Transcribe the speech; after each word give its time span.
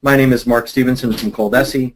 My 0.00 0.14
name 0.14 0.32
is 0.32 0.46
Mark 0.46 0.68
Stevenson 0.68 1.12
from 1.12 1.32
Coldesi. 1.32 1.94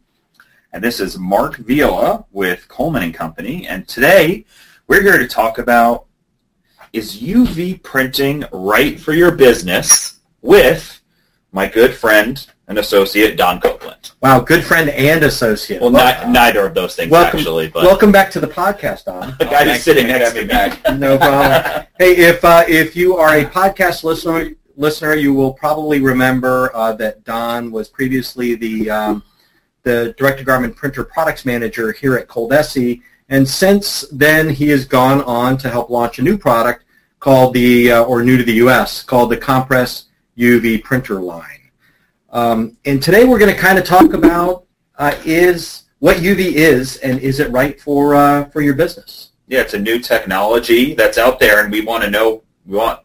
And 0.73 0.83
this 0.83 0.99
is 0.99 1.17
Mark 1.17 1.55
Viola 1.55 2.25
with 2.33 2.67
Coleman 2.67 3.01
and 3.01 3.13
Company. 3.13 3.65
And 3.65 3.87
today 3.87 4.43
we're 4.87 5.01
here 5.01 5.17
to 5.17 5.25
talk 5.25 5.57
about 5.57 6.07
is 6.91 7.21
UV 7.21 7.81
printing 7.81 8.43
right 8.51 8.99
for 8.99 9.13
your 9.13 9.31
business 9.31 10.19
with 10.41 10.99
my 11.53 11.65
good 11.65 11.93
friend 11.93 12.45
and 12.67 12.77
associate 12.77 13.37
Don 13.37 13.61
Copeland. 13.61 14.11
Wow, 14.21 14.41
good 14.41 14.65
friend 14.65 14.89
and 14.89 15.23
associate. 15.23 15.79
Well, 15.79 15.89
not, 15.89 16.27
neither 16.27 16.65
of 16.65 16.73
those 16.73 16.97
things 16.97 17.09
welcome, 17.09 17.39
actually, 17.39 17.69
but 17.69 17.83
welcome 17.83 18.11
back 18.11 18.29
to 18.31 18.41
the 18.41 18.47
podcast, 18.47 19.05
Don. 19.05 19.33
the 19.39 19.45
guy 19.45 19.63
who's 19.63 19.81
sitting 19.81 20.07
next 20.07 20.33
to 20.33 20.41
me 20.41 20.47
back. 20.47 20.81
no 20.97 21.17
problem. 21.17 21.85
Hey, 21.99 22.17
if 22.17 22.43
uh, 22.43 22.65
if 22.67 22.97
you 22.97 23.15
are 23.15 23.37
a 23.37 23.45
podcast 23.45 24.03
listener, 24.03 24.51
listener, 24.75 25.15
you 25.15 25.33
will 25.33 25.53
probably 25.53 25.99
remember 25.99 26.71
uh, 26.75 26.93
that 26.93 27.23
Don 27.23 27.71
was 27.71 27.89
previously 27.89 28.55
the 28.55 28.89
um, 28.89 29.23
the 29.83 30.15
direct 30.17 30.39
to 30.39 30.43
garment 30.43 30.75
printer 30.75 31.03
products 31.03 31.45
manager 31.45 31.91
here 31.91 32.15
at 32.15 32.27
Coldesi, 32.27 33.01
and 33.29 33.47
since 33.47 34.05
then 34.11 34.49
he 34.49 34.69
has 34.69 34.85
gone 34.85 35.21
on 35.23 35.57
to 35.57 35.69
help 35.69 35.89
launch 35.89 36.19
a 36.19 36.21
new 36.21 36.37
product 36.37 36.85
called 37.19 37.53
the 37.53 37.91
uh, 37.91 38.03
or 38.03 38.23
new 38.23 38.37
to 38.37 38.43
the 38.43 38.53
U.S. 38.53 39.03
called 39.03 39.29
the 39.29 39.37
Compress 39.37 40.05
UV 40.37 40.83
printer 40.83 41.21
line. 41.21 41.69
Um, 42.29 42.77
and 42.85 43.01
today 43.01 43.25
we're 43.25 43.39
going 43.39 43.53
to 43.53 43.59
kind 43.59 43.77
of 43.77 43.85
talk 43.85 44.13
about 44.13 44.65
uh, 44.97 45.15
is 45.25 45.83
what 45.99 46.17
UV 46.17 46.39
is 46.39 46.97
and 46.97 47.19
is 47.19 47.39
it 47.39 47.49
right 47.51 47.79
for 47.79 48.15
uh, 48.15 48.49
for 48.49 48.61
your 48.61 48.73
business? 48.73 49.29
Yeah, 49.47 49.61
it's 49.61 49.73
a 49.73 49.79
new 49.79 49.99
technology 49.99 50.95
that's 50.95 51.17
out 51.17 51.39
there, 51.39 51.63
and 51.63 51.71
we 51.71 51.81
want 51.81 52.03
to 52.03 52.09
know. 52.09 52.43
We 52.65 52.77
want. 52.77 53.01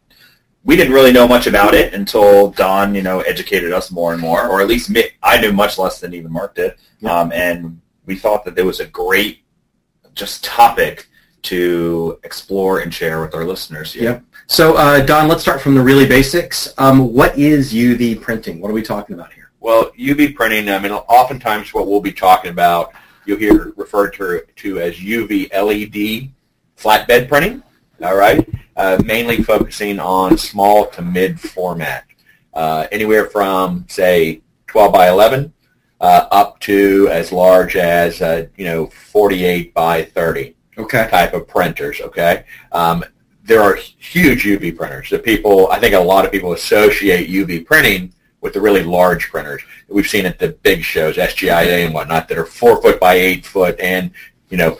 We 0.69 0.75
didn't 0.75 0.93
really 0.93 1.11
know 1.11 1.27
much 1.27 1.47
about 1.47 1.73
it 1.73 1.95
until 1.95 2.51
Don, 2.51 2.93
you 2.93 3.01
know, 3.01 3.21
educated 3.21 3.73
us 3.73 3.89
more 3.89 4.13
and 4.13 4.21
more, 4.21 4.47
or 4.47 4.61
at 4.61 4.67
least 4.67 4.91
me. 4.91 5.05
I 5.23 5.41
knew 5.41 5.51
much 5.51 5.79
less 5.79 5.99
than 5.99 6.13
even 6.13 6.31
Mark 6.31 6.53
did, 6.53 6.75
um, 7.09 7.31
and 7.31 7.81
we 8.05 8.15
thought 8.15 8.45
that 8.45 8.53
there 8.53 8.67
was 8.67 8.79
a 8.79 8.85
great, 8.85 9.39
just 10.13 10.43
topic 10.43 11.07
to 11.41 12.19
explore 12.23 12.81
and 12.81 12.93
share 12.93 13.19
with 13.19 13.33
our 13.33 13.45
listeners. 13.45 13.93
Here. 13.93 14.03
Yep. 14.03 14.23
So, 14.45 14.75
uh, 14.77 15.03
Don, 15.03 15.27
let's 15.27 15.41
start 15.41 15.59
from 15.59 15.73
the 15.73 15.81
really 15.81 16.05
basics. 16.05 16.71
Um, 16.77 17.15
what 17.15 17.35
is 17.35 17.73
UV 17.73 18.21
printing? 18.21 18.61
What 18.61 18.69
are 18.69 18.75
we 18.75 18.83
talking 18.83 19.15
about 19.15 19.33
here? 19.33 19.49
Well, 19.61 19.89
UV 19.93 20.35
printing, 20.35 20.69
I 20.69 20.77
mean, 20.77 20.91
oftentimes 20.91 21.73
what 21.73 21.87
we'll 21.87 21.99
be 21.99 22.13
talking 22.13 22.51
about, 22.51 22.93
you'll 23.25 23.39
hear 23.39 23.73
referred 23.75 24.11
to, 24.17 24.43
to 24.57 24.79
as 24.81 24.97
UV 24.97 25.51
LED 25.51 26.29
flatbed 26.77 27.27
printing, 27.27 27.63
all 28.01 28.15
right, 28.15 28.47
uh, 28.75 29.01
mainly 29.05 29.43
focusing 29.43 29.99
on 29.99 30.37
small 30.37 30.87
to 30.87 31.01
mid 31.01 31.39
format, 31.39 32.05
uh, 32.53 32.87
anywhere 32.91 33.25
from, 33.25 33.85
say, 33.87 34.41
12 34.67 34.93
by 34.93 35.09
11 35.09 35.51
uh, 36.01 36.27
up 36.31 36.59
to 36.61 37.07
as 37.11 37.31
large 37.31 37.75
as, 37.75 38.21
uh, 38.21 38.45
you 38.55 38.65
know, 38.65 38.87
48 38.87 39.73
by 39.73 40.03
30 40.03 40.55
Okay. 40.77 41.07
type 41.09 41.33
of 41.33 41.47
printers, 41.47 41.99
okay? 41.99 42.45
Um, 42.71 43.03
there 43.43 43.61
are 43.61 43.75
huge 43.75 44.45
UV 44.45 44.77
printers 44.77 45.09
that 45.09 45.23
people, 45.23 45.69
I 45.71 45.79
think 45.79 45.93
a 45.93 45.99
lot 45.99 46.23
of 46.23 46.31
people 46.31 46.53
associate 46.53 47.29
UV 47.29 47.65
printing 47.65 48.13
with 48.41 48.53
the 48.53 48.61
really 48.61 48.83
large 48.83 49.29
printers 49.29 49.61
that 49.87 49.93
we've 49.93 50.07
seen 50.07 50.25
at 50.25 50.39
the 50.39 50.49
big 50.49 50.83
shows, 50.83 51.17
SGIA 51.17 51.85
and 51.85 51.93
whatnot, 51.93 52.29
that 52.29 52.37
are 52.37 52.45
four 52.45 52.81
foot 52.81 52.99
by 52.99 53.15
eight 53.15 53.45
foot 53.45 53.77
and, 53.79 54.11
you 54.49 54.57
know, 54.57 54.77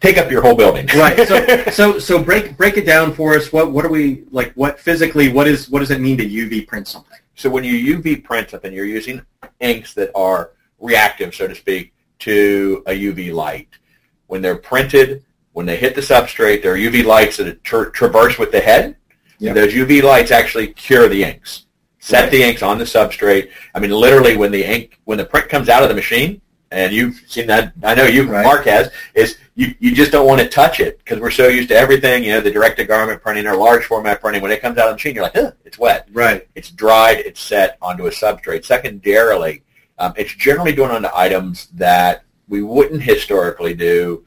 take 0.00 0.18
up 0.18 0.30
your 0.30 0.42
whole 0.42 0.54
building. 0.54 0.86
Right. 0.94 1.26
So, 1.26 1.70
so, 1.70 1.98
so 1.98 2.22
break 2.22 2.56
break 2.56 2.76
it 2.76 2.86
down 2.86 3.12
for 3.12 3.34
us. 3.34 3.52
What 3.52 3.72
what 3.72 3.84
are 3.84 3.90
we 3.90 4.24
like? 4.30 4.52
What 4.54 4.78
physically? 4.80 5.28
What 5.28 5.46
is 5.46 5.68
what 5.68 5.80
does 5.80 5.90
it 5.90 6.00
mean 6.00 6.18
to 6.18 6.28
UV 6.28 6.66
print 6.66 6.88
something? 6.88 7.18
So 7.34 7.48
when 7.48 7.62
you 7.64 7.96
UV 7.98 8.24
print 8.24 8.50
something, 8.50 8.72
you're 8.72 8.84
using 8.84 9.22
inks 9.60 9.94
that 9.94 10.10
are 10.14 10.52
reactive, 10.80 11.34
so 11.34 11.46
to 11.46 11.54
speak, 11.54 11.92
to 12.20 12.82
a 12.86 12.92
UV 12.92 13.32
light. 13.32 13.68
When 14.26 14.42
they're 14.42 14.56
printed, 14.56 15.24
when 15.52 15.64
they 15.64 15.76
hit 15.76 15.94
the 15.94 16.00
substrate, 16.00 16.62
there 16.62 16.72
are 16.72 16.76
UV 16.76 17.04
lights 17.04 17.36
that 17.38 17.62
tra- 17.64 17.92
traverse 17.92 18.38
with 18.38 18.50
the 18.52 18.60
head. 18.60 18.96
Yeah. 19.38 19.52
Those 19.52 19.72
UV 19.72 20.02
lights 20.02 20.32
actually 20.32 20.68
cure 20.68 21.08
the 21.08 21.22
inks, 21.22 21.66
set 22.00 22.22
Right. 22.24 22.32
the 22.32 22.42
inks 22.42 22.62
on 22.62 22.78
the 22.78 22.84
substrate. 22.84 23.50
I 23.74 23.78
mean, 23.78 23.92
literally, 23.92 24.36
when 24.36 24.50
the 24.50 24.64
ink, 24.64 24.98
when 25.04 25.18
the 25.18 25.24
print 25.24 25.48
comes 25.48 25.68
out 25.68 25.82
of 25.84 25.88
the 25.88 25.94
machine, 25.94 26.40
and 26.70 26.92
you've 26.92 27.22
seen 27.26 27.46
that, 27.46 27.72
I 27.82 27.94
know 27.94 28.04
you, 28.04 28.30
Right. 28.30 28.44
Mark 28.44 28.64
has, 28.66 28.90
is 29.14 29.38
you, 29.54 29.74
you 29.78 29.94
just 29.94 30.12
don't 30.12 30.26
want 30.26 30.40
to 30.40 30.48
touch 30.48 30.80
it 30.80 30.98
because 30.98 31.18
we're 31.18 31.30
so 31.30 31.48
used 31.48 31.68
to 31.70 31.76
everything, 31.76 32.22
you 32.24 32.32
know, 32.32 32.40
the 32.40 32.50
direct-to-garment 32.50 33.22
printing 33.22 33.46
or 33.46 33.56
large 33.56 33.84
format 33.84 34.20
printing. 34.20 34.42
When 34.42 34.52
it 34.52 34.60
comes 34.60 34.76
out 34.78 34.84
of 34.88 34.90
the 34.90 34.94
machine, 34.96 35.14
you're 35.14 35.24
like, 35.24 35.36
Ugh, 35.36 35.54
it's 35.64 35.78
wet. 35.78 36.08
Right. 36.12 36.46
It's 36.54 36.70
dried, 36.70 37.18
it's 37.20 37.40
set 37.40 37.78
onto 37.80 38.06
a 38.06 38.10
substrate. 38.10 38.64
Secondarily, 38.64 39.62
um, 39.98 40.12
it's 40.16 40.34
generally 40.34 40.72
done 40.74 40.90
onto 40.90 41.08
items 41.14 41.68
that 41.74 42.24
we 42.48 42.62
wouldn't 42.62 43.02
historically 43.02 43.74
do 43.74 44.24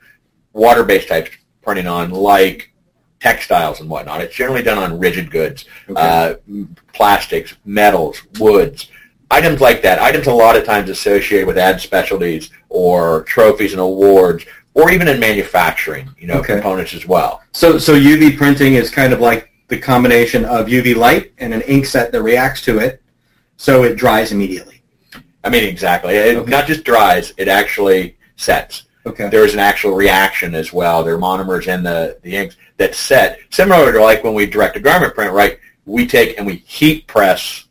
water-based 0.53 1.08
types 1.08 1.31
printing 1.62 1.88
on, 1.88 2.09
like 2.12 2.73
textiles 3.19 3.79
and 3.81 3.90
whatnot. 3.90 4.19
It's 4.22 4.35
generally 4.35 4.63
done 4.63 4.79
on 4.79 4.97
rigid 5.00 5.29
goods, 5.29 5.66
Okay. 5.90 6.02
uh, 6.02 6.63
plastics, 6.91 7.56
metals, 7.66 8.22
woods, 8.40 8.90
items 9.31 9.62
like 9.62 9.81
that. 9.81 10.00
Items 10.00 10.28
a 10.28 10.34
lot 10.34 10.56
of 10.56 10.66
times 10.66 10.90
associated 10.90 11.47
with 11.47 11.58
ad 11.58 11.80
specialties 11.81 12.50
or 12.69 13.24
trophies 13.24 13.72
and 13.72 13.81
awards, 13.81 14.46
or 14.74 14.92
even 14.92 15.08
in 15.08 15.19
manufacturing, 15.19 16.09
you 16.19 16.28
know, 16.28 16.40
Okay. 16.40 16.53
components 16.53 16.94
as 16.94 17.06
well. 17.08 17.41
So 17.53 17.78
so 17.78 17.94
UV 17.94 18.38
printing 18.38 18.75
is 18.75 18.90
kind 18.90 19.14
of 19.14 19.20
like 19.20 19.50
the 19.70 19.78
combination 19.78 20.46
of 20.46 20.68
UV 20.68 20.96
light 20.96 21.31
and 21.40 21.53
an 21.53 21.62
ink 21.62 21.86
set 21.86 22.12
that 22.12 22.22
reacts 22.22 22.62
to 22.64 22.80
it, 22.80 23.02
so 23.58 23.84
it 23.84 23.96
dries 23.96 24.31
immediately. 24.31 24.81
I 25.44 25.50
mean, 25.50 25.64
exactly. 25.64 26.16
It 26.16 26.38
Okay. 26.38 26.52
not 26.52 26.68
just 26.68 26.84
dries; 26.84 27.34
it 27.38 27.47
actually 27.47 28.18
sets. 28.36 28.84
Okay. 29.06 29.30
There's 29.30 29.53
an 29.53 29.59
actual 29.59 29.94
reaction 29.94 30.53
as 30.53 30.72
well. 30.72 31.03
There 31.03 31.16
are 31.16 31.18
monomers 31.18 31.68
in 31.68 31.81
the, 31.84 32.18
the 32.22 32.36
inks 32.36 32.56
that 32.78 32.94
set, 32.94 33.40
similar 33.50 33.91
to 33.91 34.00
like 34.02 34.24
when 34.24 34.36
we 34.36 34.46
direct 34.46 34.75
a 34.75 34.80
garment 34.80 35.16
print, 35.16 35.34
right? 35.34 35.58
We 35.86 36.06
take 36.06 36.38
and 36.38 36.46
we 36.46 36.58
heat 36.68 37.08
press 37.08 37.66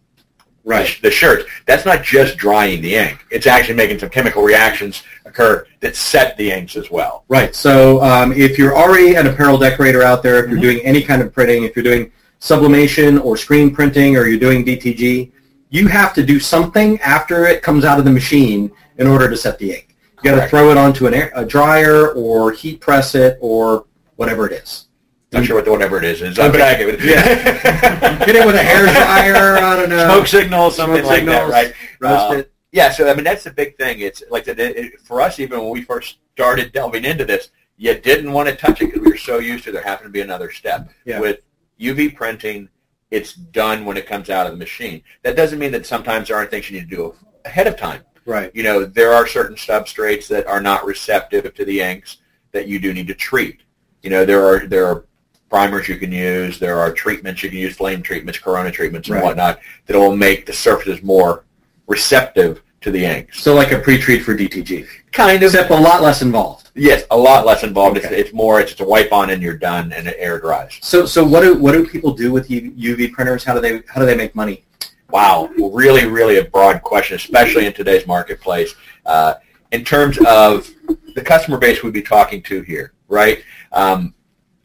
Right. 0.65 0.87
sh- 0.87 1.01
the 1.01 1.11
shirts. 1.11 1.45
That's 1.67 1.85
not 1.87 2.03
just 2.05 2.37
drying 2.37 2.83
the 2.83 2.95
ink. 2.95 3.25
It's 3.31 3.47
actually 3.47 3.77
making 3.77 3.99
some 3.99 4.11
chemical 4.11 4.43
reactions 4.43 5.03
occur 5.25 5.67
that 5.81 5.97
set 5.97 6.37
the 6.37 6.51
inks 6.53 6.77
as 6.77 6.91
well. 6.91 7.25
Right. 7.29 7.55
So 7.55 8.03
um, 8.03 8.33
if 8.33 8.59
you're 8.59 8.77
already 8.77 9.15
an 9.15 9.27
apparel 9.27 9.57
decorator 9.59 10.03
out 10.03 10.23
there, 10.23 10.45
if 10.45 10.51
you're 10.51 10.59
Mhm. 10.59 10.63
doing 10.63 10.81
any 10.81 11.03
kind 11.03 11.23
of 11.23 11.33
printing, 11.33 11.65
if 11.65 11.75
you're 11.75 11.83
doing 11.83 12.13
sublimation 12.41 13.19
or 13.19 13.37
screen 13.37 13.75
printing 13.75 14.17
or 14.17 14.27
you're 14.27 14.39
doing 14.39 14.65
DTG, 14.65 15.33
you 15.71 15.87
have 15.89 16.13
to 16.15 16.23
do 16.23 16.41
something 16.41 17.01
after 17.01 17.47
it 17.47 17.63
comes 17.63 17.85
out 17.85 17.99
of 17.99 18.05
the 18.05 18.11
machine 18.11 18.71
in 18.99 19.07
order 19.07 19.31
to 19.31 19.37
set 19.37 19.59
the 19.59 19.73
ink. 19.73 19.97
You 20.23 20.31
got 20.33 20.43
to 20.43 20.49
throw 20.49 20.71
it 20.71 20.77
onto 20.77 21.07
an 21.07 21.15
air, 21.15 21.33
a 21.35 21.45
dryer 21.47 22.09
or 22.13 22.53
heat 22.53 22.81
press 22.81 23.15
it 23.15 23.39
or 23.41 23.87
whatever 24.17 24.47
it 24.47 24.53
is. 24.53 24.89
Not 25.33 25.45
sure 25.45 25.57
what 25.57 25.65
the, 25.65 25.71
whatever 25.71 25.99
it 25.99 26.05
is. 26.05 26.23
It's 26.23 26.39
Okay. 26.39 26.85
okay. 26.85 27.09
Yeah. 27.09 27.23
Hit 28.25 28.35
it 28.35 28.45
with 28.45 28.57
a 28.57 28.63
hair 28.63 28.87
dryer. 28.87 29.59
I 29.59 29.77
don't 29.77 29.89
know. 29.89 30.07
Smoke 30.09 30.27
signals, 30.27 30.77
something 30.77 31.05
Smoke 31.05 31.11
like 31.11 31.25
that, 31.27 31.49
right? 31.49 31.73
It. 32.01 32.05
Um, 32.05 32.45
yeah, 32.73 32.91
so 32.91 33.09
I 33.09 33.15
mean 33.15 33.25
that's 33.25 33.45
the 33.45 33.53
big 33.53 33.77
thing. 33.77 34.01
It's 34.01 34.23
like 34.31 34.47
it, 34.49 35.01
for 35.01 35.21
us, 35.21 35.39
even 35.39 35.61
when 35.61 35.71
we 35.71 35.83
first 35.83 36.19
started 36.35 36.73
delving 36.73 37.05
into 37.05 37.25
this, 37.25 37.51
you 37.77 37.95
didn't 37.95 38.33
want 38.33 38.49
to 38.49 38.57
touch 38.57 38.83
it 38.83 38.87
because 38.87 39.01
we 39.03 39.11
were 39.13 39.17
so 39.17 39.39
used 39.39 39.65
to 39.65 39.73
there 39.73 39.83
having 39.83 40.05
to 40.07 40.11
be 40.11 40.21
another 40.21 40.51
step. 40.51 40.91
Yeah. 41.05 41.21
With 41.21 41.41
UV 41.81 42.15
printing, 42.15 42.69
it's 43.11 43.35
done 43.35 43.85
when 43.85 43.97
it 43.97 44.07
comes 44.07 44.31
out 44.31 44.47
of 44.47 44.53
the 44.53 44.59
machine. 44.59 45.03
That 45.23 45.37
doesn't 45.37 45.59
mean 45.59 45.73
that 45.73 45.87
sometimes 45.87 46.29
there 46.29 46.37
aren't 46.37 46.51
things 46.51 46.71
you 46.71 46.79
need 46.81 46.91
to 46.91 46.97
do 46.97 47.15
ahead 47.45 47.67
of 47.67 47.77
time. 47.77 48.03
Right. 48.27 48.55
You 48.55 48.63
know, 48.63 48.85
there 48.85 49.13
are 49.13 49.27
certain 49.27 49.57
substrates 49.57 50.29
that 50.29 50.47
are 50.47 50.61
not 50.61 50.85
receptive 50.85 51.53
to 51.55 51.65
the 51.65 51.81
inks 51.81 52.19
that 52.53 52.69
you 52.69 52.79
do 52.79 52.93
need 52.93 53.07
to 53.09 53.15
treat. 53.15 53.63
You 54.03 54.11
know, 54.11 54.25
there 54.25 54.45
are 54.45 54.67
there 54.67 54.87
are 54.87 55.07
primers 55.51 55.89
you 55.89 55.97
can 55.97 56.13
use, 56.13 56.59
there 56.59 56.79
are 56.79 56.93
treatments 56.93 57.43
you 57.43 57.51
can 57.51 57.59
use, 57.59 57.77
flame 57.77 58.01
treatments, 58.03 58.39
corona 58.39 58.71
treatments, 58.71 59.09
and 59.09 59.17
Right. 59.17 59.25
whatnot 59.25 59.61
that 59.87 59.97
will 59.97 60.17
make 60.17 60.47
the 60.47 60.53
surfaces 60.53 61.03
more 61.03 61.45
receptive 61.89 62.63
to 62.81 62.91
the 62.91 63.05
ink. 63.05 63.35
So 63.35 63.55
like 63.55 63.73
a 63.73 63.79
pre-treat 63.79 64.21
for 64.23 64.35
DTG, 64.35 64.87
Kind 65.13 65.43
of. 65.43 65.53
except 65.53 65.71
a 65.71 65.75
lot 65.75 66.01
less 66.03 66.23
involved. 66.23 66.71
Yes, 66.75 67.05
a 67.11 67.17
lot 67.19 67.45
less 67.45 67.65
involved. 67.65 67.99
Okay. 67.99 68.07
It's, 68.09 68.29
it's 68.29 68.33
more. 68.33 68.61
It's 68.61 68.71
just 68.71 68.81
a 68.81 68.85
wipe 68.85 69.13
on 69.13 69.31
and 69.31 69.43
you're 69.43 69.57
done, 69.57 69.93
and 69.93 70.07
it 70.07 70.17
air 70.19 70.39
dries. 70.39 70.79
So 70.81 71.05
so 71.05 71.25
what 71.25 71.43
do 71.43 71.55
what 71.55 71.73
do 71.73 71.85
people 71.87 72.13
do 72.13 72.31
with 72.33 72.49
UV 72.49 73.13
printers? 73.13 73.43
How 73.45 73.53
do 73.55 73.61
they 73.61 73.83
how 73.93 74.01
do 74.01 74.07
they 74.07 74.17
make 74.17 74.35
money? 74.37 74.65
Wow, 75.11 75.51
really, 75.59 76.07
really 76.07 76.39
a 76.39 76.45
broad 76.45 76.83
question, 76.83 77.17
especially 77.17 77.67
in 77.67 77.73
today's 77.73 78.07
marketplace. 78.07 78.75
Uh, 79.05 79.35
in 79.73 79.85
terms 79.85 80.19
of 80.27 80.71
the 81.17 81.21
customer 81.23 81.59
base 81.59 81.83
we'd 81.83 81.93
be 81.93 82.03
talking 82.03 82.41
to 82.45 82.63
here, 82.63 82.93
right? 83.09 83.43
Um, 83.73 84.15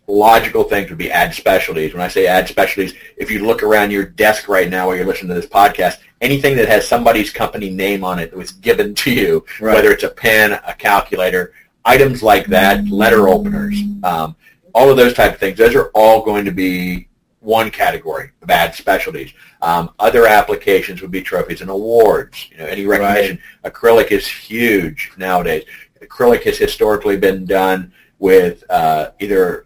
logical 0.07 0.63
things 0.63 0.89
would 0.89 0.97
be 0.97 1.11
ad 1.11 1.33
specialties. 1.33 1.93
When 1.93 2.01
I 2.01 2.07
say 2.07 2.27
ad 2.27 2.47
specialties, 2.47 2.93
if 3.17 3.31
you 3.31 3.45
look 3.45 3.63
around 3.63 3.91
your 3.91 4.05
desk 4.05 4.47
right 4.47 4.69
now 4.69 4.87
while 4.87 4.95
you're 4.95 5.05
listening 5.05 5.29
to 5.29 5.41
this 5.41 5.49
podcast, 5.49 5.97
anything 6.21 6.55
that 6.57 6.67
has 6.67 6.87
somebody's 6.87 7.31
company 7.31 7.69
name 7.69 8.03
on 8.03 8.19
it 8.19 8.31
that 8.31 8.37
was 8.37 8.51
given 8.51 8.93
to 8.95 9.11
you, 9.11 9.45
right. 9.59 9.75
whether 9.75 9.91
it's 9.91 10.03
a 10.03 10.09
pen, 10.09 10.53
a 10.53 10.73
calculator, 10.73 11.53
items 11.83 12.23
like 12.23 12.47
that, 12.47 12.87
letter 12.87 13.27
openers, 13.27 13.81
um, 14.03 14.35
all 14.73 14.89
of 14.89 14.97
those 14.97 15.13
type 15.13 15.33
of 15.33 15.39
things, 15.39 15.57
those 15.57 15.75
are 15.75 15.89
all 15.93 16.23
going 16.23 16.45
to 16.45 16.51
be 16.51 17.07
one 17.39 17.69
category 17.69 18.31
of 18.41 18.49
ad 18.49 18.73
specialties. 18.73 19.31
Um, 19.61 19.91
other 19.99 20.25
applications 20.25 21.01
would 21.01 21.11
be 21.11 21.21
trophies 21.21 21.61
and 21.61 21.69
awards. 21.69 22.49
You 22.51 22.57
know, 22.57 22.65
any 22.65 22.85
recognition. 22.85 23.39
Right. 23.63 23.73
Acrylic 23.73 24.11
is 24.11 24.27
huge 24.27 25.11
nowadays. 25.17 25.63
Acrylic 26.01 26.43
has 26.43 26.57
historically 26.57 27.17
been 27.17 27.45
done 27.45 27.93
with 28.19 28.63
uh, 28.69 29.11
either 29.19 29.65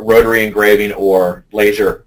rotary 0.00 0.44
engraving 0.44 0.92
or 0.92 1.44
laser 1.52 2.06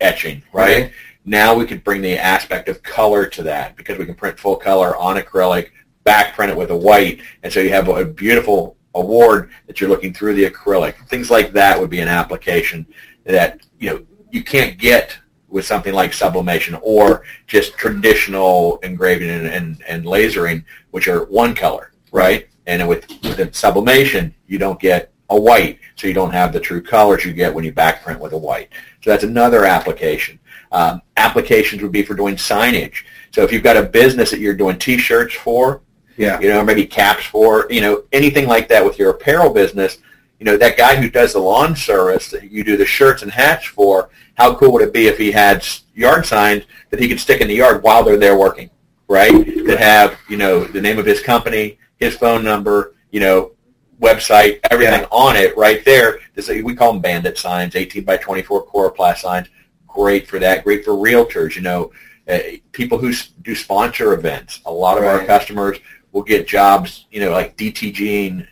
etching, 0.00 0.42
right? 0.52 0.82
right? 0.82 0.92
Now 1.24 1.54
we 1.54 1.64
can 1.64 1.78
bring 1.78 2.02
the 2.02 2.18
aspect 2.18 2.68
of 2.68 2.82
color 2.82 3.26
to 3.26 3.42
that 3.44 3.76
because 3.76 3.98
we 3.98 4.06
can 4.06 4.14
print 4.14 4.38
full 4.38 4.56
color 4.56 4.96
on 4.96 5.16
acrylic, 5.16 5.70
back 6.04 6.34
print 6.34 6.52
it 6.52 6.58
with 6.58 6.70
a 6.70 6.76
white, 6.76 7.22
and 7.42 7.52
so 7.52 7.60
you 7.60 7.70
have 7.70 7.88
a 7.88 8.04
beautiful 8.04 8.76
award 8.94 9.50
that 9.66 9.80
you're 9.80 9.90
looking 9.90 10.12
through 10.12 10.34
the 10.34 10.48
acrylic. 10.48 10.94
Things 11.08 11.30
like 11.30 11.52
that 11.52 11.80
would 11.80 11.90
be 11.90 12.00
an 12.00 12.08
application 12.08 12.86
that 13.24 13.66
you 13.78 13.90
know 13.90 14.04
you 14.30 14.42
can't 14.42 14.78
get 14.78 15.16
with 15.54 15.64
something 15.64 15.94
like 15.94 16.12
sublimation 16.12 16.76
or 16.82 17.22
just 17.46 17.76
traditional 17.78 18.78
engraving 18.78 19.30
and, 19.30 19.46
and, 19.46 19.80
and 19.86 20.04
lasering, 20.04 20.64
which 20.90 21.06
are 21.06 21.26
one 21.26 21.54
color, 21.54 21.92
right? 22.10 22.48
And 22.66 22.88
with, 22.88 23.08
with 23.22 23.54
sublimation, 23.54 24.34
you 24.48 24.58
don't 24.58 24.80
get 24.80 25.12
a 25.30 25.38
white, 25.38 25.78
so 25.96 26.06
you 26.06 26.14
don't 26.14 26.32
have 26.32 26.52
the 26.52 26.60
true 26.60 26.82
colors 26.82 27.24
you 27.24 27.32
get 27.32 27.52
when 27.52 27.64
you 27.64 27.72
backprint 27.72 28.18
with 28.18 28.32
a 28.32 28.38
white. 28.38 28.70
So 29.02 29.10
that's 29.10 29.24
another 29.24 29.64
application. 29.64 30.38
Um, 30.72 31.02
applications 31.16 31.82
would 31.82 31.92
be 31.92 32.02
for 32.02 32.14
doing 32.14 32.36
signage. 32.36 33.04
So 33.32 33.42
if 33.42 33.52
you've 33.52 33.62
got 33.62 33.76
a 33.76 33.82
business 33.82 34.30
that 34.30 34.40
you're 34.40 34.54
doing 34.54 34.78
T-shirts 34.78 35.34
for, 35.34 35.82
yeah. 36.16 36.38
you 36.40 36.48
know, 36.48 36.64
maybe 36.64 36.86
caps 36.86 37.24
for, 37.24 37.66
you 37.70 37.80
know, 37.80 38.04
anything 38.12 38.46
like 38.46 38.68
that 38.68 38.84
with 38.84 38.98
your 38.98 39.10
apparel 39.10 39.52
business, 39.52 39.98
you 40.38 40.44
know, 40.44 40.56
that 40.56 40.76
guy 40.76 40.96
who 40.96 41.08
does 41.08 41.32
the 41.32 41.38
lawn 41.38 41.74
service 41.74 42.30
that 42.30 42.50
you 42.50 42.64
do 42.64 42.76
the 42.76 42.84
shirts 42.84 43.22
and 43.22 43.30
hats 43.30 43.66
for, 43.66 44.10
how 44.34 44.54
cool 44.54 44.72
would 44.72 44.82
it 44.82 44.92
be 44.92 45.06
if 45.06 45.16
he 45.16 45.30
had 45.32 45.66
yard 45.94 46.26
signs 46.26 46.64
that 46.90 47.00
he 47.00 47.08
could 47.08 47.20
stick 47.20 47.40
in 47.40 47.48
the 47.48 47.54
yard 47.54 47.82
while 47.82 48.02
they're 48.04 48.16
there 48.16 48.36
working, 48.36 48.68
right? 49.08 49.32
That 49.66 49.78
have, 49.78 50.18
you 50.28 50.36
know, 50.36 50.64
the 50.64 50.80
name 50.80 50.98
of 50.98 51.06
his 51.06 51.20
company, 51.20 51.78
his 51.96 52.16
phone 52.16 52.44
number, 52.44 52.94
you 53.10 53.20
know, 53.20 53.52
website, 54.00 54.60
everything 54.70 55.00
yeah. 55.00 55.08
on 55.10 55.36
it 55.36 55.56
right 55.56 55.84
there. 55.84 56.20
This, 56.34 56.48
we 56.48 56.74
call 56.74 56.92
them 56.92 57.02
bandit 57.02 57.38
signs, 57.38 57.76
18 57.76 58.04
by 58.04 58.16
24 58.16 58.66
coroplast 58.66 59.18
signs. 59.18 59.48
Great 59.86 60.26
for 60.26 60.38
that. 60.38 60.64
Great 60.64 60.84
for 60.84 60.92
realtors, 60.92 61.54
you 61.54 61.62
know, 61.62 61.92
uh, 62.28 62.38
people 62.72 62.98
who 62.98 63.12
do 63.42 63.54
sponsor 63.54 64.14
events. 64.14 64.60
A 64.66 64.72
lot 64.72 64.98
of 64.98 65.04
right. 65.04 65.20
our 65.20 65.26
customers 65.26 65.78
will 66.12 66.22
get 66.22 66.46
jobs, 66.46 67.06
you 67.10 67.20
know, 67.20 67.30
like 67.30 67.56
DTGing 67.56 68.46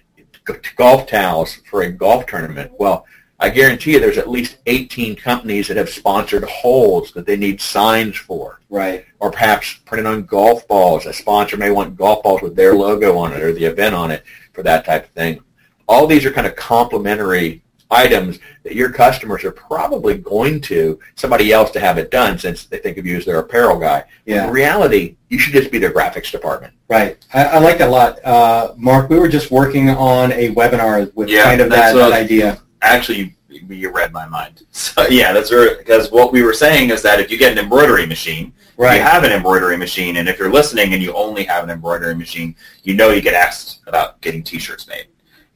golf 0.76 1.06
towels 1.06 1.56
for 1.70 1.82
a 1.82 1.90
golf 1.90 2.26
tournament. 2.26 2.72
Well, 2.78 3.06
I 3.38 3.50
guarantee 3.50 3.92
you 3.92 4.00
there's 4.00 4.18
at 4.18 4.30
least 4.30 4.58
18 4.66 5.16
companies 5.16 5.66
that 5.66 5.76
have 5.76 5.88
sponsored 5.88 6.44
holes 6.44 7.12
that 7.12 7.26
they 7.26 7.36
need 7.36 7.60
signs 7.60 8.16
for. 8.16 8.60
Right. 8.70 9.04
Or 9.18 9.32
perhaps 9.32 9.74
printed 9.84 10.06
on 10.06 10.24
golf 10.24 10.66
balls. 10.68 11.06
A 11.06 11.12
sponsor 11.12 11.56
may 11.56 11.72
want 11.72 11.96
golf 11.96 12.22
balls 12.22 12.40
with 12.40 12.54
their 12.54 12.74
logo 12.74 13.18
on 13.18 13.32
it 13.32 13.42
or 13.42 13.52
the 13.52 13.64
event 13.64 13.96
on 13.96 14.12
it 14.12 14.22
for 14.52 14.62
that 14.62 14.84
type 14.84 15.04
of 15.04 15.10
thing. 15.10 15.40
All 15.88 16.06
these 16.06 16.24
are 16.24 16.30
kind 16.30 16.46
of 16.46 16.56
complementary 16.56 17.62
items 17.90 18.38
that 18.62 18.74
your 18.74 18.90
customers 18.90 19.44
are 19.44 19.52
probably 19.52 20.16
going 20.16 20.60
to 20.62 20.98
somebody 21.14 21.52
else 21.52 21.70
to 21.70 21.78
have 21.80 21.98
it 21.98 22.10
done 22.10 22.38
since 22.38 22.64
they 22.64 22.78
think 22.78 22.96
of 22.96 23.04
you 23.04 23.18
as 23.18 23.24
their 23.26 23.38
apparel 23.38 23.78
guy. 23.78 24.04
Yeah. 24.24 24.46
In 24.46 24.52
reality, 24.52 25.16
you 25.28 25.38
should 25.38 25.52
just 25.52 25.70
be 25.70 25.78
their 25.78 25.92
graphics 25.92 26.30
department. 26.30 26.72
Right. 26.88 27.18
I, 27.34 27.44
I 27.44 27.58
like 27.58 27.78
that 27.78 27.88
a 27.88 27.92
lot. 27.92 28.24
Uh, 28.24 28.74
Mark, 28.76 29.10
we 29.10 29.18
were 29.18 29.28
just 29.28 29.50
working 29.50 29.90
on 29.90 30.32
a 30.32 30.54
webinar 30.54 31.14
with 31.14 31.28
yeah, 31.28 31.44
kind 31.44 31.60
of 31.60 31.68
that, 31.70 31.94
that 31.94 32.12
idea 32.12 32.62
actually 32.80 33.36
you 33.68 33.90
read 33.90 34.12
my 34.12 34.26
mind. 34.26 34.62
So 34.72 35.06
yeah, 35.08 35.32
that's 35.32 35.52
right. 35.52 35.78
Because 35.78 36.10
what 36.10 36.32
we 36.32 36.42
were 36.42 36.52
saying 36.52 36.90
is 36.90 37.02
that 37.02 37.20
if 37.20 37.30
you 37.30 37.38
get 37.38 37.52
an 37.52 37.58
embroidery 37.58 38.04
machine, 38.04 38.52
right. 38.76 38.96
you 38.96 39.02
have 39.02 39.24
an 39.24 39.32
embroidery 39.32 39.76
machine, 39.76 40.16
and 40.16 40.28
if 40.28 40.38
you're 40.38 40.52
listening 40.52 40.92
and 40.92 41.02
you 41.02 41.14
only 41.14 41.44
have 41.44 41.64
an 41.64 41.70
embroidery 41.70 42.14
machine, 42.14 42.54
you 42.82 42.94
know 42.94 43.10
you 43.10 43.22
get 43.22 43.34
asked 43.34 43.80
about 43.86 44.20
getting 44.20 44.42
T-shirts 44.42 44.86
made. 44.86 45.06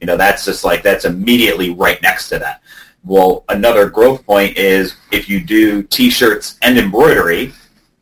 You 0.01 0.07
know, 0.07 0.17
that's 0.17 0.45
just 0.45 0.63
like 0.63 0.81
that's 0.81 1.05
immediately 1.05 1.71
right 1.71 2.01
next 2.01 2.29
to 2.29 2.39
that. 2.39 2.61
Well, 3.03 3.45
another 3.49 3.89
growth 3.89 4.25
point 4.25 4.57
is 4.57 4.95
if 5.11 5.29
you 5.29 5.39
do 5.39 5.83
T-shirts 5.83 6.57
and 6.61 6.77
embroidery, 6.77 7.53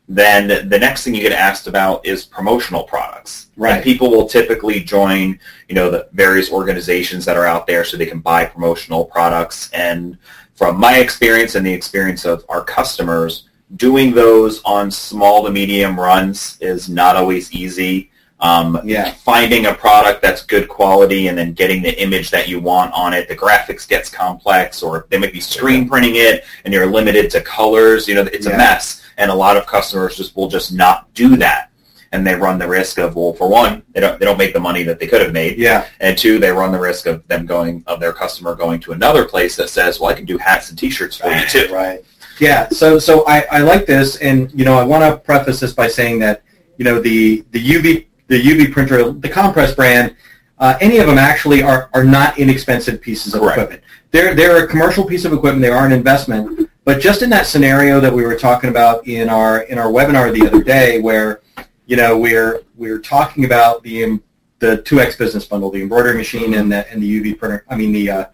then 0.08 0.68
the 0.68 0.78
next 0.78 1.02
thing 1.02 1.14
you 1.14 1.20
get 1.20 1.32
asked 1.32 1.66
about 1.66 2.04
is 2.06 2.24
promotional 2.24 2.84
products. 2.84 3.48
Right. 3.56 3.74
And 3.74 3.84
people 3.84 4.10
will 4.10 4.28
typically 4.28 4.80
join, 4.80 5.38
you 5.68 5.74
know, 5.74 5.90
the 5.90 6.08
various 6.12 6.52
organizations 6.52 7.24
that 7.24 7.36
are 7.36 7.46
out 7.46 7.66
there 7.66 7.84
so 7.84 7.96
they 7.96 8.06
can 8.06 8.20
buy 8.20 8.44
promotional 8.44 9.04
products. 9.04 9.70
And 9.72 10.16
from 10.54 10.78
my 10.78 10.98
experience 10.98 11.54
and 11.56 11.66
the 11.66 11.72
experience 11.72 12.24
of 12.24 12.44
our 12.48 12.62
customers, 12.62 13.48
doing 13.74 14.12
those 14.14 14.62
on 14.64 14.90
small 14.90 15.44
to 15.44 15.50
medium 15.50 15.98
runs 15.98 16.56
is 16.60 16.88
not 16.88 17.16
always 17.16 17.52
easy. 17.52 18.10
Um, 18.38 18.80
yeah. 18.84 19.12
Finding 19.12 19.66
a 19.66 19.74
product 19.74 20.20
that's 20.20 20.44
good 20.44 20.68
quality 20.68 21.28
and 21.28 21.38
then 21.38 21.52
getting 21.54 21.82
the 21.82 22.00
image 22.00 22.30
that 22.30 22.48
you 22.48 22.60
want 22.60 22.92
on 22.92 23.14
it, 23.14 23.28
the 23.28 23.36
graphics 23.36 23.88
gets 23.88 24.10
complex, 24.10 24.82
or 24.82 25.06
they 25.08 25.18
might 25.18 25.32
be 25.32 25.40
screen 25.40 25.88
printing 25.88 26.16
it 26.16 26.44
and 26.64 26.74
you're 26.74 26.86
limited 26.86 27.30
to 27.30 27.40
colors. 27.40 28.06
You 28.06 28.16
know, 28.16 28.22
it's 28.22 28.46
yeah. 28.46 28.54
a 28.54 28.58
mess. 28.58 29.02
And 29.18 29.30
a 29.30 29.34
lot 29.34 29.56
of 29.56 29.66
customers 29.66 30.16
just 30.16 30.36
will 30.36 30.48
just 30.48 30.72
not 30.72 31.12
do 31.14 31.36
that. 31.38 31.70
And 32.12 32.26
they 32.26 32.34
run 32.34 32.58
the 32.58 32.68
risk 32.68 32.98
of 32.98 33.16
well 33.16 33.32
for 33.32 33.48
one 33.48 33.82
they 33.92 34.00
don't 34.00 34.18
they 34.18 34.24
don't 34.24 34.38
make 34.38 34.54
the 34.54 34.60
money 34.60 34.82
that 34.84 34.98
they 35.00 35.06
could 35.06 35.20
have 35.20 35.32
made. 35.32 35.58
Yeah. 35.58 35.86
And 36.00 36.16
two 36.16 36.38
they 36.38 36.50
run 36.50 36.72
the 36.72 36.78
risk 36.78 37.06
of 37.06 37.26
them 37.26 37.46
going 37.46 37.82
of 37.86 38.00
their 38.00 38.12
customer 38.12 38.54
going 38.54 38.80
to 38.80 38.92
another 38.92 39.24
place 39.24 39.56
that 39.56 39.70
says 39.70 39.98
well 39.98 40.10
I 40.10 40.14
can 40.14 40.24
do 40.24 40.38
hats 40.38 40.70
and 40.70 40.78
t-shirts 40.78 41.16
for 41.16 41.26
right, 41.28 41.52
you 41.52 41.66
too. 41.66 41.74
right. 41.74 42.04
Yeah 42.38 42.68
so 42.68 42.98
so 42.98 43.26
I, 43.26 43.46
I 43.50 43.58
like 43.60 43.86
this. 43.86 44.16
And 44.18 44.52
you 44.52 44.64
know 44.64 44.78
I 44.78 44.84
want 44.84 45.02
to 45.02 45.18
preface 45.18 45.60
this 45.60 45.72
by 45.72 45.88
saying 45.88 46.20
that 46.20 46.42
you 46.78 46.84
know 46.84 47.00
the 47.00 47.44
the 47.50 47.62
UV 47.62 48.06
the 48.28 48.40
UV 48.40 48.72
printer 48.72 49.12
the 49.12 49.28
compress 49.28 49.74
brand 49.74 50.16
uh, 50.58 50.78
any 50.80 50.98
of 50.98 51.06
them 51.06 51.18
actually 51.18 51.62
are, 51.62 51.90
are 51.92 52.04
not 52.04 52.38
inexpensive 52.38 53.00
pieces 53.00 53.34
of 53.34 53.40
Correct. 53.40 53.58
equipment 53.58 53.82
they're 54.10 54.34
they're 54.34 54.64
a 54.64 54.66
commercial 54.66 55.04
piece 55.04 55.24
of 55.24 55.32
equipment 55.32 55.62
they 55.62 55.70
are 55.70 55.86
an 55.86 55.92
investment 55.92 56.70
but 56.86 57.00
just 57.00 57.22
in 57.22 57.30
that 57.30 57.48
scenario 57.48 57.98
that 57.98 58.12
we 58.12 58.24
were 58.24 58.36
talking 58.36 58.70
about 58.70 59.08
in 59.08 59.28
our 59.28 59.62
in 59.62 59.76
our 59.76 59.88
webinar 59.88 60.32
the 60.32 60.46
other 60.46 60.62
day, 60.62 61.00
where 61.00 61.40
you 61.86 61.96
know 61.96 62.16
we're 62.16 62.62
we're 62.76 63.00
talking 63.00 63.44
about 63.44 63.82
the 63.82 64.20
the 64.60 64.78
2x 64.78 65.18
business 65.18 65.44
bundle, 65.44 65.68
the 65.72 65.82
embroidery 65.82 66.16
machine 66.16 66.54
and 66.54 66.70
the 66.70 66.88
and 66.92 67.02
the 67.02 67.20
UV 67.20 67.36
printer. 67.40 67.64
I 67.68 67.74
mean 67.74 67.90
the 67.90 68.08
uh, 68.08 68.24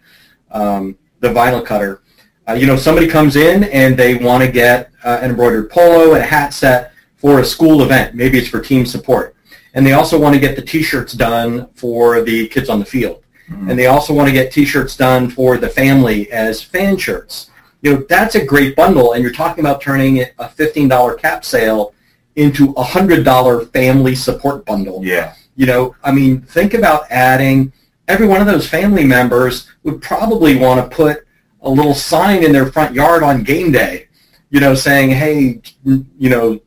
um, 0.51 0.95
the 1.19 1.29
vinyl 1.29 1.65
cutter. 1.65 2.03
Uh, 2.47 2.53
you 2.53 2.67
know, 2.67 2.75
somebody 2.75 3.07
comes 3.07 3.37
in 3.37 3.63
and 3.63 3.97
they 3.97 4.15
want 4.15 4.43
to 4.43 4.51
get 4.51 4.91
uh, 5.03 5.17
an 5.23 5.31
embroidered 5.31 5.71
polo 5.71 6.13
and 6.13 6.21
a 6.21 6.25
hat 6.25 6.53
set 6.53 6.91
for 7.15 7.39
a 7.39 7.45
school 7.45 7.81
event. 7.81 8.13
Maybe 8.13 8.37
it's 8.37 8.49
for 8.49 8.61
team 8.61 8.85
support, 8.85 9.32
and 9.73 9.85
they 9.85 9.93
also 9.93 10.19
want 10.19 10.33
to 10.33 10.39
get 10.39 10.55
the 10.55 10.61
T-shirts 10.61 11.13
done 11.13 11.67
for 11.75 12.21
the 12.21 12.47
kids 12.47 12.69
on 12.69 12.79
the 12.79 12.85
field, 12.85 13.23
mm-hmm. 13.49 13.69
and 13.69 13.79
they 13.79 13.87
also 13.87 14.13
want 14.13 14.27
to 14.27 14.33
get 14.33 14.51
T-shirts 14.51 14.95
done 14.95 15.29
for 15.29 15.57
the 15.57 15.69
family 15.69 16.31
as 16.31 16.61
fan 16.61 16.97
shirts 16.97 17.49
you 17.83 17.93
know, 17.93 18.05
that's 18.07 18.35
a 18.35 18.43
great 18.43 18.75
bundle, 18.77 19.11
and 19.11 19.21
you're 19.21 19.33
talking 19.33 19.63
about 19.63 19.81
turning 19.81 20.21
a 20.21 20.47
$15 20.47 21.19
cap 21.19 21.43
sale 21.43 21.93
into 22.37 22.71
a 22.71 22.83
$100 22.83 23.71
family 23.73 24.15
support 24.15 24.65
bundle. 24.65 25.03
Yeah. 25.03 25.35
You 25.57 25.65
know, 25.65 25.95
I 26.01 26.13
mean, 26.13 26.41
think 26.41 26.73
about 26.73 27.11
adding, 27.11 27.73
every 28.07 28.25
one 28.25 28.39
of 28.39 28.47
those 28.47 28.67
family 28.67 29.03
members 29.03 29.69
would 29.83 30.01
probably 30.01 30.55
want 30.55 30.89
to 30.89 30.95
put 30.95 31.27
a 31.61 31.69
little 31.69 31.93
sign 31.93 32.43
in 32.43 32.53
their 32.53 32.71
front 32.71 32.95
yard 32.95 33.21
on 33.21 33.43
game 33.43 33.73
day, 33.73 34.07
you 34.49 34.61
know, 34.61 34.75
saying, 34.75 35.11
hey, 35.11 35.61
you 35.83 36.29
know, 36.29 36.61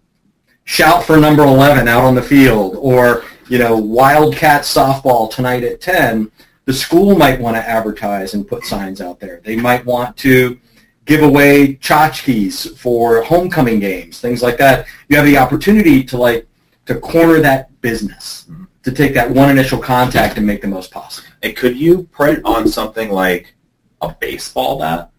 shout 0.66 1.02
for 1.04 1.16
number 1.16 1.42
11 1.42 1.88
out 1.88 2.04
on 2.04 2.14
the 2.14 2.22
field, 2.22 2.76
or, 2.78 3.24
you 3.48 3.58
know, 3.58 3.76
Wildcat 3.76 4.62
softball 4.62 5.30
tonight 5.30 5.64
at 5.64 5.80
10. 5.80 6.30
The 6.66 6.74
school 6.74 7.16
might 7.16 7.40
want 7.40 7.56
to 7.56 7.66
advertise 7.66 8.34
and 8.34 8.46
put 8.46 8.64
signs 8.64 9.00
out 9.00 9.18
there. 9.18 9.40
They 9.42 9.56
might 9.56 9.86
want 9.86 10.16
to, 10.18 10.60
give 11.06 11.22
away 11.22 11.76
tchotchkes 11.76 12.76
for 12.76 13.22
homecoming 13.22 13.78
games, 13.78 14.20
things 14.20 14.42
like 14.42 14.58
that. 14.58 14.86
You 15.08 15.16
have 15.16 15.24
the 15.24 15.38
opportunity 15.38 16.04
to 16.04 16.18
like 16.18 16.46
to 16.86 16.96
corner 16.96 17.40
that 17.40 17.80
business, 17.80 18.46
mm-hmm. 18.50 18.64
to 18.82 18.92
take 18.92 19.14
that 19.14 19.30
one 19.30 19.48
initial 19.48 19.78
contact 19.78 20.36
and 20.36 20.46
make 20.46 20.60
the 20.60 20.68
most 20.68 20.90
possible. 20.90 21.28
And 21.42 21.56
could 21.56 21.76
you 21.76 22.04
print 22.04 22.44
on 22.44 22.68
something 22.68 23.10
like 23.10 23.54
a 24.02 24.14
baseball 24.20 24.78
bat? 24.78 25.10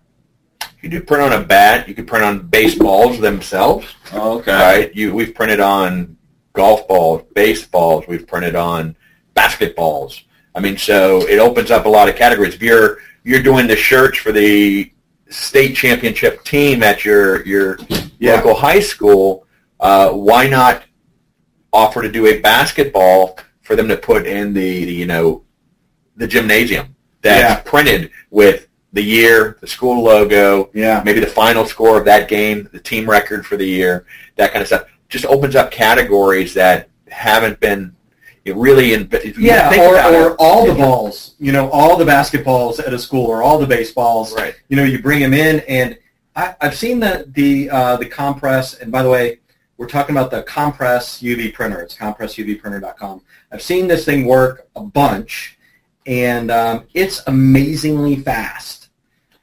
You 0.81 0.89
do 0.89 1.01
print 1.01 1.23
on 1.23 1.41
a 1.41 1.43
bat. 1.43 1.87
You 1.87 1.95
could 1.95 2.07
print 2.07 2.23
on 2.23 2.47
baseballs 2.47 3.19
themselves. 3.19 3.87
Oh, 4.13 4.39
okay. 4.39 4.53
Right. 4.53 4.95
You 4.95 5.13
we've 5.13 5.33
printed 5.33 5.59
on 5.59 6.15
golf 6.53 6.87
balls, 6.87 7.23
baseballs. 7.35 8.05
We've 8.07 8.27
printed 8.27 8.55
on 8.55 8.95
basketballs. 9.35 10.23
I 10.55 10.59
mean, 10.59 10.77
so 10.77 11.21
it 11.27 11.39
opens 11.39 11.71
up 11.71 11.85
a 11.85 11.89
lot 11.89 12.09
of 12.09 12.15
categories. 12.15 12.55
If 12.55 12.61
you're 12.61 12.99
you're 13.23 13.43
doing 13.43 13.67
the 13.67 13.75
shirts 13.75 14.17
for 14.19 14.31
the 14.31 14.91
state 15.29 15.75
championship 15.75 16.43
team 16.43 16.83
at 16.83 17.03
your 17.05 17.45
your 17.45 17.79
Yeah. 18.19 18.35
local 18.35 18.55
high 18.55 18.79
school, 18.79 19.45
uh, 19.79 20.09
why 20.11 20.47
not 20.47 20.83
offer 21.73 22.01
to 22.01 22.11
do 22.11 22.27
a 22.27 22.39
basketball 22.39 23.37
for 23.61 23.75
them 23.75 23.87
to 23.89 23.97
put 23.97 24.25
in 24.25 24.53
the, 24.53 24.85
the 24.85 24.93
you 24.93 25.05
know 25.05 25.43
the 26.15 26.27
gymnasium 26.27 26.95
that's 27.21 27.41
Yeah. 27.41 27.71
printed 27.71 28.11
with 28.29 28.67
the 28.93 29.01
year, 29.01 29.57
the 29.61 29.67
school 29.67 30.03
logo, 30.03 30.69
Yeah. 30.73 31.01
maybe 31.05 31.19
the 31.19 31.27
final 31.27 31.65
score 31.65 31.97
of 31.97 32.05
that 32.05 32.27
game, 32.27 32.69
the 32.71 32.79
team 32.79 33.09
record 33.09 33.45
for 33.45 33.57
the 33.57 33.67
year, 33.67 34.05
that 34.37 34.51
kind 34.51 34.61
of 34.61 34.67
stuff. 34.67 34.85
Just 35.09 35.25
opens 35.25 35.55
up 35.55 35.71
categories 35.71 36.53
that 36.55 36.89
haven't 37.09 37.59
been 37.59 37.93
it 38.47 38.55
really 38.55 38.93
in. 38.93 39.09
Yeah, 39.37 39.69
think 39.69 39.83
or, 39.83 39.95
about 39.95 40.13
or 40.13 40.35
all 40.39 40.65
the 40.65 40.73
balls, 40.73 41.35
you 41.37 41.51
know, 41.51 41.69
all 41.69 41.97
the 41.97 42.05
basketballs 42.05 42.79
at 42.79 42.93
a 42.93 42.99
school 42.99 43.25
or 43.25 43.43
all 43.43 43.59
the 43.59 43.67
baseballs. 43.67 44.33
Right. 44.33 44.55
You 44.69 44.77
know, 44.77 44.83
you 44.83 45.01
bring 45.01 45.19
them 45.19 45.33
in, 45.33 45.59
and 45.67 45.97
I, 46.35 46.55
I've 46.61 46.75
seen 46.75 46.99
the 46.99 47.25
the 47.27 47.69
uh, 47.69 47.97
the 47.97 48.05
compress. 48.05 48.75
And 48.75 48.91
by 48.91 49.03
the 49.03 49.09
way, 49.09 49.39
we're 49.77 49.89
talking 49.89 50.15
about 50.15 50.31
the 50.31 50.43
compress 50.43 51.21
UV 51.21 51.53
printer. 51.53 51.81
It's 51.81 51.95
compressuvprinter.com. 51.95 53.21
I've 53.51 53.61
seen 53.61 53.87
this 53.87 54.05
thing 54.05 54.25
work 54.25 54.67
a 54.75 54.81
bunch, 54.81 55.57
and 56.05 56.49
um, 56.49 56.85
it's 56.93 57.21
amazingly 57.27 58.15
fast. 58.15 58.76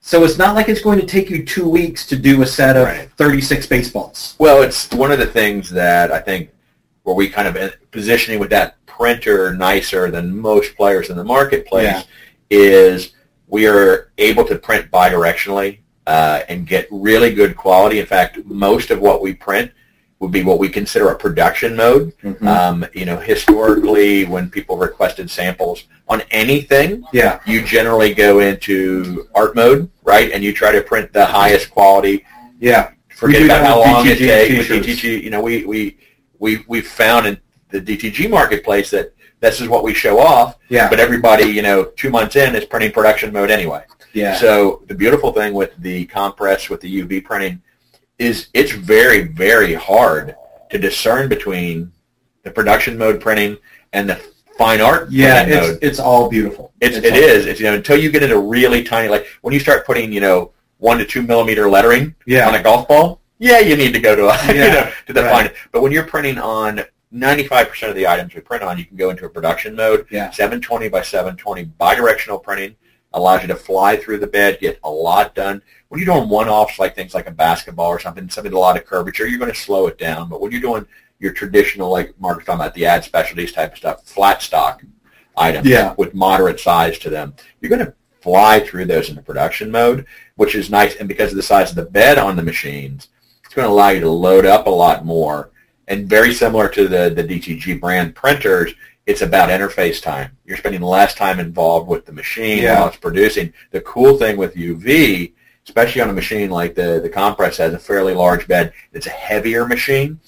So 0.07 0.23
it's 0.23 0.37
not 0.37 0.55
like 0.55 0.69
it's 0.69 0.83
going 0.83 1.01
to 1.01 1.07
take 1.07 1.31
you 1.31 1.47
two 1.47 1.67
weeks 1.67 2.05
to 2.09 2.17
do 2.17 2.43
a 2.43 2.47
set 2.47 2.77
of 2.77 2.85
Right. 2.85 3.11
36 3.13 3.67
baseballs. 3.69 4.35
Well, 4.39 4.61
it's 4.61 4.91
one 4.93 5.11
of 5.11 5.19
the 5.19 5.25
things 5.25 5.71
that 5.71 6.13
I 6.13 6.21
think 6.21 6.51
where 7.05 7.17
we 7.17 7.27
kind 7.31 7.49
of 7.49 7.57
uh, 7.57 7.71
positioning 7.91 8.39
with 8.39 8.51
that 8.51 8.77
printer 8.85 9.55
nicer 9.55 10.11
than 10.11 10.39
most 10.39 10.77
players 10.77 11.09
in 11.09 11.17
the 11.17 11.25
marketplace 11.25 11.85
Yeah. 11.87 12.03
is 12.51 13.15
we 13.49 13.67
are 13.67 14.13
able 14.19 14.45
to 14.45 14.57
print 14.57 14.91
bidirectionally 14.91 15.79
uh, 16.07 16.43
and 16.51 16.67
get 16.67 16.87
really 16.91 17.35
good 17.35 17.57
quality. 17.57 17.99
In 17.99 18.05
fact, 18.05 18.45
most 18.45 18.91
of 18.91 19.01
what 19.01 19.23
we 19.23 19.33
print 19.33 19.73
would 20.25 20.33
be 20.33 20.43
what 20.43 20.59
we 20.59 20.69
consider 20.69 21.09
a 21.11 21.15
production 21.17 21.77
mode. 21.77 22.13
Mhm. 22.25 22.47
Um, 22.47 22.87
you 22.95 23.05
know, 23.05 23.19
historically, 23.19 24.25
when 24.25 24.49
people 24.51 24.77
requested 24.79 25.31
samples 25.31 25.85
on 26.09 26.23
anything, 26.31 27.05
yeah. 27.13 27.39
you 27.47 27.63
generally 27.63 28.13
go 28.15 28.41
into 28.41 29.29
art 29.35 29.55
mode, 29.55 29.89
right? 30.03 30.33
And 30.33 30.43
you 30.43 30.53
try 30.53 30.73
to 30.73 30.81
print 30.81 31.13
the 31.13 31.27
highest 31.27 31.71
quality 31.71 32.25
Yeah. 32.59 32.89
forget 33.15 33.43
about 33.43 33.65
how 33.65 33.81
long 33.81 34.07
it 34.07 34.19
takes. 34.19 34.69
With. 34.71 34.85
DTG, 34.85 35.23
you 35.23 35.31
know, 35.31 35.41
we 35.43 35.65
we 35.65 35.97
we 36.39 36.65
we 36.67 36.81
found 36.81 37.27
in 37.27 37.39
the 37.71 37.81
DTG 37.81 38.29
marketplace 38.29 38.89
that 38.91 39.13
this 39.41 39.61
is 39.61 39.69
what 39.69 39.85
we 39.85 39.93
show 39.93 40.19
off, 40.19 40.57
Yeah. 40.71 40.89
but 40.89 40.99
everybody, 41.01 41.45
you 41.45 41.61
know, 41.63 41.85
two 42.01 42.09
months 42.11 42.35
in 42.37 42.55
is 42.55 42.65
printing 42.65 42.93
production 42.93 43.31
mode 43.33 43.51
anyway. 43.51 43.83
yeah. 44.15 44.37
So 44.37 44.83
the 44.87 44.95
beautiful 44.95 45.33
thing 45.33 45.53
with 45.53 45.73
the 45.79 46.07
compress 46.07 46.71
with 46.71 46.81
the 46.81 46.89
UV 47.03 47.21
printing 47.25 47.61
is 48.19 48.49
it's 48.55 48.73
very 48.73 49.23
very 49.29 49.75
hard 49.75 50.37
to 50.71 50.79
discern 50.79 51.29
between 51.29 51.93
the 52.43 52.51
production 52.51 52.97
mode 52.97 53.21
printing 53.21 53.57
and 53.93 54.09
the 54.09 54.21
fine 54.59 54.81
art 54.81 55.11
yeah, 55.11 55.43
it's, 55.43 55.67
mode. 55.69 55.79
it's 55.83 55.99
all 55.99 56.29
beautiful. 56.29 56.73
It's, 56.81 56.97
It's 56.97 57.07
it 57.07 57.15
is. 57.17 57.47
It's, 57.47 57.59
you 57.59 57.67
know, 57.67 57.75
until 57.75 57.97
you 57.97 58.11
get 58.11 58.23
into 58.23 58.39
really 58.39 58.85
tiny, 58.85 59.09
like 59.09 59.27
when 59.43 59.53
you 59.53 59.59
start 59.59 59.85
putting, 59.85 60.13
you 60.13 60.21
know, 60.21 60.53
one 60.79 60.99
to 60.99 61.05
two 61.05 61.23
millimeter 61.23 61.69
lettering 61.69 62.15
Yeah. 62.27 62.47
on 62.49 62.55
a 62.55 62.63
golf 62.63 62.87
ball, 62.87 63.21
yeah, 63.39 63.59
you 63.59 63.77
need 63.77 63.93
to 63.95 64.01
go 64.01 64.15
to 64.15 64.29
a, 64.29 64.47
you 64.55 64.61
Yeah, 64.61 64.73
know, 64.75 64.91
to 65.07 65.13
the 65.13 65.23
right. 65.23 65.49
fine. 65.49 65.57
But 65.73 65.83
when 65.83 65.91
you're 65.91 66.05
printing 66.05 66.39
on 66.39 66.83
95% 67.13 67.89
of 67.89 67.95
the 67.97 68.07
items 68.07 68.35
we 68.35 68.41
print 68.43 68.63
on, 68.63 68.79
you 68.79 68.85
can 68.85 68.97
go 68.97 69.11
into 69.11 69.25
a 69.25 69.29
production 69.29 69.75
mode. 69.75 70.07
Yeah. 70.11 70.31
720 70.31 70.89
by 70.89 71.03
720 71.03 71.65
bidirectional 71.81 72.41
printing 72.43 72.77
allows 73.15 73.43
you 73.43 73.49
to 73.49 73.57
fly 73.57 73.97
through 73.97 74.19
the 74.19 74.27
bed, 74.27 74.59
get 74.61 74.79
a 74.85 74.91
lot 74.91 75.35
done. 75.35 75.63
When 75.89 76.01
you're 76.01 76.15
doing 76.15 76.29
one-offs 76.29 76.79
like 76.79 76.95
things 76.95 77.15
like 77.15 77.29
a 77.29 77.31
basketball 77.31 77.89
or 77.89 78.01
something, 78.01 78.29
something 78.29 78.53
with 78.53 78.57
a 78.57 78.61
lot 78.61 78.77
of 78.77 78.85
curvature, 78.85 79.27
you're 79.27 79.39
going 79.39 79.53
to 79.53 79.59
slow 79.59 79.87
it 79.87 79.99
down. 79.99 80.29
But 80.29 80.41
when 80.41 80.51
you're 80.53 80.61
doing 80.61 80.87
your 81.21 81.33
traditional, 81.33 81.91
like 81.91 82.19
Mark 82.21 82.39
was 82.39 82.47
talking 82.47 82.61
about, 82.61 82.75
the 82.75 82.87
ad 82.87 83.05
specialties 83.05 83.53
type 83.53 83.73
of 83.73 83.79
stuff, 83.79 84.05
flat 84.05 84.43
stock 84.43 84.83
items 85.37 85.67
Yeah. 85.67 85.95
with 85.97 86.15
moderate 86.15 86.61
size 86.61 86.99
to 87.01 87.11
them, 87.11 87.35
you're 87.61 87.71
going 87.71 87.85
to 87.87 87.95
fly 88.21 88.61
through 88.61 88.87
those 88.87 89.09
in 89.11 89.15
the 89.15 89.23
production 89.23 89.71
mode, 89.71 90.07
which 90.37 90.55
is 90.55 90.71
nice. 90.71 90.97
And 90.97 91.09
because 91.09 91.31
of 91.31 91.37
the 91.37 91.43
size 91.43 91.71
of 91.71 91.77
the 91.77 91.85
bed 91.85 92.19
on 92.19 92.37
the 92.37 92.43
machines, 92.43 93.09
it's 93.45 93.55
going 93.55 93.67
to 93.67 93.73
allow 93.73 93.91
you 93.91 94.01
to 94.01 94.11
load 94.11 94.47
up 94.47 94.67
a 94.67 94.71
lot 94.71 95.05
more. 95.05 95.51
And 95.87 96.09
very 96.09 96.33
similar 96.33 96.69
to 96.71 96.89
the, 96.89 97.11
the 97.15 97.23
DTG 97.23 97.79
brand 97.81 98.15
printers, 98.15 98.73
it's 99.07 99.23
about 99.23 99.51
interface 99.51 100.01
time. 100.03 100.37
You're 100.45 100.57
spending 100.57 100.81
less 100.81 101.15
time 101.15 101.39
involved 101.41 101.89
with 101.89 102.07
the 102.07 102.13
machine 102.13 102.63
Yeah. 102.63 102.79
while 102.81 102.89
it's 102.89 102.97
producing. 102.97 103.53
The 103.71 103.81
cool 103.83 104.17
thing 104.17 104.37
with 104.37 104.55
UV, 104.55 105.33
especially 105.67 106.01
on 106.01 106.11
a 106.11 106.13
machine 106.15 106.51
like 106.51 106.75
the, 106.75 107.01
the 107.03 107.09
Compress 107.11 107.59
has 107.59 107.75
a 107.75 107.79
fairly 107.79 108.15
large 108.15 108.47
bed, 108.49 108.73
it's 108.93 109.07
a 109.07 109.11
heavier 109.11 109.67
machine. 109.67 110.21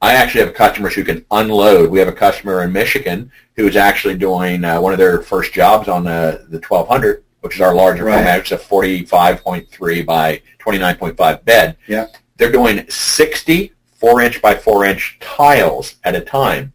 I 0.00 0.14
actually 0.14 0.44
have 0.44 0.54
customers 0.54 0.94
who 0.94 1.04
can 1.04 1.24
unload. 1.30 1.90
We 1.90 1.98
have 1.98 2.08
a 2.08 2.12
customer 2.12 2.62
in 2.62 2.72
Michigan 2.72 3.30
who 3.56 3.66
is 3.66 3.76
actually 3.76 4.16
doing 4.16 4.64
uh, 4.64 4.80
one 4.80 4.92
of 4.92 4.98
their 4.98 5.20
first 5.22 5.52
jobs 5.52 5.88
on 5.88 6.04
the, 6.04 6.46
the 6.50 6.58
1200, 6.58 7.24
which 7.40 7.54
is 7.56 7.60
our 7.60 7.74
larger 7.74 8.04
Right. 8.04 8.16
format. 8.16 8.40
It's 8.40 8.52
a 8.52 8.58
45.3 8.58 10.04
by 10.06 10.42
29.5 10.58 11.44
bed. 11.44 11.76
Yeah. 11.86 12.06
They're 12.36 12.52
doing 12.52 12.88
60 12.90 13.72
4-inch 14.00 14.42
by 14.42 14.54
4-inch 14.54 15.16
tiles 15.20 15.94
at 16.04 16.14
a 16.14 16.20
time 16.20 16.74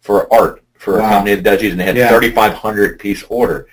for 0.00 0.32
art 0.32 0.61
for 0.82 0.98
Wow. 0.98 1.06
a 1.06 1.08
company 1.10 1.34
that 1.36 1.42
does 1.44 1.62
and 1.62 1.78
they 1.78 1.84
had 1.84 1.96
Yeah. 1.96 2.08
3,500 2.08 2.98
piece 2.98 3.22
order. 3.28 3.66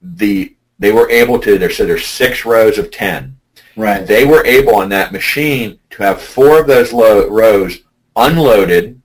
The 0.00 0.54
They 0.78 0.90
were 0.90 1.08
able 1.10 1.38
to, 1.38 1.58
there, 1.58 1.70
so 1.70 1.84
there's 1.86 2.04
six 2.06 2.44
rows 2.44 2.76
of 2.76 2.90
10 2.90 3.36
Right. 3.76 4.04
they 4.04 4.24
were 4.24 4.44
able 4.44 4.74
on 4.74 4.88
that 4.88 5.12
machine 5.12 5.78
to 5.90 6.02
have 6.02 6.20
four 6.20 6.58
of 6.60 6.66
those 6.66 6.92
lo- 6.92 7.28
rows 7.28 7.78
unloaded 8.16 9.00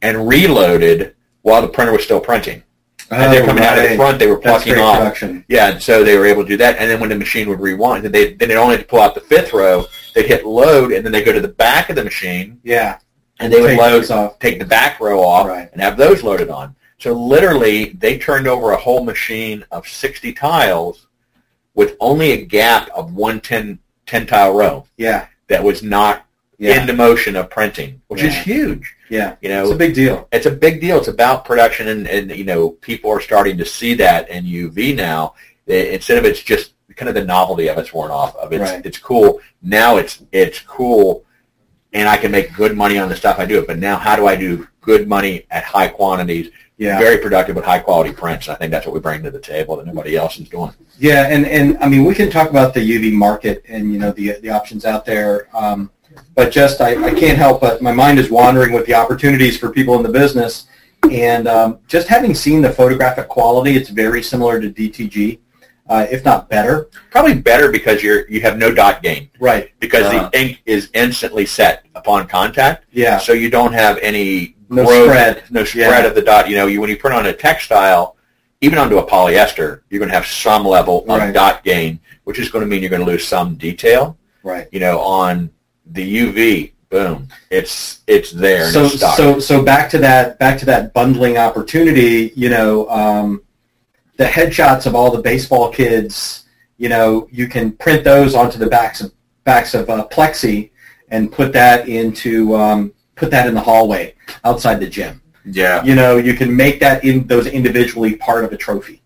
and 0.00 0.28
reloaded 0.28 1.14
while 1.42 1.60
the 1.62 1.66
printer 1.68 1.92
was 1.92 2.04
still 2.04 2.20
printing. 2.20 2.62
And 3.10 3.32
they're 3.32 3.42
Oh, 3.42 3.46
coming 3.46 3.64
out 3.64 3.78
of 3.78 3.88
the 3.88 3.96
front, 3.96 4.18
they 4.20 4.26
were 4.28 4.36
plucking 4.38 4.78
off. 4.78 4.98
production. 4.98 5.44
Yeah, 5.48 5.70
and 5.70 5.82
so 5.82 6.04
they 6.04 6.16
were 6.16 6.26
able 6.26 6.42
to 6.44 6.48
do 6.48 6.56
that. 6.58 6.76
And 6.78 6.88
then 6.90 7.00
when 7.00 7.08
the 7.08 7.16
machine 7.16 7.48
would 7.48 7.58
rewind, 7.60 8.04
then 8.04 8.12
they 8.12 8.34
then 8.34 8.48
they 8.50 8.56
only 8.56 8.76
had 8.76 8.82
to 8.82 8.86
pull 8.86 9.00
out 9.00 9.14
the 9.14 9.20
fifth 9.22 9.52
row. 9.52 9.86
They'd 10.14 10.26
hit 10.26 10.44
load, 10.46 10.92
and 10.92 11.04
then 11.04 11.10
they 11.12 11.24
go 11.24 11.32
to 11.32 11.40
the 11.40 11.48
back 11.48 11.88
of 11.90 11.96
the 11.96 12.04
machine, 12.04 12.58
Yeah. 12.62 12.96
and 13.40 13.52
they 13.52 13.60
would 13.60 13.68
Take 13.70 13.78
load, 13.80 13.92
those 14.02 14.10
off. 14.12 14.38
take 14.38 14.58
the 14.60 14.64
back 14.66 15.00
row 15.00 15.20
off, 15.20 15.48
Right. 15.48 15.68
and 15.72 15.80
have 15.82 15.96
those 15.96 16.22
loaded 16.22 16.48
on. 16.50 16.76
So 16.98 17.12
literally, 17.12 17.90
they 17.90 18.18
turned 18.18 18.46
over 18.48 18.72
a 18.72 18.76
whole 18.76 19.04
machine 19.04 19.64
of 19.70 19.86
60 19.86 20.32
tiles 20.32 21.06
with 21.74 21.96
only 22.00 22.32
a 22.32 22.44
gap 22.44 22.88
of 22.90 23.14
one 23.14 23.40
10, 23.40 23.78
10 24.06 24.26
tile 24.26 24.52
row 24.54 24.84
Yeah. 24.96 25.26
that 25.46 25.62
was 25.62 25.82
not 25.82 26.24
Yeah. 26.58 26.80
in 26.80 26.86
the 26.88 26.92
motion 26.92 27.36
of 27.36 27.50
printing, 27.50 28.00
which 28.08 28.22
is 28.22 28.34
huge. 28.34 28.96
yeah. 29.08 29.36
You 29.40 29.48
know, 29.48 29.62
It's 29.62 29.72
a 29.72 29.76
big 29.76 29.94
deal. 29.94 30.26
it's 30.32 30.46
a 30.46 30.50
big 30.50 30.80
deal. 30.80 30.98
It's 30.98 31.06
about 31.08 31.44
production, 31.44 31.86
and, 31.86 32.08
and 32.08 32.32
you 32.36 32.44
know, 32.44 32.70
people 32.70 33.10
are 33.12 33.20
starting 33.20 33.56
to 33.58 33.64
see 33.64 33.94
that 33.94 34.28
in 34.28 34.44
UV 34.44 34.92
now. 34.94 35.34
I- 35.68 35.72
Instead 35.94 36.18
of 36.18 36.24
it's 36.24 36.42
just 36.42 36.72
kind 36.96 37.08
of 37.08 37.14
the 37.14 37.24
novelty 37.24 37.68
of 37.68 37.78
it's 37.78 37.92
worn 37.94 38.10
off. 38.10 38.34
Of 38.34 38.52
it's 38.52 38.60
Right. 38.72 38.84
it's 38.84 38.98
cool. 38.98 39.40
Now 39.62 39.98
it's 39.98 40.18
it's 40.32 40.58
cool, 40.58 41.24
and 41.92 42.08
I 42.08 42.16
can 42.16 42.32
make 42.32 42.52
good 42.56 42.76
money 42.76 42.98
on 42.98 43.08
the 43.08 43.14
stuff 43.16 43.38
I 43.38 43.46
do. 43.46 43.60
It, 43.60 43.68
but 43.68 43.78
now, 43.78 43.96
how 43.96 44.16
do 44.16 44.26
I 44.26 44.34
do 44.34 44.66
good 44.88 45.06
money 45.16 45.34
at 45.50 45.62
high 45.64 45.88
quantities? 45.88 46.46
Yeah. 46.78 46.98
Very 46.98 47.18
productive 47.18 47.56
with 47.56 47.64
high 47.64 47.80
quality 47.80 48.12
prints. 48.12 48.46
And 48.46 48.54
I 48.54 48.58
think 48.58 48.70
that's 48.70 48.86
what 48.86 48.94
we 48.94 49.00
bring 49.00 49.22
to 49.24 49.30
the 49.32 49.40
table 49.40 49.76
that 49.76 49.86
nobody 49.86 50.16
else 50.16 50.38
is 50.38 50.48
doing. 50.48 50.72
Yeah, 50.98 51.26
and, 51.28 51.44
and 51.46 51.76
I 51.84 51.88
mean, 51.88 52.04
we 52.04 52.14
can 52.14 52.30
talk 52.30 52.48
about 52.50 52.72
the 52.72 52.80
UV 52.80 53.12
market 53.12 53.64
and, 53.68 53.92
you 53.92 53.98
know, 53.98 54.12
the, 54.12 54.38
the 54.44 54.50
options 54.50 54.84
out 54.84 55.04
there. 55.04 55.48
Um, 55.56 55.90
but 56.34 56.50
just, 56.52 56.80
I, 56.80 56.90
I 57.04 57.12
can't 57.22 57.36
help 57.36 57.60
but 57.60 57.82
my 57.82 57.92
mind 57.92 58.18
is 58.20 58.30
wandering 58.30 58.72
with 58.72 58.86
the 58.86 58.94
opportunities 58.94 59.58
for 59.58 59.70
people 59.70 59.94
in 59.96 60.02
the 60.04 60.08
business. 60.22 60.68
And 61.10 61.46
um, 61.48 61.78
just 61.88 62.06
having 62.08 62.34
seen 62.34 62.62
the 62.62 62.70
photographic 62.70 63.26
quality, 63.28 63.76
it's 63.76 63.88
very 63.90 64.22
similar 64.22 64.60
to 64.60 64.68
DTG, 64.70 65.38
uh, 65.88 66.06
if 66.10 66.24
not 66.24 66.48
better. 66.48 66.88
Probably 67.10 67.34
better 67.34 67.70
because 67.72 68.02
you're 68.04 68.28
you 68.28 68.40
have 68.40 68.56
no 68.58 68.72
dot 68.74 69.02
gain 69.02 69.30
Right. 69.40 69.70
because 69.80 70.06
Uh-huh. 70.06 70.28
the 70.32 70.40
ink 70.40 70.62
is 70.66 70.90
instantly 70.94 71.46
set 71.46 71.74
upon 71.94 72.26
contact. 72.28 72.84
Yeah. 72.92 73.18
so 73.18 73.32
you 73.32 73.48
don't 73.50 73.72
have 73.72 73.98
any 73.98 74.56
No 74.70 74.84
growth, 74.84 75.04
spread. 75.04 75.42
no 75.50 75.64
spread 75.64 76.02
Yeah. 76.04 76.08
of 76.08 76.14
the 76.14 76.22
dot. 76.22 76.48
You 76.48 76.56
know, 76.56 76.66
you 76.66 76.80
when 76.80 76.90
you 76.90 76.96
print 76.96 77.16
on 77.16 77.26
a 77.26 77.32
textile, 77.32 78.16
even 78.60 78.78
onto 78.78 78.98
a 78.98 79.06
polyester, 79.06 79.80
you're 79.88 79.98
going 79.98 80.10
to 80.10 80.14
have 80.14 80.26
some 80.26 80.64
level 80.64 81.02
of 81.08 81.18
Right. 81.20 81.32
dot 81.32 81.64
gain, 81.64 82.00
which 82.24 82.38
is 82.38 82.50
going 82.50 82.64
to 82.64 82.68
mean 82.68 82.80
you're 82.82 82.90
going 82.90 83.04
to 83.04 83.06
lose 83.10 83.26
some 83.26 83.54
detail. 83.54 84.16
Right. 84.42 84.68
You 84.72 84.80
know, 84.80 84.98
on 85.00 85.50
the 85.86 86.02
UV, 86.02 86.72
boom, 86.90 87.28
it's 87.50 88.00
it's 88.06 88.30
there 88.30 88.70
so 88.70 88.84
it's 88.86 89.16
so 89.16 89.38
so 89.38 89.62
back 89.62 89.90
to 89.90 89.98
that 89.98 90.38
back 90.38 90.58
to 90.58 90.64
that 90.66 90.92
bundling 90.94 91.36
opportunity 91.36 92.32
you 92.34 92.48
know 92.48 92.88
um, 92.88 93.42
the 94.16 94.24
headshots 94.24 94.86
of 94.86 94.94
all 94.94 95.10
the 95.10 95.20
baseball 95.20 95.70
kids 95.70 96.44
you 96.78 96.88
know 96.88 97.28
you 97.30 97.46
can 97.46 97.72
print 97.72 98.04
those 98.04 98.34
onto 98.34 98.58
the 98.58 98.66
backs 98.66 99.02
of 99.02 99.12
backs 99.44 99.74
of 99.74 99.88
uh, 99.90 100.06
plexi 100.10 100.70
and 101.10 101.30
put 101.30 101.52
that 101.52 101.88
into 101.88 102.54
um, 102.56 102.92
put 103.18 103.30
that 103.30 103.46
in 103.46 103.54
the 103.54 103.60
hallway 103.60 104.14
outside 104.44 104.80
the 104.80 104.86
gym. 104.86 105.20
Yeah. 105.44 105.82
You 105.84 105.94
know, 105.94 106.16
you 106.16 106.34
can 106.34 106.54
make 106.54 106.80
that 106.80 107.04
in 107.04 107.26
those 107.26 107.46
individually 107.46 108.16
part 108.16 108.44
of 108.44 108.52
a 108.52 108.56
trophy. 108.56 109.02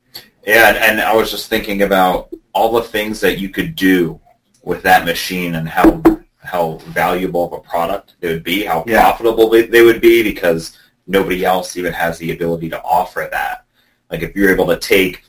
Yeah, 0.47 0.69
and, 0.69 0.77
and 0.77 1.01
I 1.01 1.15
was 1.15 1.31
just 1.31 1.49
thinking 1.49 1.83
about 1.83 2.33
all 2.53 2.73
the 2.73 2.83
things 2.83 3.21
that 3.21 3.39
you 3.39 3.49
could 3.49 3.77
do 3.77 4.21
with 4.63 4.83
that 4.83 5.05
machine 5.05 5.55
and 5.55 5.69
how 5.69 6.03
how 6.39 6.79
valuable 6.89 7.47
of 7.47 7.53
a 7.53 7.61
product 7.61 8.15
it 8.21 8.27
would 8.27 8.43
be, 8.43 8.65
how 8.65 8.85
Yeah. 8.87 9.01
profitable 9.01 9.49
they, 9.49 9.63
they 9.63 9.83
would 9.83 10.01
be 10.01 10.23
because 10.25 10.77
nobody 11.07 11.45
else 11.45 11.77
even 11.77 11.93
has 11.93 12.19
the 12.19 12.33
ability 12.33 12.69
to 12.71 12.83
offer 12.83 13.29
that. 13.31 13.65
Like 14.11 14.23
if 14.23 14.35
you're 14.35 14.51
able 14.51 14.67
to 14.67 14.77
take, 14.77 15.25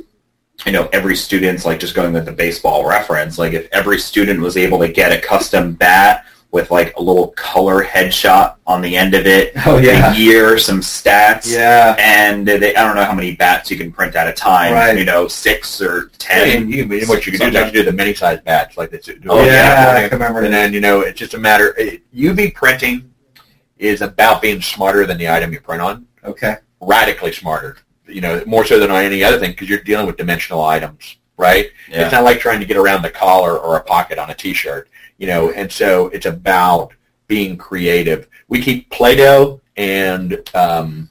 you 0.66 0.72
know, 0.72 0.90
every 0.92 1.16
student's 1.16 1.66
like 1.66 1.80
just 1.80 1.94
going 1.94 2.14
with 2.14 2.26
the 2.26 2.32
baseball 2.32 2.88
reference, 2.88 3.38
like 3.38 3.54
if 3.54 3.70
every 3.72 4.00
student 4.00 4.42
was 4.42 4.58
able 4.58 4.80
to 4.80 4.88
get 4.88 5.12
a 5.12 5.22
custom 5.22 5.74
bat 5.74 6.26
with 6.54 6.70
like 6.70 6.96
a 6.98 7.02
little 7.02 7.30
color 7.30 7.84
headshot 7.84 8.58
on 8.68 8.80
the 8.80 8.96
end 8.96 9.16
of 9.16 9.26
it, 9.26 9.54
Oh 9.66 9.80
a 9.80 10.16
year, 10.16 10.60
some 10.60 10.82
stats, 10.82 11.52
yeah, 11.52 11.96
and 11.98 12.48
they, 12.48 12.76
I 12.76 12.86
don't 12.86 12.96
know 12.96 13.04
how 13.04 13.16
many 13.16 13.36
bats 13.36 13.72
you 13.72 13.78
can 13.78 13.92
print 13.92 14.16
at 14.16 14.28
a 14.28 14.34
time. 14.34 14.72
Right. 14.72 14.96
You 14.96 15.04
know, 15.04 15.28
six 15.28 15.82
or 15.82 16.12
ten. 16.20 16.62
And 16.62 16.72
you, 16.72 16.84
and 16.84 17.10
what 17.10 17.26
you 17.26 17.32
can 17.32 17.42
do 17.42 17.48
is 17.48 17.56
actually 17.56 17.80
do 17.80 17.84
the 17.84 17.92
mini 17.92 18.14
size 18.14 18.40
batch 18.42 18.78
like 18.78 18.92
this. 18.92 19.10
Oh, 19.28 19.44
yeah, 19.44 19.94
I 19.98 20.08
can 20.08 20.20
remember. 20.20 20.44
And 20.44 20.54
then 20.54 20.74
you 20.74 20.80
know 20.80 21.02
it's 21.02 21.18
just 21.18 21.34
a 21.34 21.40
matter. 21.40 21.76
It, 21.76 22.04
UV 22.14 22.54
printing 22.54 23.12
is 23.80 24.02
about 24.02 24.42
being 24.42 24.62
smarter 24.62 25.08
than 25.08 25.18
the 25.18 25.28
item 25.28 25.52
you 25.54 25.60
print 25.60 25.82
on. 25.82 26.06
Okay, 26.24 26.58
Radically 26.80 27.34
smarter. 27.34 27.78
You 28.08 28.22
know, 28.22 28.44
more 28.46 28.64
so 28.64 28.80
than 28.80 28.92
on 28.92 29.04
any 29.04 29.24
other 29.24 29.40
thing 29.40 29.52
because 29.52 29.70
you're 29.70 29.80
dealing 29.80 30.06
with 30.06 30.18
dimensional 30.18 30.62
items, 30.62 31.18
right? 31.36 31.72
Yeah. 31.90 32.04
It's 32.04 32.12
not 32.12 32.24
like 32.24 32.40
trying 32.40 32.60
to 32.60 32.66
get 32.66 32.78
around 32.78 33.02
the 33.02 33.10
collar 33.10 33.58
or 33.58 33.78
a 33.78 33.84
pocket 33.84 34.20
on 34.20 34.30
a 34.30 34.36
T-shirt. 34.36 34.88
You 35.18 35.28
know, 35.28 35.52
and 35.52 35.72
so 35.72 36.08
it's 36.10 36.26
about 36.26 36.92
being 37.28 37.56
creative. 37.58 38.28
We 38.50 38.62
keep 38.62 38.90
Play-Doh 38.90 39.62
and 39.78 40.34
um, 40.54 41.10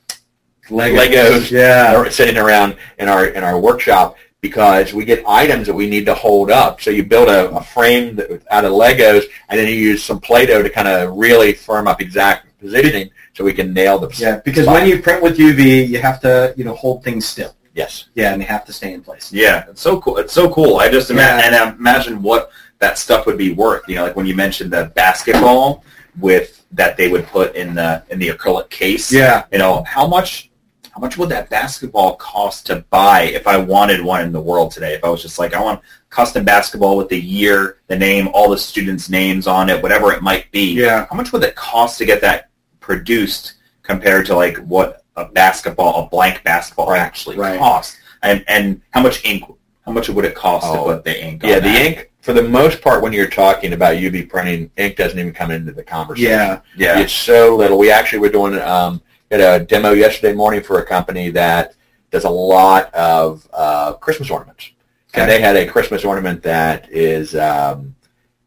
Legos 0.69 1.51
Yeah, 1.51 1.95
are 1.97 2.11
sitting 2.11 2.37
around 2.39 2.77
in 2.99 3.09
our 3.09 3.27
in 3.27 3.43
our 3.45 3.59
workshop 3.59 4.17
because 4.41 4.93
we 4.93 5.05
get 5.05 5.23
items 5.27 5.67
that 5.69 5.75
we 5.75 5.89
need 5.89 6.05
to 6.07 6.15
hold 6.15 6.51
up. 6.51 6.81
So 6.81 6.91
you 6.91 7.05
build 7.05 7.29
a, 7.29 7.49
a 7.55 7.63
frame 7.63 8.17
that, 8.17 8.43
out 8.51 8.65
of 8.65 8.73
Legos, 8.73 9.25
and 9.49 9.59
then 9.59 9.69
you 9.69 9.75
use 9.75 10.03
some 10.03 10.19
Play-Doh 10.21 10.63
to 10.63 10.71
kind 10.71 10.89
of 10.89 11.17
really 11.17 11.53
firm 11.53 11.87
up 11.87 12.01
exact 12.01 12.47
positioning, 12.59 13.11
so 13.35 13.45
we 13.45 13.53
can 13.53 13.73
nail 13.73 13.99
the 13.99 14.09
yeah. 14.19 14.41
Because 14.45 14.65
spot. 14.65 14.75
when 14.81 14.89
you 14.89 15.01
print 15.01 15.23
with 15.23 15.39
UV, 15.39 15.89
you 15.89 15.99
have 16.01 16.21
to 16.21 16.55
you 16.57 16.65
know 16.65 16.75
hold 16.75 17.03
things 17.05 17.25
still. 17.27 17.55
yes, 17.75 18.09
Yeah, 18.15 18.33
and 18.33 18.41
they 18.43 18.47
have 18.47 18.65
to 18.67 18.73
stay 18.73 18.93
in 18.93 19.03
place. 19.03 19.33
Yeah, 19.33 19.65
it's 19.71 19.81
so 19.81 20.01
cool. 20.01 20.19
It's 20.19 20.33
so 20.33 20.53
cool. 20.53 20.79
I 20.79 20.89
just 20.91 21.11
ima- 21.11 21.23
Yeah. 21.23 21.43
and 21.47 21.55
I 21.55 21.71
imagine 21.71 22.21
what 22.23 22.51
that 22.83 22.99
stuff 22.99 23.25
would 23.27 23.39
be 23.39 23.53
worth. 23.53 23.83
You 23.89 23.95
know, 23.97 24.05
like 24.07 24.17
when 24.17 24.27
you 24.27 24.35
mentioned 24.37 24.71
the 24.73 24.85
basketball 24.95 25.85
with 26.21 26.65
that 26.73 26.97
they 26.99 27.09
would 27.09 27.27
put 27.27 27.55
in 27.55 27.75
the 27.75 28.03
in 28.11 28.19
the 28.19 28.29
acrylic 28.29 28.69
case. 28.71 29.11
Yeah, 29.13 29.45
You 29.53 29.59
know, 29.59 29.83
how 29.85 30.07
much 30.07 30.51
how 30.95 31.01
much 31.01 31.17
would 31.17 31.31
that 31.31 31.49
basketball 31.49 32.17
cost 32.17 32.67
to 32.67 32.85
buy 32.91 33.23
if 33.23 33.47
I 33.47 33.57
wanted 33.57 34.03
one 34.05 34.21
in 34.27 34.31
the 34.33 34.41
world 34.51 34.73
today? 34.73 34.93
If 34.95 35.03
I 35.05 35.09
was 35.09 35.23
just 35.23 35.39
like, 35.39 35.55
I 35.55 35.63
want 35.63 35.81
custom 36.11 36.45
basketball 36.45 36.99
with 36.99 37.09
the 37.09 37.19
year, 37.19 37.79
the 37.87 37.97
name, 37.97 38.29
all 38.35 38.51
the 38.51 38.59
students' 38.59 39.09
names 39.09 39.47
on 39.47 39.71
it, 39.71 39.83
whatever 39.83 40.13
it 40.13 40.21
might 40.23 40.51
be. 40.51 40.75
yeah. 40.75 41.07
How 41.09 41.17
much 41.17 41.33
would 41.33 41.43
it 41.45 41.55
cost 41.55 41.97
to 41.99 42.05
get 42.05 42.21
that 42.21 42.51
produced 42.81 43.55
compared 43.83 44.27
to 44.27 44.35
like 44.37 44.57
what 44.59 45.03
a 45.17 45.25
basketball, 45.25 46.05
a 46.05 46.09
blank 46.11 46.43
basketball 46.45 46.89
Right, 46.91 47.01
actually 47.01 47.37
right. 47.37 47.59
costs? 47.59 47.97
And 48.23 48.45
and 48.49 48.83
how 48.91 49.03
much 49.03 49.25
ink? 49.25 49.45
How 49.87 49.93
much 49.93 50.09
would 50.11 50.25
it 50.27 50.35
cost 50.35 50.67
to 50.73 50.79
Oh, 50.79 50.85
put 50.85 51.05
the 51.05 51.17
ink? 51.27 51.43
yeah. 51.43 51.55
The 51.57 51.61
that? 51.63 51.87
ink, 51.87 52.12
for 52.23 52.33
the 52.33 52.43
most 52.43 52.81
part, 52.81 53.03
when 53.03 53.13
you're 53.13 53.29
talking 53.29 53.73
about 53.73 53.97
UV 53.97 54.29
printing, 54.29 54.71
ink 54.77 54.97
doesn't 54.97 55.19
even 55.19 55.33
come 55.33 55.51
into 55.51 55.73
the 55.73 55.83
conversation. 55.83 56.31
Yeah. 56.31 56.61
Yeah. 56.77 57.01
It's 57.01 57.13
so 57.13 57.57
little. 57.57 57.77
We 57.79 57.91
actually 57.91 58.21
were 58.21 58.29
doing 58.31 58.59
um, 58.61 59.03
had 59.31 59.41
a 59.41 59.65
demo 59.65 59.93
yesterday 59.93 60.33
morning 60.33 60.63
for 60.63 60.79
a 60.79 60.87
company 60.87 61.31
that 61.31 61.75
does 62.13 62.25
a 62.25 62.31
lot 62.31 62.95
of 62.95 63.49
uh, 63.53 63.95
Christmas 63.95 64.31
ornaments, 64.31 64.71
and 65.15 65.29
they 65.29 65.41
had 65.41 65.57
a 65.57 65.67
Christmas 65.67 66.05
ornament 66.05 66.43
that 66.45 66.89
is 66.91 67.35
um, 67.35 67.95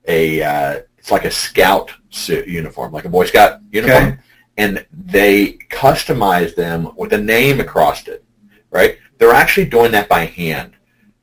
a 0.08 0.42
uh, 0.42 0.80
it's 0.98 1.12
like 1.12 1.26
a 1.26 1.32
scout 1.32 1.92
suit 2.12 2.48
uniform, 2.48 2.94
like 2.94 3.06
a 3.06 3.10
Boy 3.10 3.26
Scout 3.26 3.60
uniform, 3.72 4.04
Okay. 4.04 4.18
and 4.58 4.86
they 4.92 5.58
customized 5.70 6.56
them 6.56 6.92
with 6.96 7.12
a 7.12 7.18
name 7.18 7.60
across 7.60 8.08
it. 8.08 8.24
Right? 8.72 9.00
They're 9.18 9.32
actually 9.34 9.66
doing 9.66 9.92
that 9.92 10.08
by 10.08 10.26
hand. 10.26 10.74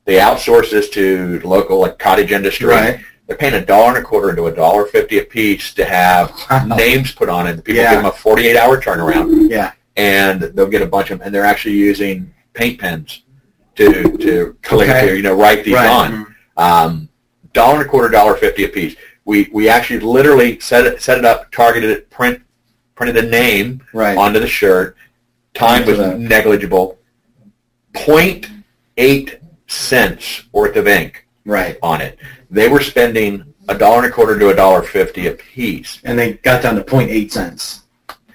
They 0.05 0.15
outsource 0.15 0.71
this 0.71 0.89
to 0.91 1.39
local 1.43 1.79
like 1.79 1.97
cottage 1.99 2.31
industry. 2.31 2.67
Right. 2.67 2.99
They're 3.27 3.37
paying 3.37 3.53
a 3.53 3.65
dollar 3.65 3.89
and 3.89 3.97
a 3.99 4.01
quarter 4.01 4.35
to 4.35 4.47
a 4.47 4.51
dollar 4.51 4.85
fifty 4.85 5.17
a 5.19 5.23
piece 5.23 5.73
to 5.75 5.85
have 5.85 6.33
names 6.67 7.13
put 7.13 7.29
on 7.29 7.47
it. 7.47 7.63
People 7.63 7.81
Yeah. 7.83 7.91
give 7.93 8.03
them 8.03 8.11
a 8.11 8.11
48 8.11 8.57
hour 8.57 8.81
turnaround, 8.81 9.49
Yeah. 9.49 9.71
and 9.95 10.41
they'll 10.41 10.67
get 10.67 10.81
a 10.81 10.85
bunch 10.85 11.09
of 11.09 11.19
them, 11.19 11.25
and 11.25 11.33
they're 11.33 11.45
actually 11.45 11.75
using 11.75 12.33
paint 12.53 12.79
pens 12.79 13.21
to 13.75 14.17
to 14.17 14.55
collect, 14.61 14.91
Okay. 14.91 15.07
to, 15.07 15.15
you 15.15 15.23
know 15.23 15.33
write 15.35 15.63
these 15.63 15.73
Right. 15.75 15.87
on. 15.89 16.35
Um, 16.57 17.09
dollar 17.53 17.75
and 17.79 17.85
a 17.85 17.89
quarter, 17.89 18.09
dollar 18.09 18.35
fifty 18.35 18.65
a 18.65 18.67
piece. 18.67 18.95
We 19.23 19.47
we 19.53 19.69
actually 19.69 20.01
literally 20.01 20.59
set 20.59 20.85
it 20.85 21.01
set 21.01 21.17
it 21.17 21.23
up, 21.23 21.49
targeted 21.53 21.89
it, 21.91 22.09
print 22.09 22.41
printed 22.95 23.23
a 23.23 23.27
name 23.27 23.81
Right. 23.93 24.17
onto 24.17 24.39
the 24.41 24.47
shirt. 24.47 24.97
Time 25.53 25.85
was 25.85 25.97
negligible. 26.19 26.97
0.8 27.95 29.35
cents 29.67 30.43
worth 30.51 30.75
of 30.75 30.87
ink 30.87 31.25
Right. 31.45 31.77
on 31.81 32.01
it. 32.01 32.17
They 32.51 32.67
were 32.69 32.81
spending 32.81 33.43
a 33.67 33.75
dollar 33.77 33.99
and 34.03 34.07
a 34.07 34.11
quarter 34.11 34.37
to 34.39 34.49
a 34.49 34.55
dollar 34.55 34.81
fifty 34.83 35.27
a 35.27 35.31
piece. 35.31 35.99
And 36.03 36.17
they 36.17 36.33
got 36.33 36.61
down 36.63 36.75
to 36.75 36.83
0.8 36.83 37.31
cents. 37.31 37.81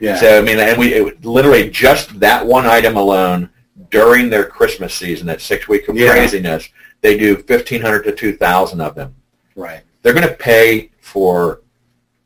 Yeah. 0.01 0.17
So 0.17 0.39
I 0.39 0.43
mean, 0.43 0.59
and 0.59 0.79
we 0.79 0.95
it, 0.95 1.25
literally 1.25 1.69
just 1.71 2.19
that 2.21 2.47
one 2.47 2.67
item 2.67 2.97
alone 2.97 3.51
during 3.91 4.29
their 4.31 4.45
Christmas 4.45 4.95
season, 4.95 5.27
that 5.27 5.41
six 5.41 5.67
week 5.69 5.89
of 5.89 5.97
Yeah. 5.97 6.11
craziness, 6.13 6.69
they 7.01 7.17
do 7.19 7.37
fifteen 7.37 7.81
hundred 7.81 8.03
to 8.05 8.13
two 8.13 8.37
thousand 8.37 8.81
of 8.81 8.95
them. 8.95 9.15
right. 9.57 9.81
They're 10.03 10.13
going 10.15 10.29
to 10.29 10.35
pay 10.35 10.91
for 11.01 11.63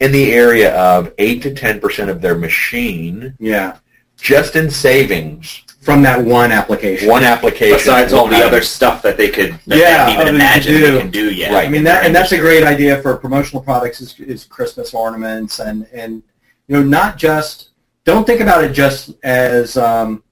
in 0.01 0.13
the 0.13 0.33
area 0.33 0.75
of 0.77 1.13
eight 1.19 1.43
to 1.43 1.55
ten 1.55 1.81
percent 1.81 2.11
of 2.11 2.21
their 2.21 2.35
machine 2.37 3.35
Yeah. 3.41 3.79
just 4.19 4.55
in 4.57 4.71
savings. 4.71 5.63
From 5.83 6.01
that 6.03 6.25
one 6.25 6.53
application. 6.53 7.09
One 7.09 7.25
application, 7.25 7.77
Besides 7.77 8.13
all 8.13 8.29
the 8.29 8.37
item. 8.37 8.47
other 8.47 8.63
stuff 8.63 9.03
that 9.03 9.17
they 9.17 9.29
could 9.31 9.59
that 9.67 9.79
Yeah, 9.79 10.07
they 10.07 10.13
even 10.23 10.35
imagine 10.37 10.75
do. 10.75 10.93
they 10.93 11.01
can 11.01 11.11
do 11.11 11.35
yet. 11.35 11.53
Right. 11.53 11.67
I 11.67 11.71
mean 11.71 11.83
that, 11.85 12.07
and 12.07 12.15
that's 12.15 12.31
a 12.31 12.39
great 12.39 12.63
idea 12.63 13.03
for 13.03 13.17
promotional 13.17 13.61
products 13.63 14.01
is, 14.01 14.19
is 14.21 14.45
Christmas 14.45 14.95
ornaments 14.95 15.59
and 15.59 15.89
and 15.93 16.23
you 16.69 16.77
know 16.77 16.83
not 16.85 17.19
just 17.19 17.71
don't 18.05 18.25
think 18.27 18.41
about 18.41 18.63
it 18.63 18.73
just 18.73 19.11
as 19.25 19.77
um, 19.77 20.23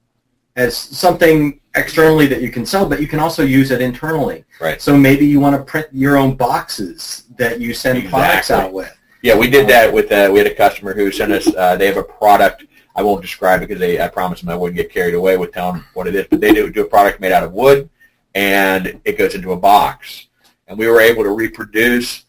as 0.54 0.76
something 0.76 1.60
externally 1.74 2.26
that 2.26 2.42
you 2.42 2.50
can 2.50 2.64
sell, 2.64 2.88
but 2.88 3.00
you 3.00 3.08
can 3.08 3.18
also 3.18 3.42
use 3.44 3.70
it 3.72 3.80
internally. 3.80 4.44
Right. 4.60 4.80
So 4.80 4.96
maybe 4.96 5.26
you 5.26 5.40
want 5.40 5.56
to 5.56 5.62
print 5.62 5.88
your 5.92 6.16
own 6.16 6.36
boxes 6.36 7.24
that 7.38 7.60
you 7.60 7.74
send 7.74 8.08
products 8.08 8.50
out 8.52 8.72
with. 8.72 8.96
Yeah, 9.22 9.36
we 9.36 9.50
did 9.50 9.68
that 9.68 9.92
with 9.92 10.10
uh, 10.12 10.30
we 10.32 10.38
had 10.38 10.46
a 10.46 10.54
customer 10.54 10.94
who 10.94 11.10
sent 11.10 11.32
us. 11.32 11.46
Uh, 11.54 11.76
they 11.76 11.86
have 11.86 11.96
a 11.96 12.02
product. 12.04 12.64
I 13.00 13.02
won't 13.02 13.22
describe 13.22 13.62
it 13.62 13.68
because 13.68 13.80
they, 13.80 13.98
I 13.98 14.08
promised 14.08 14.42
them 14.42 14.50
I 14.50 14.56
wouldn't 14.56 14.76
get 14.76 14.92
carried 14.92 15.14
away 15.14 15.38
with 15.38 15.52
telling 15.52 15.76
them 15.76 15.86
what 15.94 16.06
it 16.06 16.14
is. 16.14 16.26
But 16.28 16.40
they 16.42 16.52
do, 16.52 16.70
do 16.70 16.82
a 16.82 16.84
product 16.84 17.18
made 17.18 17.32
out 17.32 17.42
of 17.42 17.52
wood, 17.52 17.88
and 18.34 19.00
it 19.06 19.16
goes 19.16 19.34
into 19.34 19.52
a 19.52 19.56
box. 19.56 20.26
And 20.68 20.78
we 20.78 20.86
were 20.86 21.00
able 21.00 21.22
to 21.22 21.30
reproduce 21.30 22.26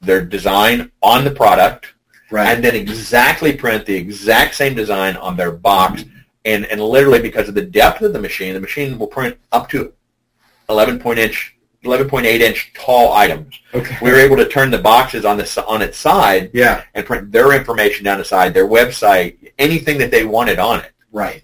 their 0.00 0.24
design 0.24 0.90
on 1.02 1.22
the 1.24 1.30
product, 1.30 1.94
Right. 2.32 2.48
and 2.48 2.64
then 2.64 2.74
exactly 2.74 3.52
print 3.52 3.86
the 3.86 3.94
exact 3.94 4.56
same 4.56 4.74
design 4.74 5.14
on 5.16 5.36
their 5.36 5.52
box. 5.52 6.04
And 6.44 6.66
and 6.66 6.80
literally 6.80 7.22
because 7.22 7.48
of 7.48 7.54
the 7.54 7.62
depth 7.62 8.02
of 8.02 8.12
the 8.12 8.18
machine, 8.18 8.54
the 8.54 8.60
machine 8.60 8.98
will 8.98 9.06
print 9.06 9.36
up 9.52 9.68
to 9.68 9.92
11 10.68 10.98
point 10.98 11.20
inch, 11.20 11.51
11.8 11.84 12.24
inch 12.24 12.72
tall 12.74 13.12
items. 13.12 13.58
okay. 13.74 13.96
We 14.00 14.10
were 14.10 14.18
able 14.18 14.36
to 14.36 14.48
turn 14.48 14.70
the 14.70 14.78
boxes 14.78 15.24
on 15.24 15.36
the 15.36 15.64
on 15.66 15.82
its 15.82 15.98
side 15.98 16.50
yeah. 16.54 16.84
and 16.94 17.04
print 17.04 17.32
their 17.32 17.52
information 17.56 18.04
down 18.04 18.18
the 18.18 18.24
side, 18.24 18.54
their 18.54 18.68
website, 18.68 19.52
anything 19.58 19.98
that 19.98 20.10
they 20.10 20.24
wanted 20.24 20.58
on 20.58 20.80
it. 20.80 20.92
Right. 21.10 21.42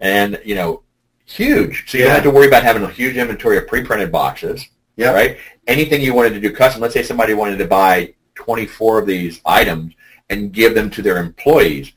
And, 0.00 0.40
you 0.44 0.54
know, 0.54 0.82
huge. 1.24 1.90
So 1.90 1.98
you 1.98 2.04
don't 2.04 2.12
have 2.12 2.22
to 2.22 2.30
worry 2.30 2.48
about 2.48 2.62
having 2.62 2.82
a 2.82 2.90
huge 2.90 3.16
inventory 3.16 3.56
of 3.56 3.66
pre-printed 3.66 4.12
boxes, 4.12 4.66
Yeah. 4.96 5.12
right? 5.12 5.38
Anything 5.66 6.00
you 6.02 6.14
wanted 6.14 6.34
to 6.34 6.40
do 6.40 6.52
custom, 6.52 6.82
let's 6.82 6.94
say 6.94 7.02
somebody 7.02 7.34
wanted 7.34 7.58
to 7.58 7.66
buy 7.66 8.14
24 8.34 9.00
of 9.00 9.06
these 9.06 9.40
items 9.44 9.94
and 10.30 10.52
give 10.52 10.74
them 10.74 10.90
to 10.90 11.02
their 11.02 11.18
employees. 11.18 11.92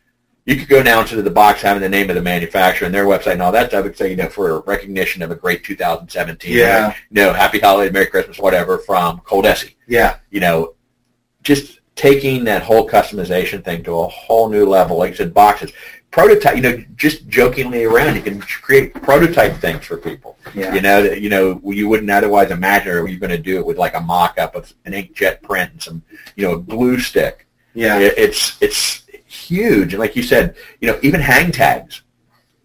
You 0.46 0.56
could 0.56 0.68
go 0.68 0.82
down 0.82 1.06
to 1.08 1.22
the 1.22 1.30
box 1.30 1.62
having 1.62 1.82
the 1.84 1.90
name 1.90 2.10
of 2.10 2.16
the 2.16 2.22
manufacturer 2.22 2.88
and 2.88 2.96
their 2.96 3.06
website 3.06 3.34
and 3.34 3.42
all 3.44 3.52
that 3.52 3.70
stuff 3.70 3.86
and 3.86 3.96
say, 3.96 4.10
you 4.10 4.16
know, 4.16 4.28
for 4.28 4.62
recognition 4.62 5.22
of 5.22 5.30
a 5.30 5.36
great 5.36 5.64
2017. 5.64 6.58
Yeah. 6.58 6.96
You 7.12 7.16
know, 7.24 7.34
happy 7.34 7.60
holiday, 7.60 7.92
Merry 7.92 8.08
Christmas, 8.08 8.40
whatever, 8.40 8.80
from 8.80 9.20
Coldesi 9.20 9.76
Yeah. 9.88 10.16
you 10.32 10.40
know, 10.40 10.74
just 11.44 11.80
taking 11.96 12.44
that 12.46 12.64
whole 12.64 12.90
customization 12.90 13.64
thing 13.64 13.84
to 13.84 14.00
a 14.00 14.08
whole 14.08 14.50
new 14.50 14.66
level. 14.66 14.98
Like 14.98 15.14
I 15.14 15.16
said, 15.16 15.34
boxes. 15.34 15.72
prototype. 16.10 16.56
You 16.56 16.62
know, 16.62 16.84
just 16.96 17.28
jokingly 17.30 17.84
around, 17.86 18.16
you 18.16 18.22
can 18.22 18.42
create 18.42 18.94
prototype 18.96 19.56
things 19.58 19.86
for 19.86 19.96
people. 19.98 20.38
Yeah. 20.56 20.74
You 20.74 20.82
know, 20.82 21.04
that 21.04 21.22
you 21.22 21.30
know 21.30 21.62
you 21.64 21.88
wouldn't 21.88 22.10
otherwise 22.10 22.50
imagine, 22.52 22.92
or 22.94 23.08
you're 23.08 23.20
going 23.20 23.30
to 23.30 23.38
do 23.38 23.58
it 23.60 23.66
with 23.66 23.78
like 23.78 23.94
a 23.96 24.02
mock-up 24.02 24.56
of 24.56 24.74
an 24.86 24.92
inkjet 24.94 25.42
print 25.42 25.72
and 25.72 25.82
some, 25.82 26.04
you 26.36 26.46
know, 26.48 26.54
a 26.56 26.60
glue 26.60 27.00
stick. 27.00 27.48
Yeah. 27.74 28.00
It- 28.00 28.16
it's 28.18 28.58
it's 28.60 29.04
huge, 29.32 29.94
and 29.94 30.00
like 30.00 30.16
you 30.16 30.24
said, 30.24 30.56
you 30.80 30.88
know, 30.88 31.00
even 31.02 31.20
hang 31.22 31.52
tags. 31.52 32.02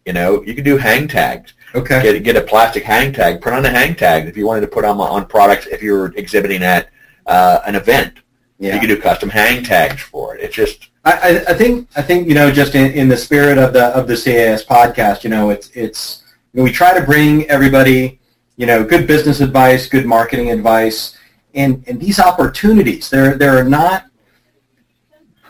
You 0.04 0.12
know, 0.12 0.42
you 0.44 0.54
can 0.54 0.64
do 0.64 0.76
hang 0.76 1.08
tags. 1.08 1.54
Okay. 1.74 2.00
Get 2.02 2.22
get 2.22 2.36
a 2.36 2.40
plastic 2.42 2.84
hang 2.84 3.12
tag. 3.12 3.40
Put 3.40 3.52
on 3.52 3.64
a 3.64 3.70
hang 3.70 3.94
tag 3.94 4.28
if 4.28 4.36
you 4.36 4.46
wanted 4.46 4.62
to 4.62 4.68
put 4.68 4.84
on 4.84 4.98
on 5.00 5.26
products. 5.26 5.66
If 5.66 5.82
you 5.82 5.92
were 5.92 6.12
exhibiting 6.16 6.62
at 6.62 6.88
uh, 7.26 7.58
an 7.66 7.74
event, 7.74 8.14
Yeah. 8.58 8.74
you 8.74 8.80
can 8.80 8.88
do 8.88 9.00
custom 9.00 9.28
hang 9.28 9.64
tags 9.64 10.00
for 10.02 10.34
it. 10.36 10.40
It's 10.42 10.54
just 10.54 10.90
I, 11.04 11.42
I- 11.48 11.54
think 11.54 11.88
I 11.96 12.02
think 12.02 12.28
you 12.28 12.34
know 12.34 12.50
just 12.50 12.74
in, 12.74 12.92
in 12.92 13.08
the 13.08 13.16
spirit 13.16 13.58
of 13.58 13.72
the 13.72 13.86
of 13.98 14.06
the 14.06 14.16
CAS 14.16 14.64
podcast, 14.64 15.24
you 15.24 15.30
know, 15.30 15.50
it's 15.50 15.70
it's 15.74 16.22
you 16.52 16.58
know, 16.58 16.64
we 16.64 16.72
try 16.72 16.98
to 16.98 17.04
bring 17.04 17.44
everybody, 17.50 18.20
you 18.56 18.66
know, 18.66 18.84
good 18.84 19.06
business 19.06 19.40
advice, 19.40 19.88
good 19.88 20.06
marketing 20.06 20.50
advice, 20.52 21.16
and 21.54 21.82
and 21.88 22.00
these 22.00 22.20
opportunities, 22.20 23.10
they're 23.10 23.34
they're 23.36 23.64
not. 23.64 24.04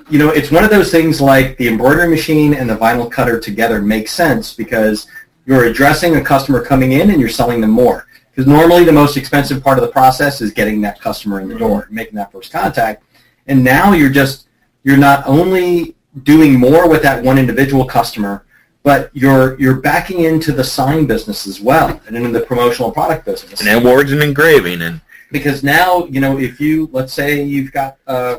You 0.08 0.20
know, 0.20 0.30
it's 0.30 0.52
one 0.52 0.62
of 0.62 0.70
those 0.70 0.90
things 0.90 1.20
like 1.20 1.56
the 1.56 1.66
embroidery 1.66 2.08
machine 2.08 2.54
and 2.54 2.70
the 2.70 2.76
vinyl 2.76 3.10
cutter 3.10 3.40
together 3.40 3.82
make 3.82 4.06
sense 4.08 4.54
because 4.54 5.08
you're 5.46 5.64
addressing 5.64 6.16
a 6.16 6.22
customer 6.22 6.64
coming 6.64 6.92
in 6.92 7.10
and 7.10 7.20
you're 7.20 7.28
selling 7.28 7.60
them 7.60 7.70
more. 7.70 8.06
Because 8.30 8.46
normally 8.46 8.84
the 8.84 8.92
most 8.92 9.16
expensive 9.16 9.64
part 9.64 9.78
of 9.78 9.82
the 9.82 9.90
process 9.90 10.40
is 10.40 10.52
getting 10.52 10.80
that 10.82 11.00
customer 11.00 11.40
in 11.40 11.48
the 11.48 11.58
door, 11.58 11.88
making 11.90 12.14
that 12.16 12.30
first 12.30 12.52
contact. 12.52 13.02
And 13.46 13.64
now 13.64 13.94
you're 13.94 14.10
just 14.10 14.48
you're 14.84 14.96
not 14.96 15.26
only 15.26 15.96
doing 16.22 16.58
more 16.58 16.88
with 16.88 17.02
that 17.02 17.24
one 17.24 17.38
individual 17.38 17.84
customer, 17.84 18.44
but 18.82 19.10
you're 19.14 19.58
you're 19.58 19.76
backing 19.76 20.20
into 20.24 20.52
the 20.52 20.62
sign 20.62 21.06
business 21.06 21.46
as 21.46 21.60
well 21.60 22.00
and 22.06 22.16
into 22.16 22.28
the 22.28 22.44
promotional 22.46 22.92
product 22.92 23.24
business. 23.24 23.60
and 23.60 23.68
awards 23.70 24.12
and 24.12 24.22
engraving 24.22 24.82
and 24.82 25.00
Because 25.32 25.64
now, 25.64 26.04
you 26.06 26.20
know, 26.20 26.38
if 26.38 26.60
you 26.60 26.88
let's 26.92 27.12
say 27.12 27.42
you've 27.42 27.72
got 27.72 27.96
uh, 28.06 28.36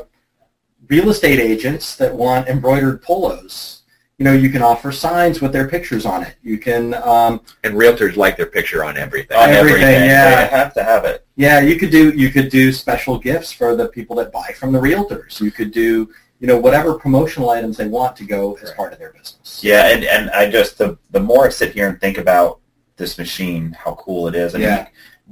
real 0.88 1.10
estate 1.10 1.38
agents 1.38 1.96
that 1.96 2.14
want 2.14 2.48
embroidered 2.48 3.02
polos, 3.02 3.82
you 4.18 4.24
know, 4.24 4.32
you 4.32 4.50
can 4.50 4.62
offer 4.62 4.90
signs 4.90 5.40
with 5.40 5.52
their 5.52 5.68
pictures 5.68 6.04
on 6.04 6.24
it. 6.24 6.34
You 6.42 6.58
can, 6.58 6.94
um, 6.94 7.40
and 7.62 7.74
realtors 7.74 8.16
like 8.16 8.36
their 8.36 8.46
picture 8.46 8.82
on 8.84 8.96
everything. 8.96 9.36
on 9.36 9.48
Everything, 9.50 9.82
everything. 9.82 10.08
yeah. 10.08 10.44
They 10.48 10.56
have 10.56 10.74
to 10.74 10.82
have 10.82 11.04
it. 11.04 11.24
yeah, 11.36 11.60
you 11.60 11.76
could 11.78 11.90
do 11.90 12.10
you 12.10 12.30
could 12.30 12.48
do 12.50 12.72
special 12.72 13.18
gifts 13.18 13.52
for 13.52 13.76
the 13.76 13.88
people 13.88 14.16
that 14.16 14.32
buy 14.32 14.50
from 14.58 14.72
the 14.72 14.80
realtors. 14.80 15.40
You 15.40 15.52
could 15.52 15.70
do, 15.70 16.10
you 16.40 16.46
know, 16.48 16.58
whatever 16.58 16.94
promotional 16.98 17.50
items 17.50 17.76
they 17.76 17.86
want 17.86 18.16
to 18.16 18.24
go 18.24 18.54
as 18.62 18.72
part 18.72 18.92
of 18.92 18.98
their 18.98 19.12
business. 19.12 19.62
Yeah, 19.62 19.92
and, 19.92 20.04
and 20.04 20.30
I 20.30 20.50
just 20.50 20.78
the 20.78 20.98
the 21.10 21.20
more 21.20 21.46
I 21.46 21.50
sit 21.50 21.72
here 21.72 21.88
and 21.88 22.00
think 22.00 22.18
about 22.18 22.58
this 22.96 23.18
machine, 23.18 23.76
how 23.84 23.94
cool 23.94 24.26
it 24.26 24.34
is. 24.34 24.54
I 24.56 24.58
mean, 24.58 24.66
Yeah. 24.66 24.88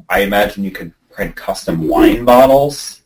I 0.08 0.20
imagine 0.20 0.62
you 0.62 0.70
could 0.70 0.92
print 1.10 1.34
custom 1.34 1.88
wine 1.88 2.24
bottles, 2.24 3.02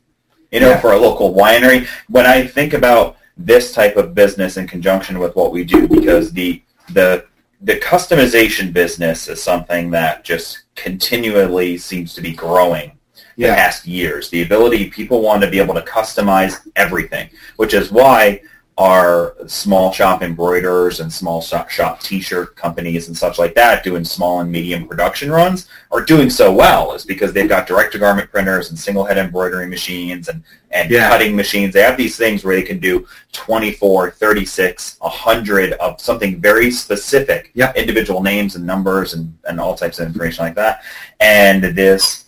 you 0.50 0.60
know, 0.60 0.70
Yeah. 0.70 0.80
for 0.80 0.92
a 0.92 0.98
local 0.98 1.34
winery. 1.34 1.86
When 2.08 2.26
I 2.26 2.46
think 2.46 2.72
about 2.74 3.16
this 3.36 3.72
type 3.72 3.96
of 3.96 4.14
business 4.14 4.56
in 4.56 4.66
conjunction 4.66 5.18
with 5.18 5.34
what 5.36 5.52
we 5.52 5.64
do, 5.64 5.88
because 5.88 6.32
the 6.32 6.62
the 6.92 7.24
the 7.62 7.76
customization 7.76 8.72
business 8.72 9.28
is 9.28 9.42
something 9.42 9.90
that 9.90 10.24
just 10.24 10.62
continually 10.76 11.76
seems 11.76 12.14
to 12.14 12.22
be 12.22 12.32
growing 12.32 12.92
the 13.36 13.44
Yeah. 13.46 13.54
past 13.54 13.86
years. 13.86 14.30
The 14.30 14.42
ability 14.42 14.86
people 14.90 15.20
want 15.20 15.42
to 15.42 15.50
be 15.50 15.58
able 15.58 15.74
to 15.74 15.82
customize 15.82 16.60
everything, 16.76 17.28
which 17.56 17.74
is 17.74 17.92
why 17.92 18.40
our 18.78 19.36
small 19.46 19.92
shop 19.92 20.22
embroiderers 20.22 21.00
and 21.00 21.12
small 21.12 21.42
shop, 21.42 21.68
shop 21.68 22.00
t-shirt 22.00 22.56
companies 22.56 23.08
and 23.08 23.16
such 23.16 23.38
like 23.38 23.54
that 23.54 23.84
doing 23.84 24.04
small 24.04 24.40
and 24.40 24.50
medium 24.50 24.88
production 24.88 25.30
runs 25.30 25.68
are 25.90 26.00
doing 26.00 26.30
so 26.30 26.50
well 26.50 26.94
is 26.94 27.04
because 27.04 27.32
they've 27.34 27.48
got 27.48 27.66
direct-to-garment 27.66 28.30
printers 28.30 28.70
and 28.70 28.78
single-head 28.78 29.18
embroidery 29.18 29.66
machines 29.66 30.28
and, 30.28 30.42
and 30.70 30.90
Yeah. 30.90 31.10
cutting 31.10 31.36
machines. 31.36 31.74
They 31.74 31.82
have 31.82 31.98
these 31.98 32.16
things 32.16 32.42
where 32.42 32.56
they 32.56 32.62
can 32.62 32.78
do 32.78 33.06
24, 33.32 34.12
36, 34.12 34.96
100 35.00 35.72
of 35.74 36.00
something 36.00 36.40
very 36.40 36.70
specific, 36.70 37.50
Yep. 37.54 37.76
individual 37.76 38.22
names 38.22 38.56
and 38.56 38.64
numbers 38.64 39.12
and, 39.12 39.36
and 39.44 39.60
all 39.60 39.74
types 39.74 39.98
of 39.98 40.06
information 40.06 40.44
like 40.44 40.54
that. 40.54 40.82
And 41.20 41.62
this 41.62 42.24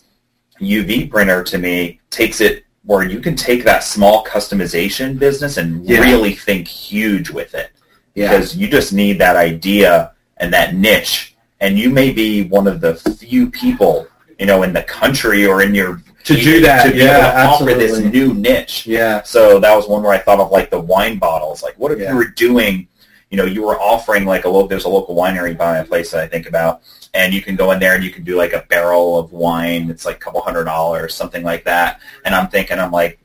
UV 0.61 1.09
printer 1.09 1.43
to 1.43 1.57
me 1.57 1.99
takes 2.11 2.41
it 2.41 2.63
where 2.85 3.03
you 3.03 3.19
can 3.19 3.35
take 3.35 3.63
that 3.63 3.83
small 3.83 4.23
customization 4.25 5.17
business 5.17 5.57
and 5.57 5.85
Yeah. 5.85 6.01
really 6.01 6.33
think 6.33 6.67
huge 6.67 7.29
with 7.29 7.53
it 7.55 7.71
Yeah. 8.15 8.29
because 8.29 8.55
you 8.55 8.67
just 8.67 8.93
need 8.93 9.19
that 9.19 9.35
idea 9.35 10.11
and 10.37 10.53
that 10.53 10.75
niche 10.75 11.35
and 11.61 11.79
you 11.79 11.89
may 11.89 12.11
be 12.11 12.43
one 12.43 12.67
of 12.67 12.81
the 12.81 12.95
few 12.95 13.49
people 13.49 14.07
you 14.39 14.45
know 14.45 14.63
in 14.63 14.73
the 14.73 14.83
country 14.83 15.45
or 15.45 15.61
in 15.61 15.73
your 15.73 16.01
To 16.25 16.35
do 16.35 16.59
that, 16.61 16.85
to 16.85 16.91
be 16.91 16.99
yeah, 16.99 17.17
able 17.17 17.31
to 17.31 17.45
offer 17.65 17.73
this 17.79 17.99
new 17.99 18.33
niche 18.33 18.85
Yeah. 18.87 19.21
so 19.23 19.59
that 19.59 19.73
was 19.75 19.87
one 19.87 20.03
where 20.03 20.13
I 20.13 20.17
thought 20.17 20.39
of 20.39 20.51
like 20.51 20.69
the 20.69 20.79
wine 20.79 21.17
bottles. 21.19 21.61
Like, 21.63 21.75
what 21.77 21.91
if 21.91 21.99
Yeah. 21.99 22.11
you 22.11 22.15
were 22.17 22.27
doing, 22.47 22.87
you 23.33 23.37
know, 23.37 23.45
you 23.45 23.63
were 23.63 23.81
offering 23.81 24.25
like 24.25 24.45
a 24.45 24.47
local, 24.47 24.67
there's 24.67 24.85
a 24.85 24.89
local 24.89 25.15
winery 25.15 25.57
by 25.57 25.79
a 25.79 25.83
place 25.83 26.11
that 26.11 26.23
I 26.23 26.27
think 26.27 26.47
about, 26.47 26.83
and 27.15 27.33
you 27.33 27.41
can 27.41 27.55
go 27.55 27.71
in 27.71 27.79
there 27.79 27.95
and 27.95 28.03
you 28.03 28.11
can 28.11 28.23
do 28.23 28.35
like 28.37 28.53
a 28.53 28.63
barrel 28.69 29.17
of 29.17 29.31
wine. 29.31 29.89
It's 29.89 30.05
like 30.05 30.17
a 30.17 30.19
couple 30.19 30.39
hundred 30.39 30.65
dollars, 30.65 31.15
something 31.15 31.41
like 31.41 31.63
that. 31.63 31.99
And 32.25 32.35
I'm 32.35 32.47
thinking, 32.49 32.77
I'm 32.77 32.91
like, 32.91 33.17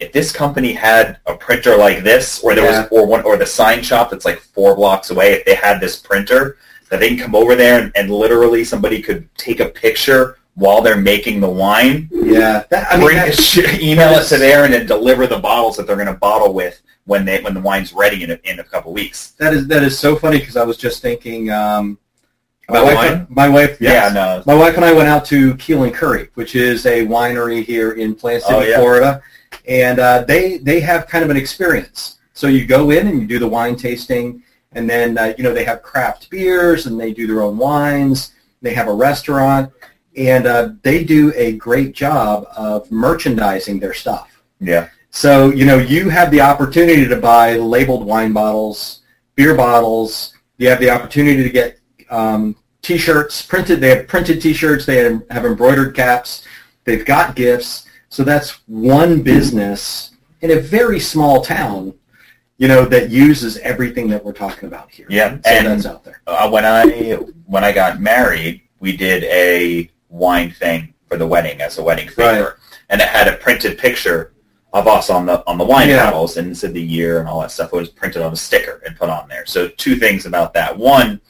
if 0.00 0.10
this 0.10 0.32
company 0.32 0.72
had 0.72 1.18
a 1.26 1.34
printer 1.34 1.76
like 1.76 2.02
this, 2.02 2.42
or 2.42 2.54
there 2.54 2.64
Yeah. 2.64 2.80
was, 2.84 2.88
or 2.90 3.06
one, 3.06 3.24
or 3.24 3.36
the 3.36 3.44
sign 3.44 3.82
shop 3.82 4.08
that's 4.10 4.24
like 4.24 4.38
four 4.38 4.74
blocks 4.74 5.10
away, 5.10 5.34
if 5.34 5.44
they 5.44 5.54
had 5.54 5.82
this 5.82 5.96
printer, 5.98 6.56
that 6.88 7.00
they 7.00 7.08
can 7.10 7.18
come 7.18 7.34
over 7.34 7.54
there 7.54 7.78
and, 7.78 7.92
and 7.94 8.10
literally 8.10 8.64
somebody 8.64 9.02
could 9.02 9.28
take 9.36 9.60
a 9.60 9.68
picture 9.68 10.38
while 10.56 10.80
they're 10.82 10.96
making 10.96 11.40
the 11.40 11.48
wine 11.48 12.08
Yeah. 12.10 12.64
That, 12.70 12.88
I 12.92 12.96
mean, 12.96 13.06
bring 13.06 13.16
that- 13.18 13.78
email 13.80 14.08
it 14.08 14.12
that's- 14.12 14.28
to 14.30 14.38
there 14.38 14.64
and 14.64 14.72
then 14.74 14.86
deliver 14.86 15.26
the 15.26 15.38
bottles 15.38 15.76
that 15.76 15.86
they're 15.86 15.96
going 15.96 16.08
to 16.08 16.14
bottle 16.14 16.52
with 16.52 16.80
when 17.04 17.24
they 17.24 17.40
when 17.42 17.54
the 17.54 17.60
wine's 17.60 17.92
ready 17.92 18.24
in 18.24 18.30
a, 18.32 18.38
in 18.44 18.58
a 18.58 18.64
couple 18.64 18.92
weeks. 18.92 19.30
that 19.38 19.54
is 19.54 19.66
that 19.68 19.82
is 19.84 19.96
so 19.98 20.16
funny 20.16 20.38
because 20.38 20.56
I 20.56 20.64
was 20.64 20.76
just 20.76 21.00
thinking. 21.02 21.50
Um, 21.50 21.98
my 22.68 22.78
About 22.80 22.94
wife, 22.96 23.10
wine? 23.12 23.26
my 23.30 23.48
wife, 23.48 23.80
yes. 23.80 23.92
Yeah, 23.92 24.12
no. 24.12 24.42
My 24.44 24.54
wife 24.54 24.74
and 24.74 24.84
I 24.84 24.92
went 24.92 25.06
out 25.08 25.24
to 25.26 25.54
Keel 25.54 25.84
and 25.84 25.94
Curley, 25.94 26.28
which 26.34 26.56
is 26.56 26.84
a 26.86 27.06
winery 27.06 27.64
here 27.64 27.92
in 27.92 28.16
Plant 28.16 28.42
City, 28.42 28.54
Oh, 28.56 28.60
yeah. 28.62 28.78
Florida, 28.78 29.22
and 29.68 30.00
uh, 30.00 30.24
they 30.24 30.56
they 30.58 30.80
have 30.80 31.06
kind 31.06 31.22
of 31.22 31.30
an 31.30 31.36
experience. 31.36 32.18
So 32.32 32.48
you 32.48 32.66
go 32.66 32.90
in 32.90 33.06
and 33.06 33.20
you 33.20 33.26
do 33.28 33.38
the 33.38 33.46
wine 33.46 33.76
tasting, 33.76 34.42
and 34.72 34.90
then 34.90 35.16
uh, 35.16 35.32
you 35.38 35.44
know 35.44 35.52
they 35.54 35.62
have 35.64 35.80
craft 35.82 36.28
beers 36.28 36.86
and 36.86 36.98
they 36.98 37.12
do 37.12 37.28
their 37.28 37.40
own 37.42 37.56
wines. 37.56 38.32
They 38.62 38.74
have 38.74 38.88
a 38.88 38.92
restaurant, 38.92 39.70
and 40.16 40.46
uh, 40.46 40.70
they 40.82 41.04
do 41.04 41.32
a 41.36 41.52
great 41.56 41.94
job 41.94 42.46
of 42.56 42.90
merchandising 42.90 43.78
their 43.80 43.94
stuff. 43.94 44.42
Yeah, 44.60 44.88
So, 45.10 45.50
you 45.50 45.64
know, 45.66 45.78
you 45.78 46.08
have 46.08 46.30
the 46.30 46.40
opportunity 46.40 47.06
to 47.06 47.16
buy 47.16 47.56
labeled 47.56 48.06
wine 48.06 48.32
bottles, 48.32 49.02
beer 49.34 49.54
bottles. 49.54 50.34
You 50.56 50.68
have 50.70 50.80
the 50.80 50.88
opportunity 50.90 51.42
to 51.42 51.50
get 51.50 51.78
um, 52.10 52.56
T-shirts 52.82 53.42
printed. 53.42 53.80
They 53.80 53.90
have 53.90 54.08
printed 54.08 54.40
T-shirts. 54.40 54.86
They 54.86 54.96
have, 54.96 55.22
have 55.30 55.44
embroidered 55.44 55.94
caps. 55.94 56.46
They've 56.84 57.04
got 57.04 57.36
gifts. 57.36 57.86
So 58.08 58.24
that's 58.24 58.60
one 58.66 59.22
business 59.22 60.12
in 60.40 60.52
a 60.52 60.60
very 60.60 61.00
small 61.00 61.42
town, 61.42 61.92
you 62.56 62.68
know, 62.68 62.86
that 62.86 63.10
uses 63.10 63.58
everything 63.58 64.08
that 64.08 64.24
we're 64.24 64.32
talking 64.32 64.68
about 64.68 64.90
here. 64.90 65.06
Yeah, 65.10 65.34
So 65.34 65.40
and- 65.50 65.66
that's 65.66 65.84
out 65.86 66.02
there. 66.04 66.22
uh, 66.26 66.48
when 66.48 66.64
I 66.64 67.14
when 67.44 67.62
I 67.64 67.72
got 67.72 68.00
married, 68.00 68.62
we 68.80 68.96
did 68.96 69.24
a 69.24 69.90
wine 70.08 70.50
thing 70.50 70.94
for 71.08 71.16
the 71.16 71.26
wedding 71.26 71.60
as 71.60 71.78
a 71.78 71.82
wedding 71.82 72.08
favor, 72.08 72.58
and 72.88 73.00
it 73.00 73.08
had 73.08 73.28
a 73.28 73.36
printed 73.36 73.78
picture 73.78 74.32
of 74.72 74.86
us 74.86 75.08
on 75.10 75.24
the 75.26 75.42
on 75.46 75.56
the 75.58 75.64
wine 75.64 75.88
Yeah. 75.88 76.04
bottles 76.04 76.36
and 76.36 76.50
it 76.52 76.56
said 76.56 76.74
the 76.74 76.82
year 76.82 77.20
and 77.20 77.28
all 77.28 77.40
that 77.40 77.50
stuff. 77.50 77.72
It 77.72 77.76
was 77.76 77.88
printed 77.88 78.22
on 78.22 78.32
a 78.32 78.36
sticker 78.36 78.82
and 78.84 78.96
put 78.96 79.08
on 79.08 79.28
there. 79.28 79.46
So 79.46 79.68
two 79.68 79.96
things 79.96 80.26
about 80.26 80.52
that. 80.54 80.76
One, 80.76 81.20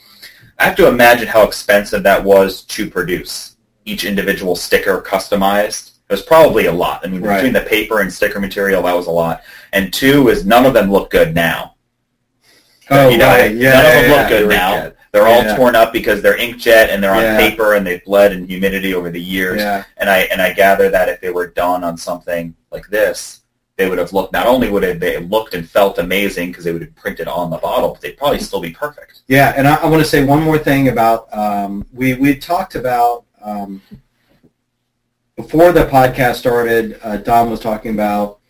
I 0.59 0.65
have 0.65 0.77
to 0.77 0.89
imagine 0.89 1.29
how 1.29 1.43
expensive 1.45 2.03
that 2.05 2.25
was 2.25 2.63
to 2.63 2.91
produce 2.91 3.57
each 3.85 4.05
individual 4.05 4.57
sticker 4.57 5.01
customized. 5.01 5.93
It 6.09 6.13
was 6.13 6.23
probably 6.23 6.67
a 6.67 6.73
lot. 6.73 7.03
I 7.05 7.09
mean, 7.09 7.21
Right. 7.21 7.37
between 7.37 7.53
the 7.53 7.61
paper 7.61 8.01
and 8.01 8.13
sticker 8.13 8.41
material, 8.41 8.83
that 8.83 8.97
was 8.97 9.07
a 9.07 9.11
lot. 9.13 9.43
And 9.73 9.93
two 9.93 10.29
is 10.29 10.45
none 10.47 10.65
of 10.67 10.73
them 10.75 10.91
look 10.91 11.11
good 11.11 11.35
now. 11.35 11.75
Oh, 12.91 13.09
You 13.11 13.19
know, 13.19 13.27
right. 13.27 13.55
Yeah, 13.55 13.73
none 13.73 13.87
of 13.87 13.93
them 13.93 14.11
yeah, 14.11 14.17
look 14.17 14.31
yeah. 14.31 14.39
good 14.39 14.49
now. 14.49 14.93
They're 15.17 15.27
all 15.27 15.43
Yeah. 15.45 15.57
torn 15.57 15.75
up 15.75 15.95
because 15.95 16.21
they're 16.21 16.37
inkjet 16.37 16.91
and 16.91 17.03
they're 17.03 17.15
on 17.15 17.23
Yeah. 17.23 17.39
paper 17.39 17.73
and 17.73 17.87
they've 17.87 18.05
bled 18.05 18.33
in 18.33 18.47
humidity 18.47 18.93
over 18.93 19.09
the 19.09 19.21
years. 19.21 19.63
Yeah. 19.63 19.85
And 19.97 20.11
I 20.11 20.19
and 20.31 20.43
I 20.43 20.53
gather 20.53 20.91
that 20.91 21.09
if 21.09 21.23
they 21.23 21.31
were 21.31 21.47
done 21.47 21.83
on 21.85 21.97
something 21.97 22.55
like 22.71 22.87
this, 22.89 23.41
they 23.79 23.89
would 23.89 23.97
have 23.97 24.13
looked. 24.13 24.35
Not 24.35 24.47
only 24.47 24.69
would 24.69 24.83
have 24.83 25.01
they 25.01 25.17
looked 25.19 25.55
and 25.55 25.67
felt 25.67 25.99
amazing 25.99 26.51
because 26.51 26.65
they 26.65 26.73
would 26.75 26.83
have 26.83 26.95
printed 26.95 27.29
on 27.29 27.49
the 27.49 27.57
bottle, 27.57 27.93
but 27.93 28.03
they'd 28.03 28.19
probably 28.19 28.41
still 28.41 28.61
be 28.61 28.73
perfect. 28.73 29.21
Yeah, 29.27 29.55
and 29.57 29.67
I, 29.67 29.77
I 29.77 29.87
want 29.87 30.03
to 30.03 30.09
say 30.09 30.23
one 30.23 30.43
more 30.43 30.59
thing 30.59 30.89
about 30.89 31.29
um, 31.35 31.87
we 31.95 32.13
we 32.13 32.37
talked 32.37 32.75
about 32.75 33.25
um, 33.43 33.81
before 35.35 35.73
the 35.73 35.87
podcast 35.87 36.35
started. 36.35 37.01
Uh, 37.03 37.17
Don 37.17 37.51
was 37.51 37.61
talking 37.61 37.93
about 37.93 38.41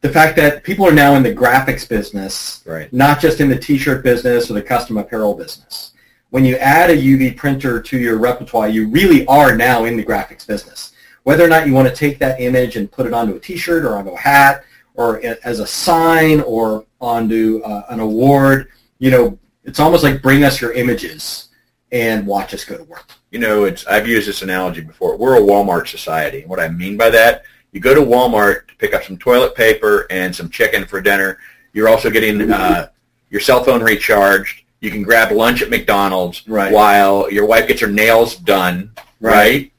the 0.00 0.08
fact 0.08 0.36
that 0.36 0.62
people 0.62 0.86
are 0.86 0.92
now 0.92 1.14
in 1.14 1.22
the 1.22 1.34
graphics 1.34 1.86
business, 1.88 2.62
Right. 2.64 2.92
not 2.92 3.20
just 3.20 3.40
in 3.40 3.48
the 3.48 3.58
T-shirt 3.58 4.02
business 4.02 4.50
or 4.50 4.54
the 4.54 4.62
custom 4.62 4.96
apparel 4.96 5.34
business. 5.34 5.92
When 6.30 6.44
you 6.44 6.56
add 6.56 6.90
a 6.90 6.96
UV 6.96 7.32
printer 7.36 7.80
to 7.80 7.98
your 7.98 8.16
repertoire, 8.18 8.68
you 8.68 8.88
really 8.88 9.26
are 9.26 9.56
now 9.56 9.84
in 9.84 9.96
the 9.96 10.04
graphics 10.04 10.46
business. 10.46 10.92
Whether 11.24 11.44
or 11.44 11.48
not 11.48 11.66
you 11.66 11.74
want 11.74 11.88
to 11.88 11.94
take 11.94 12.18
that 12.20 12.40
image 12.40 12.76
and 12.76 12.90
put 12.90 13.06
it 13.06 13.12
onto 13.12 13.34
a 13.34 13.40
T-shirt 13.40 13.84
or 13.84 13.96
onto 13.96 14.12
a 14.12 14.18
hat 14.18 14.64
or 14.94 15.20
as 15.44 15.60
a 15.60 15.66
sign 15.66 16.40
or 16.40 16.86
onto 17.00 17.60
uh, 17.64 17.84
an 17.90 18.00
award, 18.00 18.68
you 18.98 19.10
know, 19.10 19.38
it's 19.64 19.80
almost 19.80 20.02
like 20.02 20.22
bring 20.22 20.44
us 20.44 20.60
your 20.60 20.72
images 20.72 21.48
and 21.92 22.26
watch 22.26 22.54
us 22.54 22.64
go 22.64 22.76
to 22.76 22.84
work. 22.84 23.12
You 23.30 23.38
know, 23.38 23.64
it's 23.64 23.86
I've 23.86 24.08
used 24.08 24.28
this 24.28 24.42
analogy 24.42 24.80
before. 24.80 25.16
We're 25.16 25.36
a 25.36 25.40
Walmart 25.40 25.88
society. 25.88 26.44
What 26.46 26.60
I 26.60 26.68
mean 26.68 26.96
by 26.96 27.10
that, 27.10 27.42
you 27.72 27.80
go 27.80 27.94
to 27.94 28.00
Walmart 28.00 28.66
to 28.68 28.74
pick 28.76 28.94
up 28.94 29.04
some 29.04 29.16
toilet 29.16 29.54
paper 29.54 30.06
and 30.10 30.34
some 30.34 30.48
chicken 30.50 30.86
for 30.86 31.00
dinner. 31.00 31.38
You're 31.72 31.88
also 31.88 32.10
getting 32.10 32.50
uh, 32.52 32.88
your 33.30 33.40
cell 33.40 33.62
phone 33.62 33.82
recharged. 33.82 34.62
You 34.80 34.90
can 34.90 35.02
grab 35.02 35.30
lunch 35.30 35.62
at 35.62 35.70
McDonald's 35.70 36.46
Right. 36.48 36.72
while 36.72 37.30
your 37.30 37.46
wife 37.46 37.68
gets 37.68 37.80
her 37.80 37.86
nails 37.86 38.36
done, 38.36 38.92
Right. 39.20 39.34
right? 39.34 39.72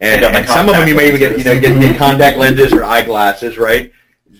And, 0.00 0.20
got 0.20 0.34
and 0.34 0.48
some 0.48 0.68
of 0.68 0.74
them 0.74 0.88
you 0.88 0.94
may 0.94 1.08
even 1.08 1.20
get, 1.20 1.38
you 1.38 1.44
know, 1.44 1.58
get, 1.58 1.80
get 1.80 1.96
contact 1.96 2.36
lenses 2.36 2.72
or 2.72 2.84
eyeglasses, 2.84 3.56
right? 3.56 3.92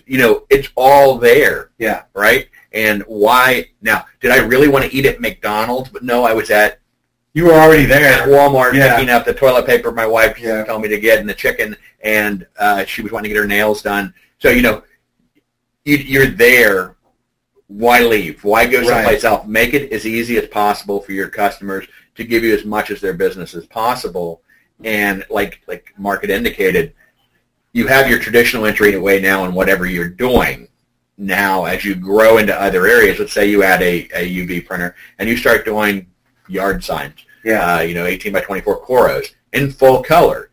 You 0.05 0.17
know, 0.17 0.45
it's 0.49 0.67
all 0.75 1.17
there. 1.17 1.71
Yeah. 1.77 2.03
Right? 2.13 2.49
And 2.73 3.01
why, 3.03 3.69
now, 3.81 4.05
did 4.19 4.31
I 4.31 4.37
really 4.37 4.67
want 4.67 4.83
to 4.85 4.93
eat 4.93 5.05
at 5.05 5.21
McDonald's? 5.21 5.89
But 5.89 6.03
no, 6.03 6.23
I 6.25 6.33
was 6.33 6.49
at 6.51 6.79
You 7.33 7.45
were 7.45 7.53
already 7.53 7.85
there 7.85 8.05
at. 8.21 8.27
Walmart 8.29 8.73
Yeah. 8.73 8.95
picking 8.95 9.09
up 9.09 9.25
the 9.25 9.33
toilet 9.33 9.65
paper 9.65 9.91
my 9.91 10.05
wife 10.05 10.37
Yeah. 10.39 10.63
told 10.65 10.81
me 10.83 10.87
to 10.89 10.99
get 10.99 11.19
and 11.19 11.27
the 11.27 11.33
chicken, 11.33 11.75
and 12.01 12.45
uh, 12.59 12.85
she 12.85 13.01
was 13.01 13.11
wanting 13.11 13.29
to 13.29 13.33
get 13.33 13.41
her 13.41 13.47
nails 13.47 13.81
done. 13.81 14.13
So 14.39 14.49
you 14.49 14.61
know, 14.61 14.83
you, 15.83 15.97
you're 15.97 16.27
there. 16.27 16.95
Why 17.67 18.01
leave? 18.01 18.43
Why 18.43 18.67
go 18.67 18.79
Right. 18.79 18.87
someplace 18.87 19.23
else? 19.23 19.47
Make 19.47 19.73
it 19.73 19.91
as 19.91 20.05
easy 20.05 20.37
as 20.37 20.47
possible 20.47 21.01
for 21.01 21.11
your 21.13 21.27
customers 21.29 21.87
to 22.15 22.23
give 22.23 22.43
you 22.43 22.53
as 22.53 22.65
much 22.65 22.91
as 22.91 23.01
their 23.01 23.13
business 23.13 23.55
as 23.55 23.65
possible. 23.65 24.41
And 24.83 25.25
like 25.31 25.61
like 25.67 25.91
Mark 25.97 26.21
had 26.21 26.29
indicated, 26.29 26.93
you 27.71 27.87
have 27.87 28.07
your 28.09 28.19
traditional 28.19 28.65
entry 28.67 28.95
way 28.99 29.19
now 29.19 29.45
in 29.45 29.53
whatever 29.53 29.87
you're 29.87 30.07
doing. 30.09 30.67
Now, 31.17 31.65
as 31.65 31.83
you 31.83 31.95
grow 31.95 32.37
into 32.37 32.59
other 32.59 32.85
areas, 32.85 33.17
let's 33.17 33.33
say 33.33 33.49
you 33.49 33.63
add 33.63 33.81
a, 33.81 34.07
a 34.13 34.27
UV 34.45 34.65
printer 34.65 34.95
and 35.17 35.27
you 35.29 35.37
start 35.37 35.63
doing 35.65 36.07
yard 36.47 36.83
signs 36.83 37.19
Yeah. 37.43 37.75
uh, 37.77 37.81
you 37.81 37.93
know, 37.93 38.05
18 38.05 38.31
by 38.33 38.41
24 38.41 38.85
Coros 38.85 39.27
in 39.53 39.71
full 39.71 40.03
color. 40.03 40.49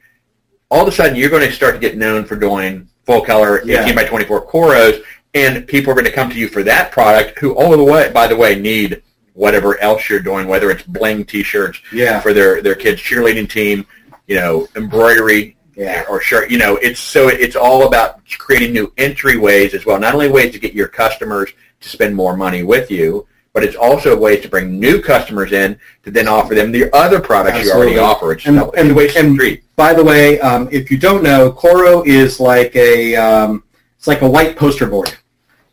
All 0.70 0.82
of 0.82 0.88
a 0.88 0.92
sudden, 0.92 1.16
you're 1.16 1.30
going 1.30 1.46
to 1.46 1.52
start 1.52 1.74
to 1.74 1.80
get 1.80 1.96
known 1.96 2.24
for 2.24 2.36
doing 2.36 2.88
full 3.06 3.22
color 3.22 3.62
Yeah. 3.64 3.82
18 3.82 3.94
by 3.94 4.04
24 4.04 4.46
Coros, 4.46 5.02
and 5.34 5.66
people 5.66 5.90
are 5.90 5.94
going 5.94 6.04
to 6.04 6.12
come 6.12 6.30
to 6.30 6.36
you 6.38 6.48
for 6.48 6.62
that 6.62 6.92
product. 6.92 7.38
Who, 7.38 7.54
oh, 7.56 7.76
the 7.76 7.84
way, 7.84 8.10
by 8.12 8.26
the 8.26 8.36
way, 8.36 8.54
need 8.56 9.02
whatever 9.34 9.78
else 9.80 10.08
you're 10.08 10.20
doing, 10.20 10.46
whether 10.48 10.70
it's 10.70 10.82
bling 10.82 11.24
T-shirts 11.24 11.80
Yeah. 11.92 12.20
for 12.20 12.32
their 12.32 12.60
their 12.62 12.74
kids' 12.74 13.00
cheerleading 13.00 13.48
team, 13.48 13.86
you 14.26 14.36
know, 14.36 14.68
embroidery, 14.76 15.56
Yeah. 15.76 16.04
or 16.08 16.20
shirt. 16.20 16.50
You 16.50 16.58
know, 16.58 16.76
it's 16.76 17.00
so 17.00 17.28
it's 17.28 17.56
all 17.56 17.86
about 17.86 18.20
creating 18.38 18.72
new 18.72 18.88
entryways 18.98 19.72
as 19.72 19.86
well. 19.86 19.98
Not 19.98 20.14
only 20.14 20.28
ways 20.28 20.52
to 20.52 20.58
get 20.58 20.72
your 20.74 20.88
customers 20.88 21.50
to 21.80 21.88
spend 21.88 22.14
more 22.14 22.36
money 22.36 22.62
with 22.62 22.90
you, 22.90 23.26
but 23.52 23.64
it's 23.64 23.76
also 23.76 24.16
ways 24.16 24.42
to 24.42 24.48
bring 24.48 24.78
new 24.78 25.02
customers 25.02 25.52
in 25.52 25.78
to 26.04 26.10
then 26.10 26.28
offer 26.28 26.54
them 26.54 26.70
the 26.70 26.94
other 26.94 27.20
products 27.20 27.64
you 27.64 27.70
already 27.72 27.92
Absolutely. 27.92 27.98
offer. 27.98 28.32
It's 28.32 28.46
And- 28.46 28.58
a 28.58 28.70
and- 28.70 28.88
two-way 28.90 29.10
and- 29.16 29.60
By 29.76 29.92
the 29.94 30.04
way, 30.04 30.38
um, 30.40 30.68
if 30.70 30.90
you 30.90 30.98
don't 30.98 31.22
know, 31.22 31.50
Coro 31.50 32.02
is 32.04 32.38
like 32.38 32.74
a 32.76 33.16
um, 33.16 33.64
it's 33.98 34.06
like 34.06 34.22
a 34.22 34.28
white 34.28 34.56
poster 34.56 34.86
board. 34.86 35.12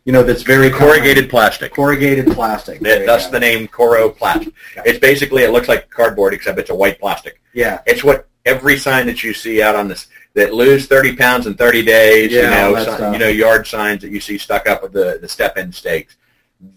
You 0.04 0.12
know, 0.12 0.22
that's 0.22 0.42
very 0.42 0.70
Corrugated 0.70 1.28
plastic. 1.28 1.74
corrugated 1.74 2.28
plastic. 2.32 2.80
That, 2.80 3.04
that's 3.04 3.26
the 3.26 3.38
name 3.38 3.68
Coro 3.68 4.08
Plastic. 4.08 4.54
Yeah. 4.74 4.82
It's 4.86 4.98
basically 4.98 5.42
it 5.42 5.50
looks 5.50 5.68
like 5.68 5.90
cardboard 5.90 6.32
except 6.32 6.58
it's 6.58 6.70
a 6.70 6.74
white 6.74 6.98
plastic. 6.98 7.38
Yeah. 7.52 7.80
It's 7.86 8.02
what 8.02 8.26
every 8.46 8.78
sign 8.78 9.06
that 9.06 9.22
you 9.22 9.34
see 9.34 9.60
out 9.60 9.76
on 9.76 9.86
this 9.88 10.06
that 10.32 10.54
lose 10.54 10.86
30 10.86 11.14
pounds 11.16 11.46
in 11.46 11.54
30 11.54 11.82
days, 11.84 12.32
Yeah, 12.32 12.68
you 12.68 12.74
know, 12.74 12.82
stuff. 12.82 13.12
you 13.12 13.18
know, 13.18 13.28
yard 13.28 13.66
signs 13.66 14.00
that 14.00 14.10
you 14.10 14.20
see 14.20 14.38
stuck 14.38 14.66
up 14.66 14.82
with 14.82 14.92
the, 14.94 15.18
the 15.20 15.28
step-in 15.28 15.72
stakes. 15.72 16.16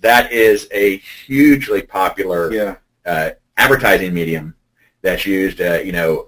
That 0.02 0.32
is 0.32 0.68
a 0.72 0.98
hugely 0.98 1.82
popular 1.82 2.54
Yeah. 2.54 2.76
uh, 3.06 3.32
advertising 3.58 4.14
medium 4.14 4.56
that's 5.02 5.26
used, 5.26 5.62
uh, 5.62 5.80
you 5.84 5.92
know, 5.92 6.28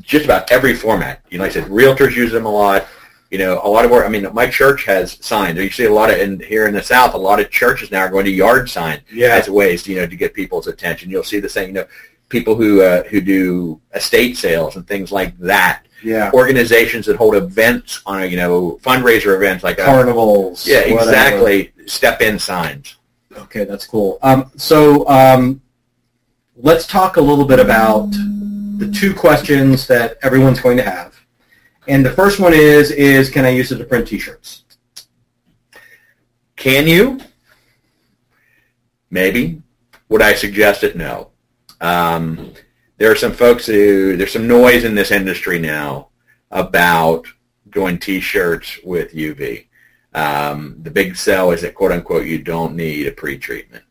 just 0.00 0.24
about 0.24 0.50
every 0.52 0.74
format. 0.74 1.20
You 1.30 1.38
know, 1.38 1.44
like 1.44 1.50
I 1.52 1.54
said, 1.60 1.64
realtors 1.70 2.14
use 2.14 2.32
them 2.32 2.46
a 2.46 2.50
lot. 2.52 2.86
You 3.30 3.38
know, 3.38 3.60
a 3.64 3.68
lot 3.68 3.84
of 3.84 3.90
work. 3.90 4.04
I 4.04 4.08
mean, 4.10 4.28
my 4.34 4.46
church 4.46 4.84
has 4.84 5.16
signs. 5.24 5.58
You 5.58 5.70
see 5.70 5.86
a 5.86 5.92
lot 5.92 6.10
of 6.10 6.18
in 6.18 6.38
here 6.40 6.66
in 6.66 6.74
the 6.74 6.82
South. 6.82 7.14
A 7.14 7.18
lot 7.18 7.40
of 7.40 7.50
churches 7.50 7.90
now 7.90 8.00
are 8.00 8.08
going 8.10 8.26
to 8.26 8.30
yard 8.30 8.68
sign 8.68 9.00
Yeah. 9.10 9.34
as 9.34 9.48
ways, 9.48 9.86
you 9.86 9.96
know, 9.96 10.06
to 10.06 10.16
get 10.16 10.34
people's 10.34 10.66
attention. 10.66 11.10
You'll 11.10 11.24
see 11.24 11.40
the 11.40 11.48
same, 11.48 11.68
you 11.68 11.74
know, 11.74 11.86
people 12.28 12.54
who 12.54 12.82
uh, 12.82 13.02
who 13.04 13.20
do 13.20 13.80
estate 13.94 14.36
sales 14.36 14.76
and 14.76 14.86
things 14.86 15.10
like 15.12 15.36
that. 15.38 15.82
Yeah. 16.02 16.30
Organizations 16.34 17.06
that 17.06 17.16
hold 17.16 17.34
events 17.34 18.02
on, 18.06 18.22
a, 18.22 18.26
you 18.26 18.36
know, 18.36 18.78
fundraiser 18.82 19.36
events 19.36 19.62
like 19.64 19.78
a, 19.78 19.84
Carnivals. 19.84 20.66
yeah, 20.66 20.80
whatever. 20.80 21.00
exactly. 21.02 21.72
Step 21.86 22.20
in 22.20 22.38
signs. 22.38 22.96
Okay, 23.36 23.64
that's 23.64 23.86
cool. 23.86 24.18
Um, 24.22 24.50
so 24.56 25.08
um, 25.08 25.60
let's 26.56 26.86
talk 26.86 27.16
a 27.16 27.20
little 27.20 27.44
bit 27.44 27.60
about 27.60 28.10
the 28.78 28.90
two 28.92 29.14
questions 29.14 29.86
that 29.86 30.18
everyone's 30.22 30.60
going 30.60 30.76
to 30.76 30.82
have. 30.82 31.14
And 31.88 32.04
the 32.04 32.10
first 32.10 32.40
one 32.40 32.52
is, 32.52 32.90
is 32.90 33.30
can 33.30 33.44
I 33.44 33.50
use 33.50 33.72
it 33.72 33.78
to 33.78 33.84
print 33.84 34.06
T-shirts? 34.06 34.64
Can 36.56 36.86
you? 36.86 37.20
Maybe. 39.10 39.60
Would 40.08 40.22
I 40.22 40.34
suggest 40.34 40.84
it? 40.84 40.96
No. 40.96 41.30
Um, 41.80 42.52
there 43.02 43.10
are 43.10 43.16
some 43.16 43.32
folks 43.32 43.66
who 43.66 44.16
there's 44.16 44.32
some 44.32 44.46
noise 44.46 44.84
in 44.84 44.94
this 44.94 45.10
industry 45.10 45.58
now 45.58 46.06
about 46.52 47.26
doing 47.70 47.98
T-shirts 47.98 48.78
with 48.84 49.12
UV. 49.12 49.66
Um, 50.14 50.76
the 50.84 50.90
big 50.92 51.16
sell 51.16 51.50
is 51.50 51.62
that 51.62 51.74
quote 51.74 51.90
unquote 51.90 52.26
you 52.26 52.38
don't 52.38 52.76
need 52.76 53.08
a 53.08 53.10
pre-treatment. 53.10 53.82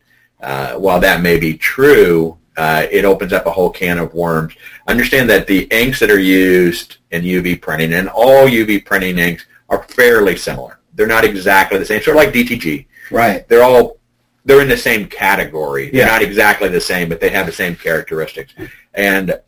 Uh, 0.41 0.76
while 0.76 1.02
that 1.02 1.19
may 1.21 1.38
be 1.38 1.58
true, 1.58 2.38
uh, 2.56 2.88
it 2.89 3.04
opens 3.04 3.34
up 3.34 3.45
a 3.47 3.52
whole 3.52 3.69
can 3.69 3.97
of 3.97 4.13
worms. 4.13 4.54
Understand 4.88 5.30
that 5.30 5.45
the 5.45 5.63
inks 5.71 6.00
that 6.00 6.10
are 6.10 6.17
used 6.17 7.00
in 7.12 7.24
UV 7.24 7.60
printing 7.62 7.91
and 7.91 8.08
all 8.08 8.47
UV 8.47 8.86
printing 8.86 9.17
inks 9.17 9.45
are 9.67 9.84
fairly 9.84 10.38
similar. 10.38 10.80
They're 10.93 11.06
not 11.06 11.26
exactly 11.26 11.78
the 11.80 11.86
same. 11.86 12.02
Sort 12.02 12.15
of 12.15 12.24
like 12.24 12.34
DTG 12.34 12.86
Right. 13.12 13.45
they're 13.50 13.63
all 13.63 13.97
they're 14.45 14.62
in 14.62 14.69
the 14.69 14.78
same 14.78 15.06
category. 15.08 15.89
They're 15.91 16.02
Yeah. 16.06 16.13
not 16.13 16.21
exactly 16.24 16.69
the 16.69 16.82
same, 16.82 17.10
but 17.10 17.19
they 17.19 17.30
have 17.30 17.45
the 17.45 17.52
same 17.52 17.76
characteristics. 17.76 18.54
And 18.93 19.39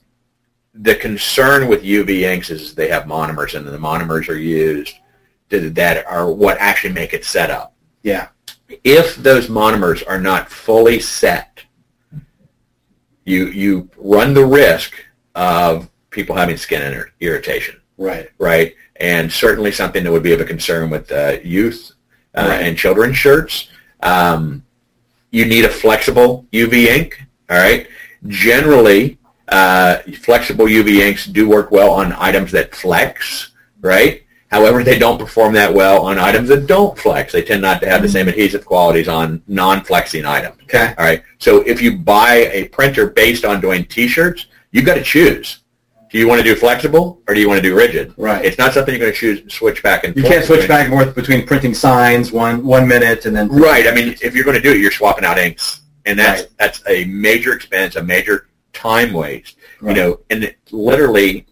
the 0.73 0.95
concern 0.95 1.67
with 1.67 1.83
UV 1.83 2.21
inks 2.21 2.49
is 2.49 2.73
they 2.73 2.87
have 2.89 3.03
monomers, 3.03 3.55
and 3.55 3.65
the 3.67 3.77
monomers 3.77 4.27
are 4.29 4.37
used 4.37 4.95
to, 5.49 5.69
that 5.71 6.05
are 6.07 6.31
what 6.31 6.57
actually 6.59 6.93
make 6.93 7.13
it 7.13 7.25
set 7.25 7.51
up. 7.51 7.75
Yeah. 8.01 8.29
If 8.83 9.15
those 9.17 9.47
monomers 9.47 10.03
are 10.07 10.19
not 10.19 10.49
fully 10.49 10.99
set, 10.99 11.63
you 13.25 13.47
you 13.47 13.89
run 13.97 14.33
the 14.33 14.45
risk 14.45 14.93
of 15.35 15.89
people 16.09 16.35
having 16.35 16.57
skin 16.57 16.81
ir- 16.93 17.11
irritation 17.19 17.79
Right. 17.97 18.29
right? 18.37 18.75
And 18.97 19.31
certainly 19.31 19.71
something 19.71 20.03
that 20.03 20.11
would 20.11 20.23
be 20.23 20.33
of 20.33 20.41
a 20.41 20.45
concern 20.45 20.89
with 20.89 21.11
uh, 21.11 21.37
youth 21.43 21.93
uh, 22.35 22.47
Right. 22.49 22.61
and 22.65 22.77
children's 22.77 23.17
shirts. 23.17 23.69
Um, 24.01 24.63
you 25.31 25.45
need 25.45 25.65
a 25.65 25.69
flexible 25.69 26.45
UV 26.51 26.87
ink, 26.87 27.21
all 27.49 27.57
right? 27.57 27.87
Generally, 28.27 29.17
uh, 29.49 29.97
flexible 30.21 30.65
UV 30.65 30.99
inks 30.99 31.25
do 31.25 31.47
work 31.49 31.71
well 31.71 31.91
on 31.91 32.13
items 32.13 32.51
that 32.51 32.73
flex, 32.75 33.51
right? 33.81 34.23
However, 34.49 34.83
they 34.83 34.99
don't 34.99 35.17
perform 35.17 35.53
that 35.53 35.73
well 35.73 36.05
on 36.05 36.19
items 36.19 36.47
that 36.49 36.67
don't 36.67 36.97
flex. 36.97 37.33
They 37.33 37.41
tend 37.41 37.63
not 37.63 37.81
to 37.81 37.89
have 37.89 38.03
the 38.03 38.09
same 38.09 38.27
adhesive 38.27 38.63
qualities 38.65 39.07
on 39.07 39.41
non-flexing 39.47 40.25
items. 40.25 40.61
Okay. 40.63 40.93
All 40.97 41.05
right. 41.05 41.23
So 41.39 41.61
if 41.61 41.81
you 41.81 41.97
buy 41.97 42.49
a 42.51 42.67
printer 42.67 43.07
based 43.07 43.45
on 43.45 43.59
doing 43.61 43.83
T-shirts, 43.85 44.45
you've 44.71 44.85
got 44.85 44.93
to 44.93 45.01
choose. 45.03 45.59
Do 46.11 46.19
you 46.19 46.27
want 46.27 46.39
to 46.39 46.43
do 46.43 46.55
flexible 46.55 47.19
or 47.27 47.33
do 47.33 47.39
you 47.41 47.47
want 47.49 47.57
to 47.63 47.67
do 47.67 47.75
rigid? 47.75 48.13
Right. 48.15 48.45
It's 48.45 48.59
not 48.59 48.71
something 48.75 48.93
you're 48.93 48.99
going 48.99 49.11
to 49.13 49.17
choose 49.17 49.51
switch 49.51 49.81
back 49.81 50.03
and 50.03 50.15
You 50.15 50.21
can't 50.21 50.45
switch 50.45 50.67
back 50.67 50.85
and 50.85 50.93
forth 50.93 51.15
between 51.15 51.47
printing 51.47 51.73
signs 51.73 52.31
one 52.31 52.63
one 52.63 52.87
minute 52.87 53.25
and 53.25 53.35
then 53.35 53.47
Right. 53.49 53.87
I 53.87 53.91
mean, 53.91 54.15
if 54.21 54.35
you're 54.35 54.43
going 54.45 54.55
to 54.55 54.61
do 54.61 54.71
it, 54.71 54.77
you're 54.77 54.91
swapping 54.91 55.25
out 55.25 55.39
inks, 55.39 55.81
and 56.05 56.19
that's 56.19 56.41
Right. 56.43 56.51
that's 56.59 56.83
a 56.87 57.05
major 57.05 57.53
expense, 57.53 57.95
a 57.95 58.03
major 58.03 58.45
time 58.73 59.13
waste. 59.13 59.57
Right. 59.81 59.95
You 59.95 60.01
know, 60.03 60.19
and 60.29 60.43
it, 60.45 60.57
literally, 60.71 61.45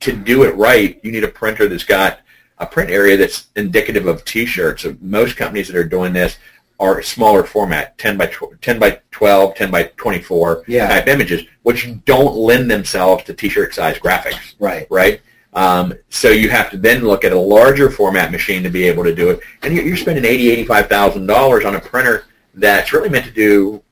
to 0.00 0.12
do 0.12 0.44
it 0.44 0.54
right, 0.56 0.98
you 1.02 1.12
need 1.12 1.24
a 1.24 1.28
printer 1.28 1.68
that's 1.68 1.84
got 1.84 2.20
a 2.58 2.66
print 2.66 2.90
area 2.90 3.16
that's 3.16 3.48
indicative 3.56 4.06
of 4.06 4.24
T-shirts. 4.24 4.82
So 4.82 4.96
most 5.00 5.36
companies 5.36 5.68
that 5.68 5.76
are 5.76 5.84
doing 5.84 6.12
this 6.12 6.38
are 6.80 7.02
smaller 7.02 7.42
format, 7.44 7.98
10 7.98 8.16
by 8.16 8.26
tw- 8.26 8.60
10 8.62 8.78
by 8.78 9.00
12, 9.10 9.54
10 9.56 9.70
by 9.70 9.84
24 9.96 10.64
Yeah. 10.68 10.88
type 10.88 11.08
images, 11.08 11.42
which 11.62 11.88
don't 12.04 12.36
lend 12.36 12.70
themselves 12.70 13.24
to 13.24 13.34
T-shirt 13.34 13.74
size 13.74 13.98
graphics 13.98 14.54
Right. 14.60 14.86
right? 14.90 15.20
Um, 15.54 15.94
so 16.08 16.28
you 16.30 16.50
have 16.50 16.70
to 16.70 16.76
then 16.76 17.02
look 17.02 17.24
at 17.24 17.32
a 17.32 17.38
larger 17.38 17.90
format 17.90 18.30
machine 18.30 18.62
to 18.62 18.68
be 18.70 18.84
able 18.84 19.02
to 19.04 19.14
do 19.14 19.30
it, 19.30 19.40
and 19.62 19.74
you're, 19.74 19.84
you're 19.84 19.96
spending 19.96 20.24
eighty, 20.24 20.50
eighty-five 20.50 20.88
thousand 20.88 21.26
dollars 21.26 21.64
on 21.64 21.74
a 21.74 21.80
printer 21.80 22.26
that's 22.54 22.92
really 22.92 23.08
meant 23.08 23.24
to 23.24 23.32
do 23.32 23.82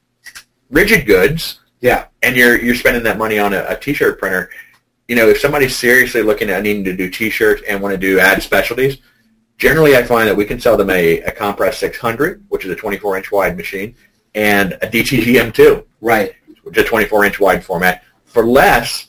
rigid 0.70 1.06
goods, 1.06 1.60
Yeah. 1.80 2.06
and 2.22 2.36
you're 2.36 2.58
you're 2.60 2.74
spending 2.74 3.02
that 3.04 3.18
money 3.18 3.38
on 3.38 3.52
a, 3.52 3.64
a 3.68 3.76
t-shirt 3.76 4.18
printer. 4.18 4.50
You 5.08 5.14
know, 5.16 5.28
if 5.28 5.38
somebody's 5.38 5.76
seriously 5.76 6.22
looking 6.22 6.50
at 6.50 6.62
needing 6.62 6.84
to 6.84 6.96
do 6.96 7.08
t-shirts 7.08 7.62
and 7.68 7.80
want 7.80 7.92
to 7.94 7.98
do 7.98 8.18
ad 8.18 8.42
specialties, 8.42 8.98
generally 9.58 9.96
I 9.96 10.02
find 10.02 10.26
that 10.28 10.36
we 10.36 10.44
can 10.44 10.58
sell 10.58 10.76
them 10.76 10.90
a, 10.90 11.20
a 11.20 11.30
Compress 11.30 11.78
600, 11.78 12.44
which 12.48 12.64
is 12.64 12.70
a 12.72 12.76
24-inch 12.76 13.30
wide 13.30 13.56
machine, 13.56 13.94
and 14.34 14.72
a 14.82 14.86
DTG 14.88 15.34
M2, 15.50 15.84
Right. 16.00 16.34
which 16.64 16.76
is 16.76 16.84
a 16.84 16.86
24-inch 16.88 17.38
wide 17.38 17.64
format, 17.64 18.02
for 18.24 18.44
less 18.44 19.08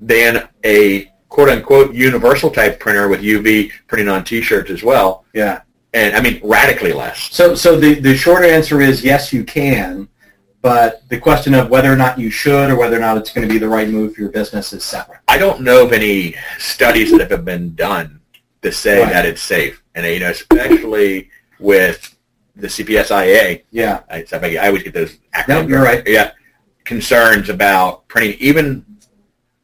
than 0.00 0.48
a 0.64 1.12
quote-unquote 1.28 1.94
universal 1.94 2.50
type 2.50 2.80
printer 2.80 3.06
with 3.08 3.20
UV 3.20 3.70
printing 3.86 4.08
on 4.08 4.24
t-shirts 4.24 4.70
as 4.70 4.82
well. 4.82 5.24
Yeah. 5.34 5.60
And 5.94 6.16
I 6.16 6.20
mean, 6.20 6.40
radically 6.42 6.92
less. 6.92 7.32
So, 7.34 7.54
so 7.54 7.78
the, 7.78 7.94
the 7.94 8.16
short 8.16 8.44
answer 8.44 8.80
is 8.80 9.04
yes, 9.04 9.32
you 9.32 9.44
can, 9.44 10.08
but 10.60 11.08
the 11.08 11.18
question 11.18 11.54
of 11.54 11.70
whether 11.70 11.92
or 11.92 11.96
not 11.96 12.18
you 12.18 12.30
should 12.30 12.70
or 12.70 12.76
whether 12.76 12.96
or 12.96 13.00
not 13.00 13.16
it's 13.16 13.32
going 13.32 13.46
to 13.46 13.52
be 13.52 13.58
the 13.58 13.68
right 13.68 13.88
move 13.88 14.14
for 14.14 14.22
your 14.22 14.30
business 14.30 14.72
is 14.72 14.84
separate. 14.84 15.20
I 15.28 15.38
don't 15.38 15.60
know 15.60 15.84
of 15.86 15.92
any 15.92 16.34
studies 16.58 17.16
that 17.16 17.30
have 17.30 17.44
been 17.44 17.74
done 17.74 18.20
to 18.62 18.72
say 18.72 19.00
Right. 19.02 19.12
that 19.12 19.24
it's 19.26 19.40
safe, 19.42 19.82
and 19.94 20.04
you 20.06 20.18
know, 20.20 20.30
especially 20.30 21.30
with 21.60 22.16
the 22.56 22.66
CPSIA. 22.66 23.62
Yeah. 23.70 24.00
I, 24.10 24.24
I 24.32 24.66
always 24.66 24.82
get 24.82 24.94
those. 24.94 25.16
Acronyms. 25.34 25.48
No, 25.48 25.60
you're 25.62 25.82
right. 25.82 26.02
Yeah, 26.06 26.32
concerns 26.84 27.48
about 27.50 28.08
printing. 28.08 28.36
Even 28.40 28.84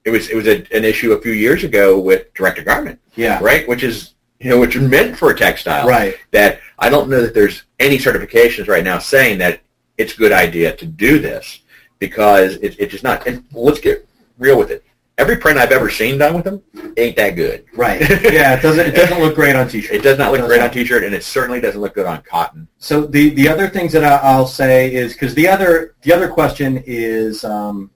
it 0.04 0.10
was 0.10 0.28
it 0.30 0.36
was 0.36 0.46
a, 0.46 0.58
an 0.76 0.84
issue 0.84 1.12
a 1.12 1.20
few 1.20 1.32
years 1.32 1.64
ago 1.64 1.98
with 1.98 2.32
direct 2.34 2.58
to 2.58 2.62
garment, 2.64 3.00
Yeah. 3.16 3.38
right? 3.42 3.66
Which 3.66 3.82
is 3.82 4.14
you 4.38 4.50
know 4.50 4.60
which 4.60 4.76
is 4.76 4.88
meant 4.88 5.16
for 5.16 5.30
a 5.30 5.36
textile. 5.36 5.88
Right. 5.88 6.16
That 6.30 6.60
I 6.78 6.88
don't 6.88 7.08
know 7.08 7.20
that 7.22 7.34
there's 7.34 7.64
any 7.80 7.98
certifications 7.98 8.68
right 8.68 8.84
now 8.84 8.98
saying 9.00 9.38
that 9.38 9.60
it's 9.98 10.14
a 10.14 10.16
good 10.16 10.32
idea 10.32 10.74
to 10.76 10.86
do 10.86 11.18
this 11.18 11.60
because 11.98 12.56
it, 12.56 12.76
it's 12.78 12.92
just 12.92 13.04
not. 13.04 13.26
And 13.26 13.44
let's 13.52 13.80
get 13.80 14.06
real 14.38 14.58
with 14.58 14.70
it. 14.70 14.84
Every 15.16 15.36
print 15.36 15.58
I've 15.58 15.70
ever 15.70 15.90
seen 15.90 16.18
done 16.18 16.34
with 16.34 16.44
them 16.44 16.60
ain't 16.96 17.16
that 17.16 17.36
good. 17.36 17.64
Right. 17.74 18.00
Yeah. 18.32 18.54
It 18.56 18.62
doesn't. 18.62 18.86
It 18.86 18.96
doesn't 18.96 19.20
look 19.20 19.36
great 19.36 19.54
on 19.54 19.68
t-shirt. 19.68 19.94
It 19.94 20.02
does 20.02 20.18
not 20.18 20.32
look 20.32 20.40
It 20.40 20.46
great 20.46 20.60
on 20.60 20.70
t-shirt, 20.70 21.04
and 21.04 21.14
it 21.14 21.22
certainly 21.22 21.60
doesn't 21.60 21.80
look 21.80 21.94
good 21.94 22.06
on 22.06 22.22
cotton. 22.22 22.66
So 22.78 23.06
the 23.06 23.30
the 23.30 23.48
other 23.48 23.68
things 23.68 23.92
that 23.92 24.02
I, 24.02 24.16
I'll 24.16 24.46
say 24.46 24.92
is 24.92 25.12
because 25.12 25.34
the 25.34 25.46
other 25.46 25.94
the 26.02 26.12
other 26.12 26.28
question 26.28 26.82
is 26.86 27.44
um, 27.44 27.90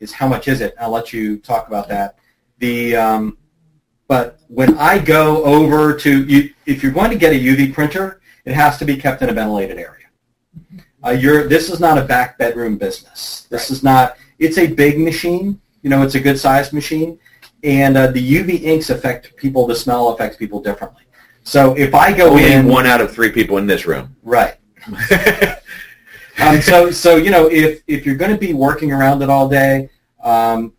is 0.00 0.12
how 0.12 0.28
much 0.28 0.46
is 0.46 0.60
it? 0.60 0.74
I'll 0.78 0.90
let 0.90 1.12
you 1.12 1.38
talk 1.38 1.68
about 1.68 1.88
that. 1.88 2.18
The 2.58 2.96
um, 2.96 3.38
but 4.08 4.40
when 4.48 4.76
I 4.78 4.98
go 4.98 5.44
over 5.44 5.94
to 5.94 6.24
you, 6.24 6.52
if 6.66 6.82
you're 6.82 6.92
going 6.92 7.10
to 7.10 7.18
get 7.18 7.32
a 7.32 7.36
UV 7.36 7.72
printer, 7.74 8.20
it 8.44 8.54
has 8.54 8.78
to 8.78 8.84
be 8.84 8.96
kept 8.96 9.22
in 9.22 9.28
a 9.28 9.32
ventilated 9.32 9.78
area. 9.78 9.97
Uh, 11.04 11.10
you're 11.10 11.46
this 11.48 11.70
is 11.70 11.80
not 11.80 11.98
a 11.98 12.02
back 12.02 12.38
bedroom 12.38 12.76
business. 12.76 13.46
This 13.50 13.70
is 13.70 13.82
not. 13.82 14.16
It's 14.38 14.58
a 14.58 14.66
big 14.66 14.98
machine. 14.98 15.60
You 15.82 15.90
know, 15.90 16.02
it's 16.02 16.14
a 16.14 16.20
good 16.20 16.38
sized 16.38 16.72
machine, 16.72 17.18
and 17.62 17.96
uh, 17.96 18.08
the 18.08 18.34
UV 18.36 18.62
inks 18.62 18.90
affect 18.90 19.36
people. 19.36 19.66
The 19.66 19.76
smell 19.76 20.08
affects 20.08 20.36
people 20.36 20.60
differently. 20.60 21.02
So 21.44 21.74
if 21.76 21.94
I 21.94 22.12
go 22.12 22.30
Only 22.30 22.52
in, 22.52 22.66
one 22.66 22.86
out 22.86 23.00
of 23.00 23.12
three 23.12 23.30
people 23.30 23.58
in 23.58 23.66
this 23.66 23.86
room. 23.86 24.14
right. 24.22 24.56
Um, 26.40 26.60
so, 26.60 26.90
so 26.92 27.16
you 27.16 27.30
know, 27.30 27.48
if 27.50 27.82
if 27.88 28.06
you're 28.06 28.14
going 28.14 28.30
to 28.30 28.38
be 28.38 28.54
working 28.54 28.92
around 28.92 29.22
it 29.22 29.28
all 29.28 29.48
day, 29.48 29.90
um, 30.22 30.72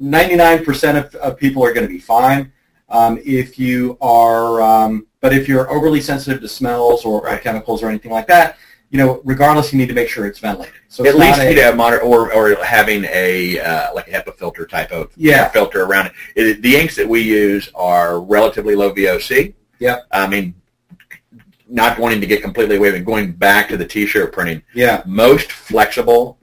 99% 0.00 1.04
of, 1.04 1.14
of 1.16 1.38
people 1.38 1.64
are 1.64 1.72
going 1.72 1.86
to 1.86 1.92
be 1.92 2.00
fine. 2.00 2.52
Um, 2.88 3.20
if 3.24 3.58
you 3.58 3.96
are, 4.00 4.60
um, 4.60 5.06
but 5.20 5.32
if 5.32 5.48
you're 5.48 5.70
overly 5.70 6.00
sensitive 6.00 6.40
to 6.40 6.48
smells 6.48 7.04
or, 7.04 7.28
or 7.28 7.38
chemicals 7.38 7.82
or 7.82 7.88
anything 7.88 8.12
like 8.12 8.26
that, 8.28 8.58
you 8.90 8.98
know, 8.98 9.20
regardless, 9.24 9.72
you 9.72 9.78
need 9.78 9.88
to 9.88 9.94
make 9.94 10.08
sure 10.08 10.26
it's 10.26 10.38
ventilated. 10.38 10.74
So 10.88 11.04
it's 11.04 11.14
At 11.14 11.20
least 11.20 11.36
you 11.38 11.42
a- 11.44 11.48
need 11.50 11.54
to 11.56 11.62
have 11.62 11.76
moder- 11.76 12.00
or 12.02 12.32
or 12.32 12.54
having 12.64 13.04
a 13.06 13.58
uh, 13.58 13.94
like 13.94 14.08
a 14.08 14.12
HEPA 14.12 14.36
filter 14.38 14.64
type 14.66 14.92
of 14.92 15.10
Yeah. 15.16 15.48
filter 15.48 15.82
around 15.84 16.06
it. 16.06 16.12
it. 16.36 16.62
The 16.62 16.76
inks 16.76 16.96
that 16.96 17.08
we 17.08 17.20
use 17.20 17.68
are 17.74 18.20
relatively 18.20 18.74
low 18.76 18.92
VOC. 18.92 19.54
Yep. 19.80 20.06
I 20.12 20.26
mean, 20.26 20.54
not 21.68 21.98
wanting 21.98 22.20
to 22.20 22.26
get 22.26 22.42
completely 22.42 22.76
away 22.76 22.92
from 22.92 23.02
going 23.04 23.32
back 23.32 23.68
to 23.68 23.76
the 23.76 23.84
t-shirt 23.84 24.32
printing. 24.32 24.62
yeah, 24.72 25.02
Most 25.04 25.50
flexible 25.50 26.38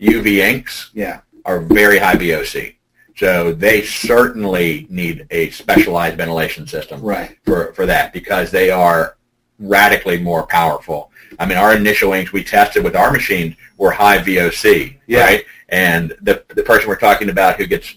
UV 0.00 0.38
inks 0.38 0.90
yeah, 0.94 1.20
are 1.44 1.60
very 1.60 1.98
high 1.98 2.16
VOC. 2.16 2.74
So 3.16 3.52
they 3.52 3.82
certainly 3.82 4.86
need 4.90 5.26
a 5.30 5.50
specialized 5.50 6.16
ventilation 6.16 6.66
system 6.66 7.00
right, 7.02 7.36
for, 7.44 7.72
for 7.74 7.86
that 7.86 8.12
because 8.12 8.50
they 8.50 8.70
are 8.70 9.16
radically 9.60 10.18
more 10.18 10.44
powerful. 10.46 11.11
I 11.38 11.46
mean, 11.46 11.58
our 11.58 11.74
initial 11.74 12.12
inks 12.12 12.32
we 12.32 12.44
tested 12.44 12.84
with 12.84 12.96
our 12.96 13.10
machines 13.12 13.54
were 13.76 13.90
high 13.90 14.18
VOC, 14.18 14.98
Yeah. 15.06 15.20
right? 15.24 15.44
And 15.68 16.14
the 16.22 16.44
the 16.48 16.62
person 16.62 16.88
we're 16.88 16.96
talking 16.96 17.30
about 17.30 17.56
who 17.56 17.66
gets 17.66 17.96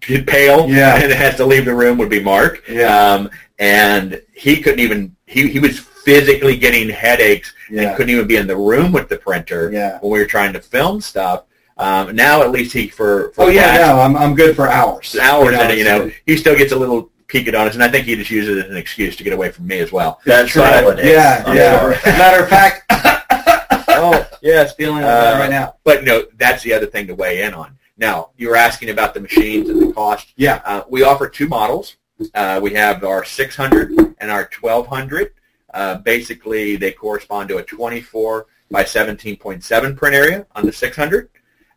pale 0.00 0.68
Yeah. 0.68 0.96
and 1.02 1.12
has 1.12 1.36
to 1.36 1.46
leave 1.46 1.64
the 1.64 1.74
room 1.74 1.98
would 1.98 2.10
be 2.10 2.22
Mark. 2.22 2.62
Yeah. 2.68 2.96
Um, 3.14 3.30
and 3.58 4.20
he 4.34 4.60
couldn't 4.60 4.80
even 4.80 5.16
he, 5.26 5.48
he 5.48 5.58
was 5.58 5.78
physically 5.78 6.56
getting 6.56 6.88
headaches 6.88 7.52
and 7.68 7.96
couldn't 7.96 8.10
even 8.10 8.26
be 8.28 8.36
in 8.36 8.46
the 8.46 8.56
room 8.56 8.92
with 8.92 9.08
the 9.08 9.18
printer 9.18 9.70
yeah. 9.72 9.98
when 10.00 10.12
we 10.12 10.18
were 10.20 10.26
trying 10.26 10.52
to 10.52 10.60
film 10.60 11.00
stuff. 11.00 11.44
Um, 11.78 12.14
now 12.16 12.42
at 12.42 12.52
least 12.52 12.72
he 12.72 12.88
for, 12.88 13.32
for 13.32 13.44
Oh 13.44 13.48
yeah, 13.48 13.76
no, 13.78 14.00
I'm 14.00 14.16
I'm 14.16 14.34
good 14.34 14.56
for 14.56 14.68
hours. 14.68 15.16
hours 15.20 15.54
in 15.54 15.70
it, 15.72 15.78
you 15.78 15.84
know, 15.84 16.10
he 16.24 16.36
still 16.36 16.56
gets 16.56 16.72
a 16.72 16.76
little 16.76 17.10
peaked 17.28 17.54
on 17.54 17.66
us, 17.66 17.74
and 17.74 17.82
I 17.82 17.88
think 17.88 18.06
he 18.06 18.14
just 18.16 18.30
uses 18.30 18.56
it 18.58 18.64
as 18.66 18.70
an 18.70 18.76
excuse 18.76 19.16
to 19.16 19.24
get 19.24 19.32
away 19.32 19.50
from 19.50 19.66
me 19.66 19.78
as 19.80 19.92
well. 19.92 20.20
That's 20.24 20.54
it 20.56 20.98
is. 21.00 21.06
Yeah, 21.10 21.42
I'm 21.46 21.56
yeah. 21.56 22.00
Matter 22.18 22.42
of 22.44 22.48
fact, 22.48 22.84
Oh, 23.88 24.26
yes. 24.42 24.74
feeling 24.74 24.96
like 24.96 25.04
that 25.04 25.36
Uh, 25.36 25.38
right 25.40 25.50
now. 25.50 25.76
But 25.84 26.04
no, 26.04 26.24
that's 26.36 26.62
the 26.62 26.72
other 26.72 26.86
thing 26.86 27.06
to 27.06 27.14
weigh 27.14 27.42
in 27.42 27.54
on. 27.54 27.78
Now, 27.96 28.30
you 28.36 28.48
were 28.50 28.56
asking 28.56 28.90
about 28.90 29.14
the 29.14 29.20
machines 29.20 29.70
and 29.70 29.80
the 29.80 29.92
cost. 29.92 30.32
Yeah. 30.36 30.60
Uh, 30.64 30.82
we 30.88 31.02
offer 31.02 31.28
two 31.28 31.48
models. 31.48 31.96
Uh, 32.34 32.60
we 32.62 32.74
have 32.74 33.04
our 33.04 33.24
600 33.24 33.90
and 34.18 34.30
our 34.30 34.48
1200. 34.60 35.32
Uh, 35.72 35.96
basically, 35.96 36.76
they 36.76 36.92
correspond 36.92 37.48
to 37.48 37.56
a 37.58 37.62
24 37.62 38.46
by 38.70 38.82
17.7 38.84 39.96
print 39.96 40.14
area 40.14 40.46
on 40.54 40.66
the 40.66 40.72
600 40.72 41.28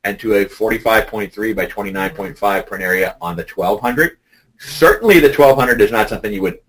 and 0.04 0.20
to 0.20 0.34
a 0.36 0.46
45.3 0.46 1.56
by 1.56 1.66
29.5 1.66 2.66
print 2.68 2.84
area 2.84 3.16
on 3.22 3.36
the 3.36 3.44
1200. 3.44 4.18
Certainly, 4.60 5.20
the 5.20 5.28
1200 5.28 5.82
is 5.82 5.92
not 5.92 6.10
something 6.10 6.32
you 6.32 6.42
would 6.42 6.60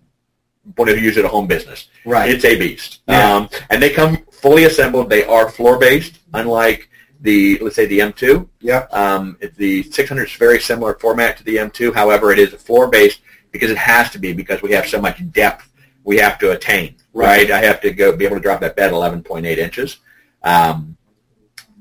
want 0.77 0.89
to 0.89 0.99
use 0.99 1.17
at 1.17 1.25
a 1.25 1.27
home 1.27 1.47
business. 1.47 1.89
Right. 2.05 2.29
It's 2.29 2.45
a 2.45 2.57
beast. 2.57 3.01
Yeah. 3.07 3.35
Um, 3.35 3.49
and 3.69 3.81
they 3.81 3.89
come 3.89 4.25
fully 4.31 4.63
assembled. 4.63 5.09
They 5.09 5.25
are 5.25 5.49
floor-based, 5.49 6.19
unlike 6.33 6.89
the, 7.19 7.59
let's 7.59 7.75
say, 7.75 7.85
the 7.85 7.99
M2. 7.99 8.47
Yep. 8.61 8.93
Um, 8.93 9.37
the 9.57 9.83
600 9.83 10.23
is 10.23 10.33
very 10.33 10.59
similar 10.59 10.95
format 10.95 11.37
to 11.37 11.43
the 11.43 11.57
M2. 11.57 11.93
However, 11.93 12.31
it 12.31 12.39
is 12.39 12.53
floor-based 12.53 13.21
because 13.51 13.69
it 13.69 13.77
has 13.77 14.09
to 14.11 14.19
be 14.19 14.33
because 14.33 14.61
we 14.61 14.71
have 14.71 14.87
so 14.87 15.01
much 15.01 15.29
depth 15.31 15.67
we 16.03 16.17
have 16.17 16.39
to 16.39 16.51
attain, 16.51 16.95
right? 17.13 17.49
Right. 17.49 17.51
I 17.51 17.59
have 17.65 17.81
to 17.81 17.91
go 17.91 18.15
be 18.15 18.25
able 18.25 18.37
to 18.37 18.41
drop 18.41 18.61
that 18.61 18.75
bed 18.75 18.91
11.8 18.91 19.45
inches. 19.57 19.97
Um, 20.43 20.97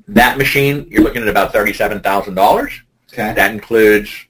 that 0.08 0.38
machine, 0.38 0.86
you're 0.90 1.02
looking 1.02 1.22
at 1.22 1.28
about 1.28 1.52
$37,000. 1.52 2.80
Okay. 3.12 3.32
That 3.34 3.50
includes 3.52 4.26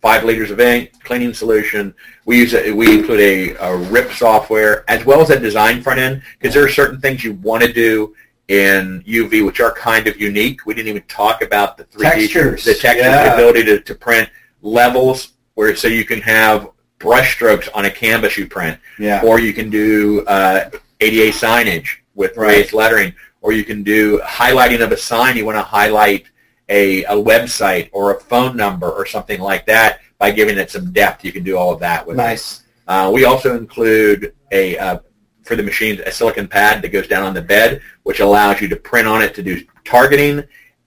five 0.00 0.24
liters 0.24 0.50
of 0.50 0.60
ink, 0.60 0.92
cleaning 1.04 1.34
solution. 1.34 1.94
We 2.24 2.38
use 2.38 2.54
a, 2.54 2.72
we 2.72 2.98
include 2.98 3.20
a, 3.20 3.54
a 3.56 3.76
RIP 3.76 4.12
software 4.12 4.84
as 4.90 5.04
well 5.04 5.20
as 5.20 5.30
a 5.30 5.38
design 5.38 5.82
front 5.82 6.00
end 6.00 6.22
because 6.38 6.54
there 6.54 6.64
are 6.64 6.68
certain 6.70 7.00
things 7.00 7.22
you 7.22 7.34
want 7.34 7.62
to 7.62 7.72
do 7.72 8.14
in 8.48 9.02
UV 9.06 9.44
which 9.44 9.60
are 9.60 9.72
kind 9.72 10.06
of 10.06 10.20
unique. 10.20 10.64
We 10.66 10.74
didn't 10.74 10.88
even 10.88 11.02
talk 11.02 11.42
about 11.42 11.76
the 11.76 11.84
3D 11.84 12.00
Textures. 12.10 12.64
the 12.64 12.74
textures, 12.74 13.04
Yeah. 13.06 13.24
the 13.28 13.34
ability 13.34 13.64
to, 13.64 13.80
to 13.80 13.94
print 13.94 14.28
levels 14.62 15.34
where 15.54 15.74
so 15.76 15.88
you 15.88 16.04
can 16.04 16.20
have 16.22 16.70
brush 16.98 17.34
strokes 17.34 17.68
on 17.74 17.84
a 17.86 17.90
canvas 17.90 18.36
you 18.36 18.46
print 18.46 18.78
Yeah. 18.98 19.22
or 19.24 19.38
you 19.40 19.52
can 19.52 19.70
do 19.70 20.24
uh, 20.26 20.70
ADA 21.00 21.30
signage 21.32 21.88
with 22.14 22.36
Right. 22.36 22.56
raised 22.58 22.72
lettering, 22.72 23.14
or 23.40 23.52
you 23.52 23.64
can 23.64 23.82
do 23.82 24.18
highlighting 24.24 24.80
of 24.82 24.92
a 24.92 24.96
sign. 24.96 25.36
You 25.36 25.46
want 25.46 25.56
to 25.56 25.62
highlight 25.62 26.24
a, 26.70 27.04
a 27.04 27.14
website 27.14 27.90
or 27.92 28.16
a 28.16 28.20
phone 28.20 28.56
number 28.56 28.90
or 28.90 29.04
something 29.04 29.40
like 29.40 29.66
that 29.66 30.00
by 30.18 30.30
giving 30.30 30.56
it 30.56 30.70
some 30.70 30.92
depth. 30.92 31.24
You 31.24 31.32
can 31.32 31.42
do 31.42 31.58
all 31.58 31.72
of 31.72 31.80
that 31.80 32.06
with 32.06 32.16
it. 32.16 32.22
Nice. 32.22 32.62
Uh, 32.86 33.10
we 33.12 33.24
also 33.24 33.56
include 33.56 34.34
a 34.52 34.78
uh, 34.78 34.98
for 35.42 35.56
the 35.56 35.62
machines 35.62 36.00
a 36.00 36.12
silicon 36.12 36.46
pad 36.46 36.80
that 36.82 36.90
goes 36.90 37.08
down 37.08 37.24
on 37.24 37.34
the 37.34 37.42
bed, 37.42 37.82
which 38.04 38.20
allows 38.20 38.60
you 38.60 38.68
to 38.68 38.76
print 38.76 39.08
on 39.08 39.20
it 39.20 39.34
to 39.34 39.42
do 39.42 39.64
targeting, 39.84 40.42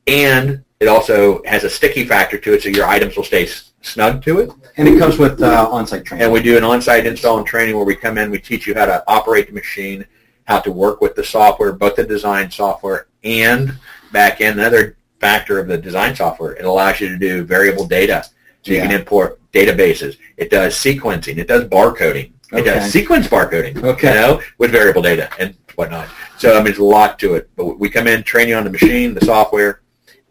and 0.07 0.63
it 0.79 0.87
also 0.87 1.41
has 1.45 1.63
a 1.63 1.69
sticky 1.69 2.05
factor 2.05 2.37
to 2.37 2.53
it, 2.53 2.63
so 2.63 2.69
your 2.69 2.85
items 2.85 3.15
will 3.15 3.23
stay 3.23 3.43
s- 3.43 3.71
snug 3.81 4.23
to 4.23 4.39
it. 4.39 4.51
And 4.77 4.87
it 4.87 4.99
comes 4.99 5.17
with 5.17 5.41
uh, 5.41 5.69
on-site 5.71 6.03
training. 6.05 6.23
And 6.25 6.33
we 6.33 6.41
do 6.41 6.57
an 6.57 6.63
on-site 6.63 7.05
install 7.05 7.37
and 7.37 7.47
training 7.47 7.75
where 7.75 7.85
we 7.85 7.95
come 7.95 8.17
in, 8.17 8.31
we 8.31 8.39
teach 8.39 8.67
you 8.67 8.73
how 8.73 8.85
to 8.85 9.03
operate 9.07 9.47
the 9.47 9.53
machine, 9.53 10.05
how 10.45 10.59
to 10.59 10.71
work 10.71 10.99
with 10.99 11.15
the 11.15 11.23
software, 11.23 11.71
both 11.71 11.95
the 11.95 12.03
design 12.03 12.51
software 12.51 13.07
and 13.23 13.77
back 14.11 14.41
end. 14.41 14.59
Another 14.59 14.97
factor 15.23 15.57
of 15.57 15.67
the 15.67 15.77
design 15.77 16.13
software, 16.15 16.51
it 16.53 16.65
allows 16.65 16.99
you 16.99 17.07
to 17.07 17.17
do 17.17 17.43
variable 17.45 17.87
data. 17.87 18.25
So 18.63 18.71
you 18.73 18.81
can 18.81 18.91
import 18.91 19.39
databases. 19.51 20.17
It 20.37 20.49
does 20.49 20.73
sequencing. 20.75 21.37
It 21.37 21.47
does 21.47 21.63
barcoding. 21.65 22.31
It 22.51 22.59
Okay. 22.59 22.63
does 22.65 22.91
sequence 22.91 23.27
barcoding. 23.27 23.81
Okay. 23.83 24.09
You 24.09 24.13
know, 24.21 24.41
with 24.57 24.71
variable 24.71 25.01
data 25.01 25.29
and 25.39 25.55
whatnot. 25.75 26.07
So 26.37 26.51
I 26.51 26.55
mean, 26.55 26.65
there's 26.65 26.77
a 26.77 26.83
lot 26.83 27.19
to 27.19 27.35
it. 27.35 27.49
But 27.55 27.79
we 27.79 27.89
come 27.89 28.07
in, 28.07 28.23
train 28.23 28.47
you 28.49 28.55
on 28.55 28.63
the 28.65 28.69
machine, 28.69 29.13
the 29.13 29.25
software, 29.25 29.81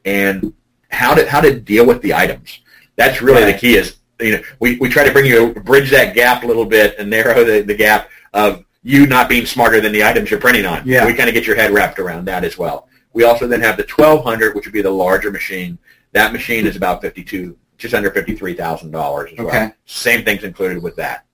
and 0.05 0.53
how 0.90 1.14
to 1.14 1.28
how 1.28 1.40
to 1.40 1.59
deal 1.59 1.86
with 1.86 2.01
the 2.03 2.12
items. 2.14 2.61
That's 2.97 3.20
really 3.22 3.45
the 3.51 3.57
key. 3.59 3.74
Is 3.76 3.97
you 4.20 4.32
know 4.36 4.43
we, 4.61 4.76
we 4.78 4.88
try 4.88 5.05
to 5.05 5.12
bring 5.12 5.26
you 5.26 5.53
bridge 5.55 5.90
that 5.90 6.14
gap 6.14 6.45
a 6.45 6.47
little 6.47 6.66
bit 6.66 6.95
and 6.99 7.09
narrow 7.11 7.45
the, 7.45 7.61
the 7.62 7.74
gap 7.74 8.09
of 8.34 8.64
you 8.82 9.07
not 9.07 9.28
being 9.28 9.47
smarter 9.47 9.80
than 9.80 9.93
the 9.93 10.05
items 10.05 10.30
you're 10.30 10.40
printing 10.40 10.66
on. 10.66 10.82
Yeah. 10.86 11.07
We 11.07 11.14
kind 11.14 11.28
of 11.28 11.34
get 11.34 11.47
your 11.47 11.57
head 11.57 11.70
wrapped 11.70 11.99
around 11.99 12.24
that 12.26 12.45
as 12.45 12.57
well. 12.59 12.88
We 13.12 13.24
also 13.24 13.46
then 13.46 13.60
have 13.60 13.76
the 13.76 13.84
1200, 13.84 14.54
which 14.54 14.66
would 14.66 14.72
be 14.72 14.82
the 14.82 14.90
larger 14.90 15.30
machine. 15.30 15.78
That 16.12 16.32
machine 16.32 16.66
is 16.66 16.76
about 16.76 17.02
52, 17.02 17.56
just 17.78 17.94
under 17.94 18.10
$53,000 18.10 19.32
as 19.32 19.38
well. 19.38 19.48
Okay. 19.48 19.72
Same 19.84 20.24
things 20.24 20.44
included 20.44 20.82
with 20.82 20.96
that. 20.96 21.26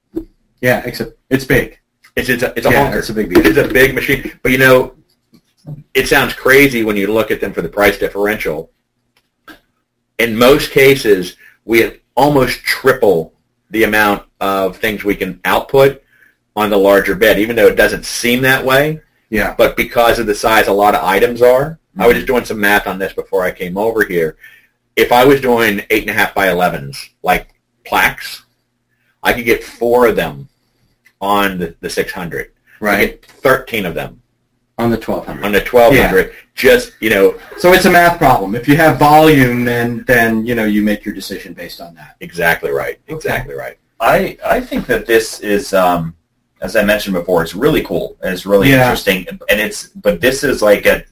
Yeah, 0.61 0.83
except 0.85 1.12
it's 1.31 1.45
big. 1.45 1.79
It's, 2.16 2.29
it's 2.29 2.43
a, 2.43 2.53
it's 2.57 2.66
a 2.66 2.70
yeah, 2.70 2.85
honker. 2.85 2.99
it's 2.99 3.11
a 3.11 3.14
big 3.14 3.33
deal. 3.33 3.47
It's 3.47 3.59
a 3.59 3.72
big 3.72 3.95
machine. 3.95 4.39
But 4.43 4.51
you 4.51 4.59
know, 4.59 4.97
it 5.95 6.09
sounds 6.09 6.33
crazy 6.33 6.83
when 6.85 6.97
you 6.97 7.12
look 7.12 7.31
at 7.31 7.41
them 7.41 7.53
for 7.53 7.62
the 7.62 7.68
price 7.68 7.99
differential. 7.99 8.70
In 10.18 10.37
most 10.37 10.72
cases, 10.72 11.37
we 11.64 11.81
have 11.81 11.99
almost 12.16 12.59
triple 12.61 13.35
the 13.70 13.85
amount 13.85 14.24
of 14.41 14.76
things 14.76 15.05
we 15.05 15.14
can 15.14 15.41
output 15.45 16.03
on 16.57 16.70
the 16.70 16.76
larger 16.76 17.14
bed, 17.14 17.39
even 17.39 17.55
though 17.55 17.68
it 17.68 17.76
doesn't 17.76 18.05
seem 18.05 18.43
that 18.43 18.64
way. 18.64 19.01
Yeah. 19.31 19.55
But 19.57 19.76
because 19.76 20.18
of 20.18 20.26
the 20.26 20.35
size 20.35 20.68
a 20.68 20.72
lot 20.72 20.95
of 20.95 21.03
items 21.05 21.43
are, 21.43 21.79
I 21.99 22.07
was 22.07 22.14
just 22.16 22.26
doing 22.26 22.45
some 22.45 22.61
math 22.61 22.87
on 22.87 22.99
this 22.99 23.12
before 23.12 23.43
I 23.43 23.51
came 23.51 23.76
over 23.76 24.05
here. 24.05 24.37
If 24.97 25.12
I 25.12 25.24
was 25.24 25.41
doing 25.41 25.83
eight 25.91 26.03
and 26.03 26.11
a 26.11 26.12
half 26.12 26.35
by 26.35 26.47
11s, 26.49 27.11
like 27.22 27.55
plaques, 27.85 28.45
I 29.22 29.33
could 29.33 29.45
get 29.45 29.62
four 29.64 30.07
of 30.07 30.16
them 30.16 30.49
on 31.20 31.59
the, 31.59 31.74
the 31.81 31.91
600. 31.91 32.47
I 32.81 32.85
Right. 32.85 33.20
get 33.20 33.24
13 33.26 33.87
of 33.87 33.95
them 33.97 34.22
On 34.79 34.91
the 34.91 34.97
1200. 34.97 35.45
on 35.45 35.51
the 35.53 35.61
1200. 35.61 36.33
Just, 36.55 36.93
you 37.01 37.11
know, 37.11 37.37
So 37.59 37.72
it's 37.72 37.85
a 37.87 37.91
math 37.91 38.18
problem. 38.18 38.55
If 38.55 38.68
you 38.68 38.76
have 38.76 38.99
volume, 38.99 39.64
then 39.64 40.05
then 40.07 40.47
you 40.47 40.55
know 40.55 40.64
you 40.64 40.83
make 40.83 41.05
your 41.05 41.14
decision 41.14 41.53
based 41.55 41.81
on 41.81 41.95
that. 41.97 42.16
exactly 42.20 42.70
right. 42.70 43.01
Exactly 43.09 43.55
right. 43.55 43.76
I 44.01 44.39
I 44.45 44.61
think 44.61 44.87
that 44.87 45.07
this 45.07 45.41
is, 45.41 45.74
um, 45.74 46.14
as 46.61 46.77
I 46.77 46.83
mentioned 46.85 47.15
before, 47.15 47.43
it's 47.43 47.55
really 47.55 47.83
cool 47.83 48.17
and 48.23 48.33
it's 48.33 48.47
really 48.47 48.71
Yeah. 48.71 48.83
interesting. 48.83 49.27
And 49.49 49.61
it's, 49.61 49.89
but 49.89 50.21
this 50.21 50.43
is 50.45 50.63
like 50.63 50.87
a, 50.87 51.05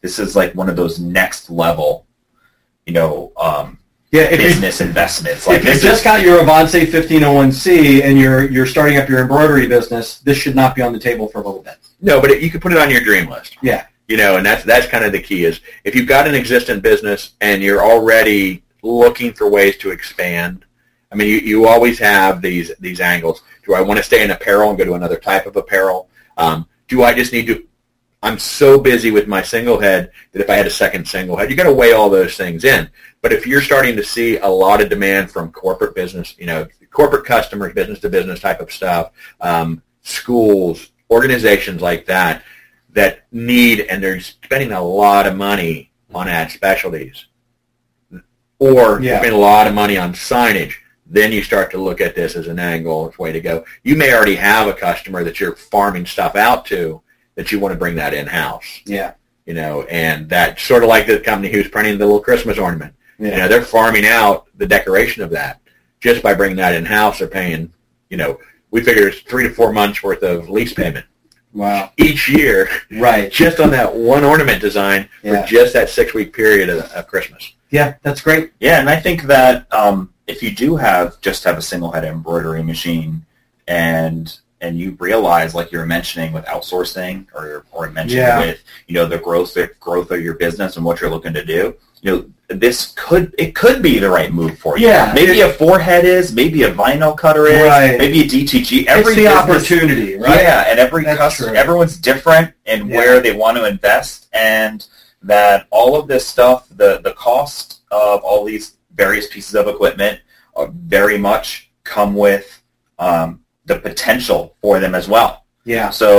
this 0.00 0.18
is 0.18 0.36
like 0.36 0.54
one 0.54 0.68
of 0.68 0.76
those 0.76 0.98
next 1.00 1.50
level, 1.50 2.06
you 2.86 2.92
know, 2.92 3.32
um, 3.36 3.78
Yeah. 4.12 4.22
If 4.22 4.40
you, 4.40 4.46
business 4.48 4.80
investments. 4.80 5.46
Like 5.46 5.58
if 5.60 5.64
you 5.64 5.72
just 5.72 5.84
is, 5.84 6.02
got 6.02 6.22
your 6.22 6.40
Avance 6.40 6.74
1501C 6.74 8.02
and 8.02 8.18
you're 8.18 8.50
you're 8.50 8.66
starting 8.66 8.96
up 8.98 9.08
your 9.08 9.20
embroidery 9.20 9.66
business, 9.66 10.18
this 10.20 10.36
should 10.36 10.56
not 10.56 10.74
be 10.74 10.82
on 10.82 10.92
the 10.92 10.98
table 10.98 11.28
for 11.28 11.38
a 11.40 11.44
little 11.44 11.62
bit. 11.62 11.76
No, 12.00 12.20
but 12.20 12.30
it, 12.30 12.42
you 12.42 12.50
could 12.50 12.60
put 12.62 12.72
it 12.72 12.78
on 12.78 12.90
your 12.90 13.00
dream 13.02 13.28
list. 13.30 13.56
Yeah. 13.62 13.86
You 14.08 14.16
know, 14.16 14.36
and 14.38 14.44
that's 14.44 14.64
that's 14.64 14.86
kind 14.86 15.04
of 15.04 15.12
the 15.12 15.20
key 15.22 15.44
is 15.44 15.60
if 15.84 15.94
you've 15.94 16.08
got 16.08 16.26
an 16.26 16.34
existing 16.34 16.80
business 16.80 17.34
and 17.40 17.62
you're 17.62 17.82
already 17.84 18.64
looking 18.82 19.32
for 19.32 19.48
ways 19.48 19.76
to 19.78 19.90
expand. 19.90 20.64
I 21.12 21.16
mean, 21.16 21.28
you, 21.28 21.38
you 21.38 21.66
always 21.66 21.98
have 21.98 22.40
these 22.40 22.72
these 22.80 23.00
angles. 23.00 23.42
Do 23.64 23.74
I 23.74 23.80
want 23.80 23.98
to 23.98 24.04
stay 24.04 24.22
in 24.24 24.30
apparel 24.30 24.68
and 24.70 24.78
go 24.78 24.84
to 24.84 24.94
another 24.94 25.18
type 25.18 25.46
of 25.46 25.56
apparel? 25.56 26.08
Um, 26.36 26.66
do 26.88 27.02
I 27.02 27.14
just 27.14 27.32
need 27.32 27.46
to? 27.48 27.66
I'm 28.22 28.38
so 28.38 28.78
busy 28.78 29.10
with 29.10 29.26
my 29.28 29.40
single 29.40 29.80
head 29.80 30.10
that 30.32 30.42
if 30.42 30.50
I 30.50 30.54
had 30.54 30.66
a 30.66 30.70
second 30.70 31.08
single 31.08 31.36
head, 31.36 31.50
you 31.50 31.56
got 31.56 31.64
to 31.64 31.72
weigh 31.72 31.92
all 31.92 32.10
those 32.10 32.36
things 32.36 32.64
in. 32.64 32.90
But 33.22 33.32
if 33.32 33.46
you're 33.46 33.62
starting 33.62 33.96
to 33.96 34.04
see 34.04 34.36
a 34.38 34.46
lot 34.46 34.82
of 34.82 34.90
demand 34.90 35.30
from 35.30 35.50
corporate 35.52 35.94
business, 35.94 36.34
you 36.38 36.46
know, 36.46 36.66
corporate 36.90 37.24
customers, 37.24 37.72
business 37.72 38.00
to 38.00 38.10
business 38.10 38.40
type 38.40 38.60
of 38.60 38.70
stuff, 38.70 39.12
um, 39.40 39.82
schools, 40.02 40.92
organizations 41.10 41.80
like 41.80 42.06
that 42.06 42.42
that 42.92 43.26
need 43.32 43.80
and 43.82 44.02
they're 44.02 44.20
spending 44.20 44.72
a 44.72 44.82
lot 44.82 45.26
of 45.26 45.36
money 45.36 45.90
on 46.12 46.28
ad 46.28 46.50
specialties 46.50 47.26
or 48.58 49.00
Yeah. 49.00 49.18
spending 49.18 49.38
a 49.38 49.40
lot 49.40 49.66
of 49.66 49.74
money 49.74 49.96
on 49.96 50.12
signage 50.12 50.74
then 51.12 51.32
you 51.32 51.42
start 51.42 51.70
to 51.72 51.78
look 51.78 52.00
at 52.00 52.14
this 52.14 52.36
as 52.36 52.46
an 52.46 52.58
angle 52.58 53.08
it's 53.08 53.18
way 53.18 53.32
to 53.32 53.40
go 53.40 53.64
you 53.82 53.96
may 53.96 54.14
already 54.14 54.36
have 54.36 54.68
a 54.68 54.72
customer 54.72 55.24
that 55.24 55.40
you're 55.40 55.56
farming 55.56 56.06
stuff 56.06 56.36
out 56.36 56.64
to 56.64 57.02
that 57.34 57.50
you 57.50 57.58
want 57.58 57.72
to 57.72 57.78
bring 57.78 57.96
that 57.96 58.14
in 58.14 58.26
house 58.26 58.80
Yeah. 58.86 59.14
you 59.46 59.54
know 59.54 59.82
and 59.84 60.28
that 60.30 60.58
sort 60.60 60.82
of 60.84 60.88
like 60.88 61.06
the 61.06 61.18
company 61.20 61.52
who's 61.52 61.68
printing 61.68 61.98
the 61.98 62.06
little 62.06 62.20
christmas 62.20 62.58
ornament 62.58 62.94
Yeah. 63.18 63.30
you 63.32 63.36
know 63.38 63.48
they're 63.48 63.62
farming 63.62 64.06
out 64.06 64.46
the 64.56 64.66
decoration 64.66 65.22
of 65.22 65.30
that 65.30 65.60
just 66.00 66.22
by 66.22 66.32
bringing 66.34 66.56
that 66.58 66.74
in 66.74 66.84
house 66.84 67.18
they're 67.18 67.28
paying 67.28 67.72
you 68.08 68.16
know 68.16 68.38
we 68.70 68.80
figure 68.82 69.08
it's 69.08 69.20
three 69.20 69.48
to 69.48 69.52
four 69.54 69.72
months 69.72 70.02
worth 70.02 70.22
of 70.22 70.48
lease 70.48 70.72
payment 70.72 71.04
Wow. 71.52 71.90
each 71.96 72.28
year 72.28 72.68
Right. 72.92 73.32
just 73.44 73.58
on 73.58 73.70
that 73.72 73.92
one 73.92 74.22
ornament 74.22 74.60
design 74.62 75.08
Yeah. 75.24 75.42
for 75.42 75.48
just 75.48 75.72
that 75.72 75.88
six 75.90 76.14
week 76.14 76.32
period 76.32 76.68
of, 76.68 76.84
of 76.92 77.08
Christmas. 77.08 77.54
Yeah, 77.70 77.94
that's 78.02 78.20
great. 78.20 78.52
yeah, 78.60 78.78
and 78.80 78.88
I 78.88 78.98
think 79.00 79.22
that 79.24 79.66
um, 79.72 80.12
if 80.30 80.42
you 80.42 80.50
do 80.64 80.76
have 80.76 81.20
just 81.20 81.44
have 81.44 81.58
a 81.58 81.62
single 81.62 81.90
head 81.92 82.04
embroidery 82.04 82.62
machine 82.62 83.24
and 83.68 84.38
and 84.62 84.78
you 84.78 84.96
realize 85.00 85.54
like 85.54 85.72
you're 85.72 85.86
mentioning 85.86 86.32
with 86.32 86.44
outsourcing 86.46 87.26
or 87.34 87.64
or 87.72 87.88
mentioning 87.90 88.24
Yeah. 88.24 88.40
with 88.40 88.62
you 88.86 88.94
know 88.94 89.06
the 89.06 89.18
growth 89.18 89.54
the 89.54 89.70
growth 89.80 90.10
of 90.10 90.20
your 90.20 90.34
business 90.34 90.76
and 90.76 90.84
what 90.84 91.00
you're 91.00 91.10
looking 91.10 91.32
to 91.34 91.44
do 91.44 91.74
you 92.02 92.10
know 92.10 92.24
this 92.48 92.92
could 92.96 93.34
it 93.38 93.54
could 93.54 93.82
be 93.82 93.98
the 93.98 94.10
right 94.10 94.32
move 94.32 94.58
for 94.58 94.78
you 94.78 94.88
Yeah. 94.88 95.12
maybe 95.14 95.40
a 95.40 95.52
four-head 95.52 96.04
is 96.04 96.32
maybe 96.32 96.62
a 96.64 96.72
vinyl 96.72 97.16
cutter 97.16 97.46
is 97.46 97.62
Right. 97.62 97.98
maybe 97.98 98.20
a 98.22 98.24
DTG 98.24 98.86
every 98.86 99.12
it's 99.12 99.22
the 99.22 99.24
business- 99.24 99.34
opportunity, 99.34 100.16
right? 100.16 100.40
yeah 100.42 100.64
and 100.68 100.78
every 100.78 101.04
That's 101.04 101.18
customer 101.18 101.50
true. 101.50 101.58
everyone's 101.58 101.96
different 101.96 102.52
in 102.66 102.88
Yeah. 102.88 102.96
where 102.96 103.20
they 103.20 103.32
want 103.32 103.56
to 103.58 103.64
invest 103.66 104.26
and 104.32 104.86
that 105.22 105.66
all 105.70 105.96
of 105.98 106.08
this 106.08 106.26
stuff 106.26 106.66
the 106.76 107.00
the 107.04 107.12
cost 107.12 107.80
of 107.90 108.20
all 108.22 108.44
these 108.44 108.72
various 109.04 109.26
pieces 109.34 109.54
of 109.60 109.64
equipment 109.74 110.20
uh, 110.56 110.66
very 110.96 111.18
much 111.30 111.70
come 111.84 112.12
with 112.14 112.46
um, 112.98 113.28
the 113.64 113.76
potential 113.88 114.40
for 114.62 114.74
them 114.80 114.94
as 115.00 115.06
well 115.08 115.32
Yeah. 115.64 115.90
so 115.90 116.10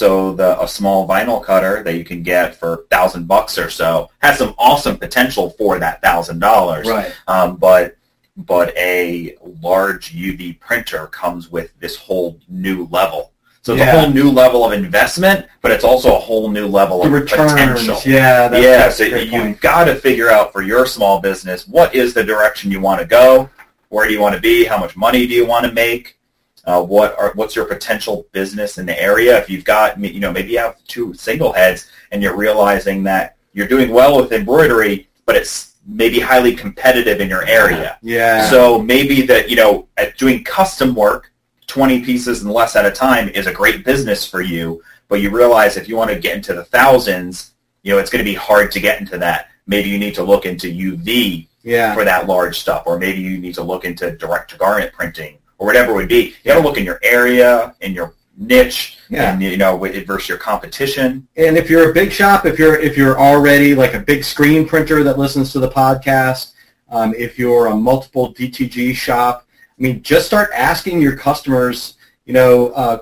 so 0.00 0.32
the 0.40 0.50
a 0.62 0.68
small 0.78 1.00
vinyl 1.12 1.40
cutter 1.48 1.74
that 1.84 1.94
you 1.98 2.04
can 2.12 2.22
get 2.22 2.54
for 2.60 2.72
thousand 2.94 3.22
bucks 3.34 3.54
or 3.64 3.70
so 3.70 3.90
has 4.26 4.34
some 4.38 4.52
awesome 4.68 4.96
potential 5.06 5.50
for 5.58 5.78
that 5.84 5.96
thousand 6.06 6.38
dollars. 6.50 6.86
Right. 6.88 7.12
Um, 7.34 7.56
but 7.56 7.96
but 8.36 8.68
a 8.78 9.36
large 9.60 10.04
UV 10.26 10.58
printer 10.66 11.06
comes 11.08 11.50
with 11.50 11.68
this 11.82 11.96
whole 11.96 12.38
new 12.48 12.78
level. 12.98 13.31
So 13.62 13.74
it's 13.74 13.80
Yeah. 13.80 13.94
a 13.94 14.00
whole 14.00 14.10
new 14.10 14.28
level 14.28 14.64
of 14.64 14.72
investment, 14.72 15.46
but 15.60 15.70
it's 15.70 15.84
also 15.84 16.16
a 16.16 16.18
whole 16.18 16.50
new 16.50 16.66
level 16.66 17.02
of 17.02 17.12
returns. 17.12 17.52
potential. 17.52 18.00
Yeah. 18.04 18.48
That's, 18.48 18.62
yeah, 18.64 18.76
that's 18.78 18.96
so 18.96 19.04
you've 19.04 19.60
got 19.60 19.84
to 19.84 19.94
figure 19.94 20.28
out 20.28 20.52
for 20.52 20.62
your 20.62 20.84
small 20.84 21.20
business 21.20 21.68
what 21.68 21.94
is 21.94 22.12
the 22.12 22.24
direction 22.24 22.72
you 22.72 22.80
want 22.80 23.00
to 23.00 23.06
go, 23.06 23.48
where 23.88 24.06
do 24.06 24.12
you 24.12 24.20
want 24.20 24.34
to 24.34 24.40
be, 24.40 24.64
how 24.64 24.78
much 24.78 24.96
money 24.96 25.26
do 25.28 25.34
you 25.34 25.46
want 25.46 25.64
to 25.64 25.72
make, 25.72 26.18
uh, 26.64 26.82
what 26.82 27.16
are 27.18 27.32
what's 27.34 27.54
your 27.56 27.64
potential 27.64 28.26
business 28.32 28.78
in 28.78 28.86
the 28.86 29.00
area. 29.00 29.38
If 29.38 29.50
you've 29.50 29.64
got 29.64 29.98
you 29.98 30.20
know 30.20 30.32
maybe 30.32 30.52
you 30.52 30.58
have 30.58 30.76
two 30.86 31.12
single 31.14 31.52
heads 31.52 31.88
and 32.10 32.22
you're 32.22 32.36
realizing 32.36 33.02
that 33.04 33.36
you're 33.52 33.66
doing 33.68 33.90
well 33.90 34.16
with 34.20 34.32
embroidery, 34.32 35.08
but 35.26 35.34
it's 35.36 35.72
maybe 35.86 36.20
highly 36.20 36.54
competitive 36.54 37.20
in 37.20 37.28
your 37.28 37.44
area. 37.46 37.98
Yeah. 38.02 38.48
So 38.48 38.80
maybe 38.80 39.22
that 39.22 39.50
you 39.50 39.56
know 39.56 39.88
at 39.96 40.16
doing 40.16 40.44
custom 40.44 40.94
work, 40.94 41.31
twenty 41.72 42.04
pieces 42.04 42.42
and 42.42 42.52
less 42.52 42.76
at 42.76 42.84
a 42.84 42.90
time 42.90 43.30
is 43.30 43.46
a 43.46 43.52
great 43.52 43.82
business 43.82 44.28
for 44.28 44.42
you. 44.42 44.82
But 45.08 45.22
you 45.22 45.30
realize 45.30 45.78
if 45.78 45.88
you 45.88 45.96
want 45.96 46.10
to 46.10 46.18
get 46.18 46.36
into 46.36 46.52
the 46.52 46.64
thousands, 46.64 47.52
you 47.82 47.94
know 47.94 47.98
it's 47.98 48.10
going 48.10 48.22
to 48.22 48.30
be 48.30 48.36
hard 48.36 48.70
to 48.72 48.80
get 48.80 49.00
into 49.00 49.16
that. 49.18 49.48
Maybe 49.66 49.88
you 49.88 49.98
need 49.98 50.14
to 50.16 50.22
look 50.22 50.44
into 50.44 50.66
UV 50.66 51.48
yeah. 51.62 51.94
for 51.94 52.04
that 52.04 52.26
large 52.26 52.58
stuff, 52.58 52.82
or 52.84 52.98
maybe 52.98 53.22
you 53.22 53.38
need 53.38 53.54
to 53.54 53.62
look 53.62 53.86
into 53.86 54.10
direct 54.10 54.50
to 54.50 54.58
garment 54.58 54.92
printing 54.92 55.38
or 55.56 55.66
whatever 55.66 55.92
it 55.92 55.94
would 55.94 56.08
be. 56.10 56.34
You 56.42 56.52
got 56.52 56.60
to 56.60 56.60
look 56.60 56.76
in 56.76 56.84
your 56.84 57.00
area, 57.02 57.74
in 57.80 57.94
your 57.94 58.12
niche, 58.36 58.98
Yeah. 59.08 59.32
and 59.32 59.42
you 59.42 59.56
know 59.56 59.78
versus 59.78 60.28
your 60.28 60.36
competition. 60.38 61.26
And 61.38 61.56
if 61.56 61.70
you're 61.70 61.90
a 61.90 61.94
big 61.94 62.12
shop, 62.12 62.44
if 62.44 62.58
you're 62.58 62.78
if 62.78 62.98
you're 62.98 63.18
already 63.18 63.74
like 63.74 63.94
a 63.94 64.00
big 64.00 64.24
screen 64.24 64.68
printer 64.68 65.02
that 65.04 65.18
listens 65.18 65.52
to 65.52 65.58
the 65.58 65.70
podcast, 65.70 66.52
um, 66.90 67.14
if 67.16 67.38
you're 67.38 67.68
a 67.68 67.76
multiple 67.76 68.34
DTG 68.34 68.94
shop, 68.94 69.46
I 69.82 69.84
mean, 69.84 70.02
just 70.02 70.26
start 70.26 70.50
asking 70.54 71.02
your 71.02 71.16
customers. 71.16 71.94
You 72.24 72.34
know, 72.34 72.68
uh, 72.68 72.98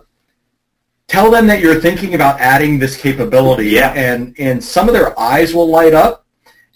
tell 1.09 1.31
them 1.31 1.47
that 1.49 1.61
you're 1.61 1.79
thinking 1.79 2.15
about 2.15 2.41
adding 2.41 2.79
this 2.79 2.97
capability, 2.97 3.67
Yeah. 3.69 3.93
and 3.93 4.35
and 4.39 4.65
some 4.65 4.89
of 4.89 4.95
their 4.95 5.19
eyes 5.21 5.55
will 5.55 5.69
light 5.69 5.93
up, 5.93 6.25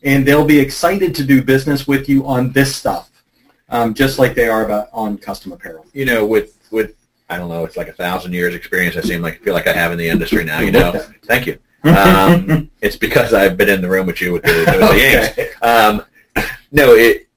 and 0.03 0.27
they'll 0.27 0.45
be 0.45 0.61
excited 0.61 1.15
to 1.15 1.25
do 1.25 1.43
business 1.43 1.89
with 1.89 2.07
you 2.07 2.27
on 2.27 2.53
this 2.53 2.77
stuff, 2.77 3.11
um, 3.71 3.95
just 3.95 4.19
like 4.19 4.35
they 4.35 4.47
are 4.47 4.67
about 4.67 4.89
on 4.93 5.17
custom 5.17 5.53
apparel. 5.53 5.87
You 5.95 6.05
know, 6.05 6.27
with 6.27 6.59
with 6.71 6.97
I 7.31 7.39
don't 7.39 7.49
know, 7.49 7.65
it's 7.65 7.79
like 7.79 7.89
a 7.89 7.93
thousand 7.95 8.35
years 8.35 8.55
experience. 8.55 8.99
I 8.99 9.01
seem 9.01 9.23
like 9.23 9.41
feel 9.41 9.55
like 9.55 9.67
I 9.67 9.73
have 9.73 9.91
in 9.91 9.97
the 9.97 10.09
industry 10.09 10.45
now. 10.45 10.61
You 10.61 10.73
know, 10.73 10.93
thank 11.25 11.47
you. 11.47 11.59
Um, 11.85 12.71
it's 12.83 12.97
because 12.97 13.33
I've 13.33 13.57
been 13.57 13.71
in 13.71 13.81
the 13.81 13.89
room 13.89 14.07
with 14.07 14.21
you 14.21 14.35
with 14.35 14.43
the, 14.43 14.53
with 14.53 14.67
the. 14.67 14.85
Okay. 14.91 15.49
Um, 15.63 16.05
no, 16.73 16.93
it 16.95 17.29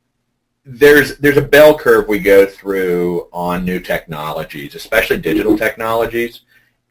there's 0.68 1.18
there's 1.18 1.38
a 1.38 1.42
bell 1.42 1.78
curve 1.78 2.08
we 2.08 2.20
go 2.20 2.46
through 2.46 3.30
on 3.32 3.64
new 3.64 3.80
technologies, 3.80 4.76
especially 4.76 5.18
digital 5.18 5.58
technologies. 5.58 6.42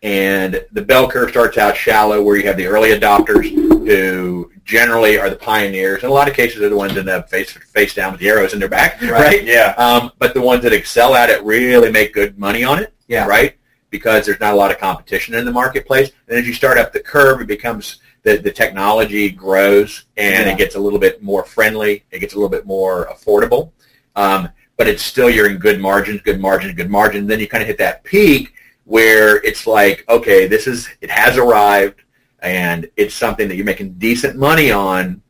And 0.03 0.65
the 0.73 0.83
bell 0.83 1.09
curve 1.11 1.31
starts 1.31 1.59
out 1.59 1.77
shallow, 1.77 2.23
where 2.23 2.37
you 2.37 2.47
have 2.47 2.57
the 2.57 2.67
early 2.67 2.91
adopters 2.91 3.51
who 3.51 4.51
generally 4.65 5.19
are 5.19 5.31
the 5.31 5.37
pioneers. 5.37 6.03
In 6.03 6.11
a 6.11 6.13
lot 6.13 6.29
of 6.29 6.35
cases, 6.35 6.63
are 6.63 6.69
the 6.69 6.77
ones 6.77 6.95
that 6.95 7.07
have 7.07 7.29
face 7.29 7.53
face 7.53 7.95
down 7.95 8.13
with 8.13 8.21
the 8.21 8.29
arrows 8.29 8.53
in 8.53 8.61
their 8.61 8.69
back, 8.69 9.01
right? 9.03 9.11
right? 9.11 9.45
Yeah. 9.45 9.75
Um, 9.77 10.13
but 10.19 10.33
the 10.33 10.41
ones 10.41 10.63
that 10.63 10.73
excel 10.73 11.15
at 11.15 11.29
it 11.29 11.43
really 11.45 11.91
make 11.91 12.15
good 12.15 12.39
money 12.39 12.65
on 12.65 12.79
it, 12.79 12.95
yeah. 13.09 13.27
right? 13.27 13.57
Because 13.91 14.27
there's 14.27 14.41
not 14.41 14.55
a 14.55 14.57
lot 14.57 14.71
of 14.71 14.79
competition 14.79 15.35
in 15.35 15.45
the 15.45 15.53
marketplace. 15.53 16.13
And 16.29 16.39
as 16.39 16.47
you 16.47 16.55
start 16.55 16.79
up 16.79 16.93
the 16.93 17.01
curve, 17.01 17.41
it 17.41 17.47
becomes 17.47 17.99
the, 18.27 18.39
the 18.39 18.51
technology 18.51 19.31
grows 19.31 20.07
and 20.17 20.47
yeah. 20.47 20.53
it 20.53 20.59
gets 20.59 20.75
a 20.75 20.81
little 20.81 20.99
bit 20.99 21.23
more 21.23 21.45
friendly. 21.45 22.03
It 22.11 22.19
gets 22.19 22.35
a 22.35 22.37
little 22.37 22.51
bit 22.51 22.67
more 22.67 23.07
affordable. 23.07 23.71
Um, 24.17 24.49
but 24.77 24.89
it's 24.89 25.05
still 25.05 25.31
you're 25.31 25.49
in 25.49 25.59
good 25.59 25.81
margins, 25.81 26.23
good 26.23 26.41
margins, 26.41 26.75
good 26.75 26.91
margin. 26.91 27.29
Then 27.29 27.39
you 27.39 27.47
kind 27.47 27.63
of 27.63 27.69
hit 27.69 27.79
that 27.79 28.03
peak 28.03 28.53
where 28.83 29.37
it's 29.45 29.65
like, 29.65 30.05
okay, 30.09 30.49
this 30.49 30.67
is 30.67 30.89
it 31.01 31.09
has 31.09 31.39
arrived 31.39 32.03
and 32.41 32.91
it's 32.97 33.15
something 33.15 33.47
that 33.47 33.55
you're 33.55 33.65
making 33.65 33.93
decent 33.93 34.37
money 34.37 34.73
on, 34.73 35.23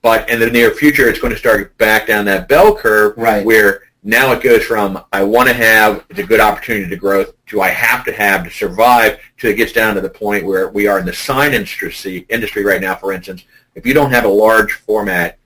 but 0.00 0.30
in 0.30 0.38
the 0.38 0.48
near 0.48 0.70
future 0.70 1.08
it's 1.08 1.18
going 1.18 1.32
to 1.32 1.38
start 1.38 1.76
back 1.76 2.06
down 2.06 2.24
that 2.26 2.48
bell 2.48 2.72
curve 2.72 3.14
right. 3.16 3.44
where 3.44 3.82
now 4.02 4.32
it 4.32 4.42
goes 4.42 4.64
from 4.64 5.04
I 5.12 5.22
want 5.24 5.48
to 5.48 5.54
have 5.54 6.04
it's 6.08 6.18
a 6.18 6.24
good 6.24 6.40
opportunity 6.40 6.88
to 6.88 6.96
growth 6.96 7.34
to 7.46 7.60
I 7.60 7.68
have 7.68 8.04
to 8.04 8.12
have 8.12 8.44
to 8.44 8.50
survive 8.50 9.18
to 9.38 9.48
it 9.48 9.56
gets 9.56 9.72
down 9.72 9.94
to 9.96 10.00
the 10.00 10.10
point 10.10 10.46
where 10.46 10.68
we 10.68 10.86
are 10.86 10.98
in 10.98 11.06
the 11.06 11.12
sign 11.12 11.54
industry 11.54 12.26
industry 12.28 12.64
right 12.64 12.80
now, 12.80 12.94
for 12.94 13.12
instance. 13.12 13.44
If 13.74 13.86
you 13.86 13.94
don't 13.94 14.10
have 14.10 14.24
a 14.24 14.28
large 14.28 14.72
format 14.72 15.38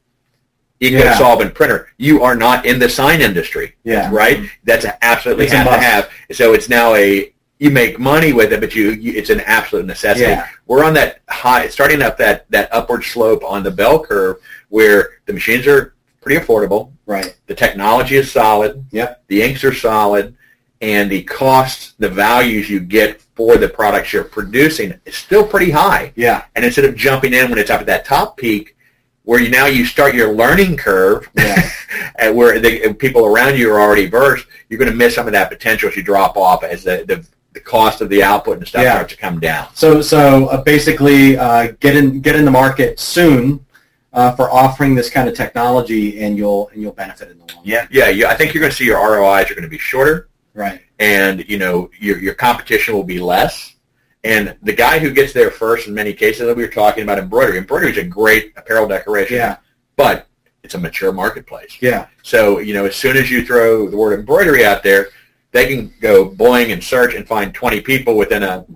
eco-solvent 0.81 1.51
yeah. 1.51 1.57
printer, 1.57 1.89
you 1.97 2.23
are 2.23 2.35
not 2.35 2.67
in 2.67 2.79
the 2.79 2.89
sign 2.89 3.21
industry. 3.21 3.77
Yeah. 3.85 4.11
Right? 4.13 4.49
That's 4.65 4.87
absolutely 5.01 5.45
it's 5.45 5.55
have 5.55 5.67
to 5.67 5.79
have. 5.79 6.11
So 6.33 6.53
it's 6.55 6.69
now 6.69 6.95
a 6.95 7.33
you 7.59 7.71
make 7.71 8.01
money 8.01 8.33
with 8.33 8.53
it, 8.53 8.59
but 8.59 8.75
you, 8.75 8.91
you 8.91 9.13
it's 9.13 9.31
an 9.31 9.41
absolute 9.41 9.87
necessity. 9.87 10.31
Yeah. 10.31 10.49
We're 10.67 10.85
on 10.85 10.95
that 10.95 11.21
high, 11.29 11.69
starting 11.69 12.03
up 12.03 12.19
that 12.19 12.51
that 12.51 12.69
upward 12.75 13.05
slope 13.05 13.45
on 13.45 13.63
the 13.63 13.71
bell 13.71 14.05
curve 14.05 14.39
where 14.69 15.11
the 15.27 15.33
machines 15.33 15.67
are 15.67 15.95
pretty 16.21 16.45
affordable. 16.45 16.91
Right. 17.13 17.37
The 17.47 17.55
technology 17.55 18.17
is 18.17 18.31
solid. 18.31 18.85
Yep. 18.91 19.25
The 19.29 19.43
inks 19.43 19.65
are 19.65 19.75
solid, 19.75 20.37
and 20.81 21.11
the 21.11 21.23
costs, 21.25 21.95
the 21.99 22.09
values 22.09 22.69
you 22.69 22.81
get 22.81 23.21
for 23.35 23.57
the 23.57 23.69
products 23.69 24.13
you're 24.13 24.25
producing 24.25 24.99
is 25.05 25.17
still 25.17 25.47
pretty 25.47 25.71
high. 25.71 26.13
Yeah. 26.17 26.45
And 26.55 26.65
instead 26.65 26.85
of 26.85 26.97
jumping 26.97 27.35
in 27.35 27.51
when 27.51 27.59
it's 27.59 27.71
up 27.71 27.81
at 27.81 27.87
that 27.87 28.05
top 28.05 28.37
peak, 28.37 28.77
where 29.25 29.41
you 29.41 29.51
now 29.51 29.67
you 29.67 29.85
start 29.85 30.15
your 30.15 30.33
learning 30.33 30.77
curve, 30.77 31.29
yeah. 31.35 31.71
and 32.19 32.35
where 32.35 32.59
the 32.59 32.93
people 32.95 33.25
around 33.25 33.57
you 33.57 33.73
are 33.73 33.81
already 33.81 34.07
versed, 34.07 34.47
you're 34.69 34.79
going 34.79 34.91
to 34.91 34.97
miss 34.97 35.15
some 35.15 35.27
of 35.27 35.33
that 35.33 35.49
potential 35.49 35.89
as 35.89 35.97
you 35.97 36.03
drop 36.03 36.37
off 36.37 36.65
as 36.65 36.83
the, 36.83 37.05
the 37.07 37.25
the 37.53 37.61
cost 37.61 38.01
of 38.01 38.09
the 38.09 38.23
output 38.23 38.57
and 38.59 38.67
stuff 38.67 38.83
yeah. 38.83 38.95
starts 38.95 39.13
to 39.13 39.19
come 39.19 39.39
down. 39.39 39.69
So, 39.75 40.01
so 40.01 40.47
uh, 40.47 40.63
basically, 40.63 41.37
uh, 41.37 41.73
get 41.81 41.97
in 41.97 42.21
get 42.21 42.35
in 42.35 42.45
the 42.45 42.51
market 42.51 42.99
soon 42.99 43.65
uh, 44.13 44.35
for 44.37 44.51
offering 44.51 44.95
this 44.95 45.09
kind 45.11 45.29
of 45.29 45.35
technology, 45.35 46.23
and 46.23 46.37
you'll 46.37 46.69
and 46.69 46.83
you'll 46.83 46.93
benefit 46.93 47.31
in 47.31 47.39
the 47.39 47.55
long. 47.55 47.63
Yeah, 47.65 47.87
yeah, 47.91 48.09
yeah. 48.09 48.29
I 48.29 48.35
think 48.35 48.53
you're 48.53 48.61
going 48.61 48.71
to 48.71 48.77
see 48.77 48.85
your 48.85 48.99
ROIs 48.99 49.51
are 49.51 49.55
going 49.55 49.63
to 49.63 49.69
be 49.69 49.79
shorter, 49.79 50.29
right? 50.55 50.81
And 50.99 51.49
you 51.49 51.59
know 51.59 51.91
your 51.99 52.19
your 52.19 52.35
competition 52.35 52.95
will 52.95 53.05
be 53.05 53.19
less. 53.19 53.77
And 54.25 54.57
the 54.63 54.73
guy 54.73 55.01
who 55.01 55.13
gets 55.13 55.33
there 55.33 55.51
first, 55.51 55.89
in 55.89 55.95
many 55.95 56.13
cases, 56.13 56.47
that 56.47 56.57
we 56.57 56.63
were 56.63 56.69
talking 56.69 57.03
about 57.03 57.19
embroidery. 57.19 57.59
Embroidery 57.59 57.91
is 57.91 57.99
a 57.99 58.05
great 58.05 58.53
apparel 58.57 58.87
decoration, 58.87 59.37
yeah. 59.37 59.57
but 59.97 60.29
it's 60.63 60.75
a 60.75 60.79
mature 60.79 61.13
marketplace. 61.13 61.79
Yeah. 61.81 62.07
So 62.23 62.59
you 62.59 62.75
know, 62.75 62.85
as 62.85 62.95
soon 62.95 63.17
as 63.17 63.31
you 63.31 63.45
throw 63.45 63.89
the 63.89 63.97
word 63.97 64.19
embroidery 64.19 64.65
out 64.65 64.83
there, 64.83 65.09
they 65.53 65.67
can 65.67 65.93
go 66.01 66.29
boing 66.29 66.73
and 66.73 66.83
search 66.85 67.15
and 67.15 67.27
find 67.27 67.53
20 67.55 67.81
people 67.81 68.17
within 68.17 68.43
a 68.43 68.67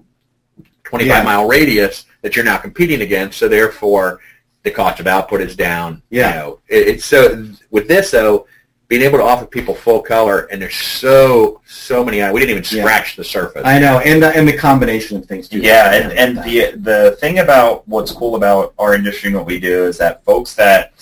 25 0.85 1.07
yeah. 1.07 1.23
mile 1.23 1.47
radius 1.47 2.07
that 2.23 2.37
you're 2.37 2.45
now 2.45 2.57
competing 2.57 3.03
against. 3.03 3.39
So 3.39 3.49
therefore, 3.49 4.21
the 4.67 4.73
cost 4.73 5.01
of 5.01 5.07
output 5.07 5.41
is 5.41 5.57
down. 5.57 6.03
Yeah. 6.11 6.29
You 6.29 6.35
know, 6.35 6.61
it, 6.69 6.89
it's 6.89 7.05
so 7.05 7.49
with 7.71 7.89
this 7.89 8.11
though, 8.11 8.47
being 8.89 9.03
able 9.03 9.19
to 9.19 9.25
offer 9.25 9.47
people 9.47 9.75
full 9.75 10.03
color, 10.03 10.41
and 10.51 10.61
there's 10.61 10.75
so 10.75 11.61
so 11.67 12.05
many. 12.05 12.19
We 12.33 12.41
didn't 12.41 12.51
even 12.51 12.65
scratch 12.65 13.13
yeah. 13.13 13.23
the 13.23 13.25
surface. 13.25 13.63
I 13.65 13.79
know, 13.79 14.01
and 14.01 14.23
the 14.23 14.29
and 14.37 14.47
the 14.47 14.57
combination 14.57 15.17
of 15.17 15.27
things 15.27 15.49
too. 15.49 15.61
Yeah, 15.61 15.95
and, 15.95 16.13
and 16.13 16.39
the 16.45 16.73
the 16.77 17.17
thing 17.21 17.39
about 17.39 17.87
what's 17.89 18.13
cool 18.13 18.35
about 18.35 18.75
our 18.79 18.95
industry 18.95 19.29
and 19.29 19.37
what 19.37 19.47
we 19.47 19.59
do 19.59 19.85
is 19.85 19.97
that 19.99 20.25
folks 20.25 20.55
that 20.57 20.93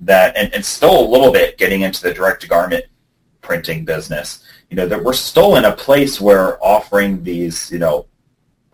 that 0.00 0.36
and, 0.36 0.52
and 0.54 0.64
still 0.64 0.98
a 0.98 1.08
little 1.08 1.30
bit 1.30 1.58
getting 1.58 1.82
into 1.82 2.02
the 2.02 2.12
direct 2.12 2.40
to 2.42 2.48
garment 2.48 2.86
printing 3.42 3.84
business 3.84 4.44
you 4.70 4.76
know, 4.76 4.86
that 4.86 5.02
we're 5.02 5.12
still 5.12 5.56
in 5.56 5.64
a 5.64 5.72
place 5.72 6.20
where 6.20 6.64
offering 6.64 7.22
these, 7.24 7.70
you 7.72 7.78
know, 7.80 8.06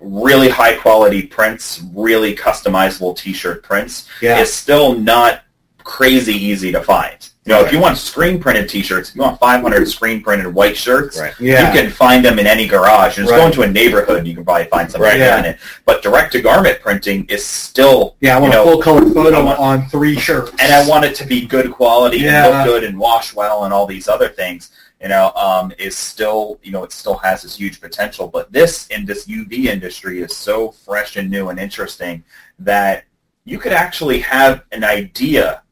really 0.00 0.48
high 0.48 0.76
quality 0.76 1.22
prints, 1.22 1.82
really 1.94 2.34
customizable 2.34 3.16
T-shirt 3.16 3.62
prints 3.62 4.08
yeah. 4.20 4.40
is 4.40 4.52
still 4.52 4.98
not 4.98 5.42
crazy 5.78 6.34
easy 6.34 6.72
to 6.72 6.82
find. 6.82 7.30
You 7.44 7.52
know, 7.52 7.58
right. 7.60 7.66
if 7.68 7.72
you 7.72 7.78
want 7.78 7.96
screen 7.96 8.40
printed 8.40 8.68
T-shirts, 8.68 9.10
if 9.10 9.14
you 9.14 9.22
want 9.22 9.38
500 9.38 9.88
screen 9.88 10.20
printed 10.20 10.52
white 10.52 10.76
shirts, 10.76 11.16
right. 11.16 11.32
yeah. 11.38 11.72
you 11.72 11.80
can 11.80 11.92
find 11.92 12.24
them 12.24 12.40
in 12.40 12.46
any 12.46 12.66
garage. 12.66 13.18
And 13.18 13.28
just 13.28 13.30
right. 13.30 13.38
go 13.38 13.46
into 13.46 13.62
a 13.62 13.70
neighborhood, 13.70 14.26
you 14.26 14.34
can 14.34 14.44
probably 14.44 14.64
find 14.64 14.90
something 14.90 15.08
right. 15.08 15.20
yeah. 15.20 15.38
in 15.38 15.44
it. 15.44 15.58
But 15.84 16.02
direct 16.02 16.32
to 16.32 16.42
garment 16.42 16.80
printing 16.80 17.24
is 17.26 17.46
still 17.46 18.16
yeah. 18.18 18.36
I 18.36 18.40
want 18.40 18.52
you 18.52 18.58
know, 18.58 18.64
a 18.64 18.72
full 18.72 18.82
color 18.82 19.08
photo 19.14 19.44
want, 19.44 19.60
on 19.60 19.88
three 19.88 20.18
shirts, 20.18 20.50
and 20.58 20.72
I 20.72 20.88
want 20.88 21.04
it 21.04 21.14
to 21.16 21.24
be 21.24 21.46
good 21.46 21.70
quality 21.70 22.18
yeah. 22.18 22.46
and 22.46 22.52
look 22.52 22.66
good 22.66 22.84
and 22.84 22.98
wash 22.98 23.32
well 23.32 23.62
and 23.62 23.72
all 23.72 23.86
these 23.86 24.08
other 24.08 24.28
things 24.28 24.72
you 25.00 25.08
know, 25.08 25.32
um, 25.34 25.72
is 25.78 25.96
still, 25.96 26.58
you 26.62 26.72
know, 26.72 26.84
it 26.84 26.92
still 26.92 27.16
has 27.18 27.42
this 27.42 27.56
huge 27.56 27.80
potential. 27.80 28.28
But 28.28 28.52
this 28.52 28.86
in 28.88 29.04
this 29.04 29.26
UV 29.26 29.66
industry 29.66 30.20
is 30.22 30.36
so 30.36 30.70
fresh 30.70 31.16
and 31.16 31.30
new 31.30 31.48
and 31.48 31.58
interesting 31.58 32.24
that 32.58 33.04
you 33.44 33.58
could 33.58 33.72
actually 33.72 34.20
have 34.20 34.64
an 34.72 34.84
idea 34.84 35.62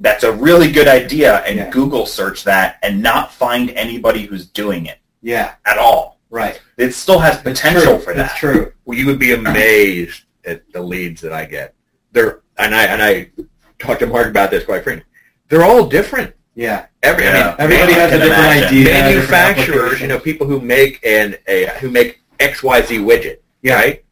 that's 0.00 0.24
a 0.24 0.32
really 0.32 0.70
good 0.70 0.88
idea 0.88 1.38
and 1.44 1.56
yeah. 1.56 1.70
Google 1.70 2.06
search 2.06 2.44
that 2.44 2.78
and 2.82 3.02
not 3.02 3.32
find 3.32 3.70
anybody 3.70 4.22
who's 4.22 4.46
doing 4.46 4.86
it. 4.86 4.98
Yeah. 5.22 5.54
At 5.66 5.78
all. 5.78 6.20
Right. 6.30 6.60
It 6.76 6.92
still 6.92 7.18
has 7.18 7.38
potential 7.40 7.98
for 7.98 8.14
that. 8.14 8.28
That's 8.28 8.38
true. 8.38 8.72
Well, 8.84 8.96
you 8.96 9.06
would 9.06 9.18
be 9.18 9.32
amazed 9.32 10.24
at 10.44 10.70
the 10.72 10.82
leads 10.82 11.20
that 11.22 11.32
I 11.32 11.44
get. 11.44 11.74
They're 12.12 12.42
and 12.58 12.74
I 12.74 12.84
and 12.84 13.02
I 13.02 13.30
talked 13.78 14.00
to 14.00 14.06
Mark 14.06 14.28
about 14.28 14.50
this 14.50 14.64
quite 14.64 14.84
frankly. 14.84 15.04
They're 15.48 15.64
all 15.64 15.86
different. 15.86 16.34
Yeah. 16.58 16.86
Every, 17.04 17.22
yeah. 17.22 17.54
I 17.56 17.68
mean, 17.68 17.78
everybody 17.78 17.92
has 17.92 18.12
a 18.12 18.18
different 18.18 18.32
imagine. 18.32 18.68
idea. 18.68 18.92
Manufacturers, 18.92 20.00
you 20.00 20.08
know, 20.08 20.18
people 20.18 20.44
who 20.44 20.60
make 20.60 20.98
an 21.06 21.36
a 21.46 21.66
who 21.78 21.88
make 21.88 22.20
X 22.40 22.64
Y 22.64 22.82
Z 22.82 22.98
widget, 22.98 23.36
yeah. 23.62 23.76
right? 23.76 24.04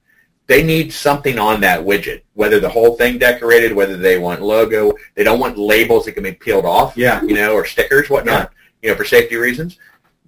They 0.47 0.62
need 0.62 0.92
something 0.92 1.40
on 1.40 1.61
that 1.62 1.80
widget, 1.80 2.22
whether 2.34 2.61
the 2.61 2.68
whole 2.68 2.94
thing 2.94 3.18
decorated, 3.18 3.74
whether 3.74 3.97
they 3.97 4.16
want 4.16 4.42
logo, 4.42 4.92
they 5.16 5.24
don't 5.24 5.40
want 5.40 5.59
labels 5.59 6.05
that 6.05 6.12
can 6.12 6.22
be 6.22 6.34
peeled 6.34 6.64
off, 6.64 6.97
yeah. 6.97 7.20
you 7.22 7.34
know, 7.34 7.53
or 7.53 7.64
stickers, 7.64 8.09
whatnot, 8.09 8.53
yeah. 8.53 8.78
you 8.80 8.88
know, 8.90 8.97
for 8.97 9.05
safety 9.05 9.34
reasons. 9.34 9.76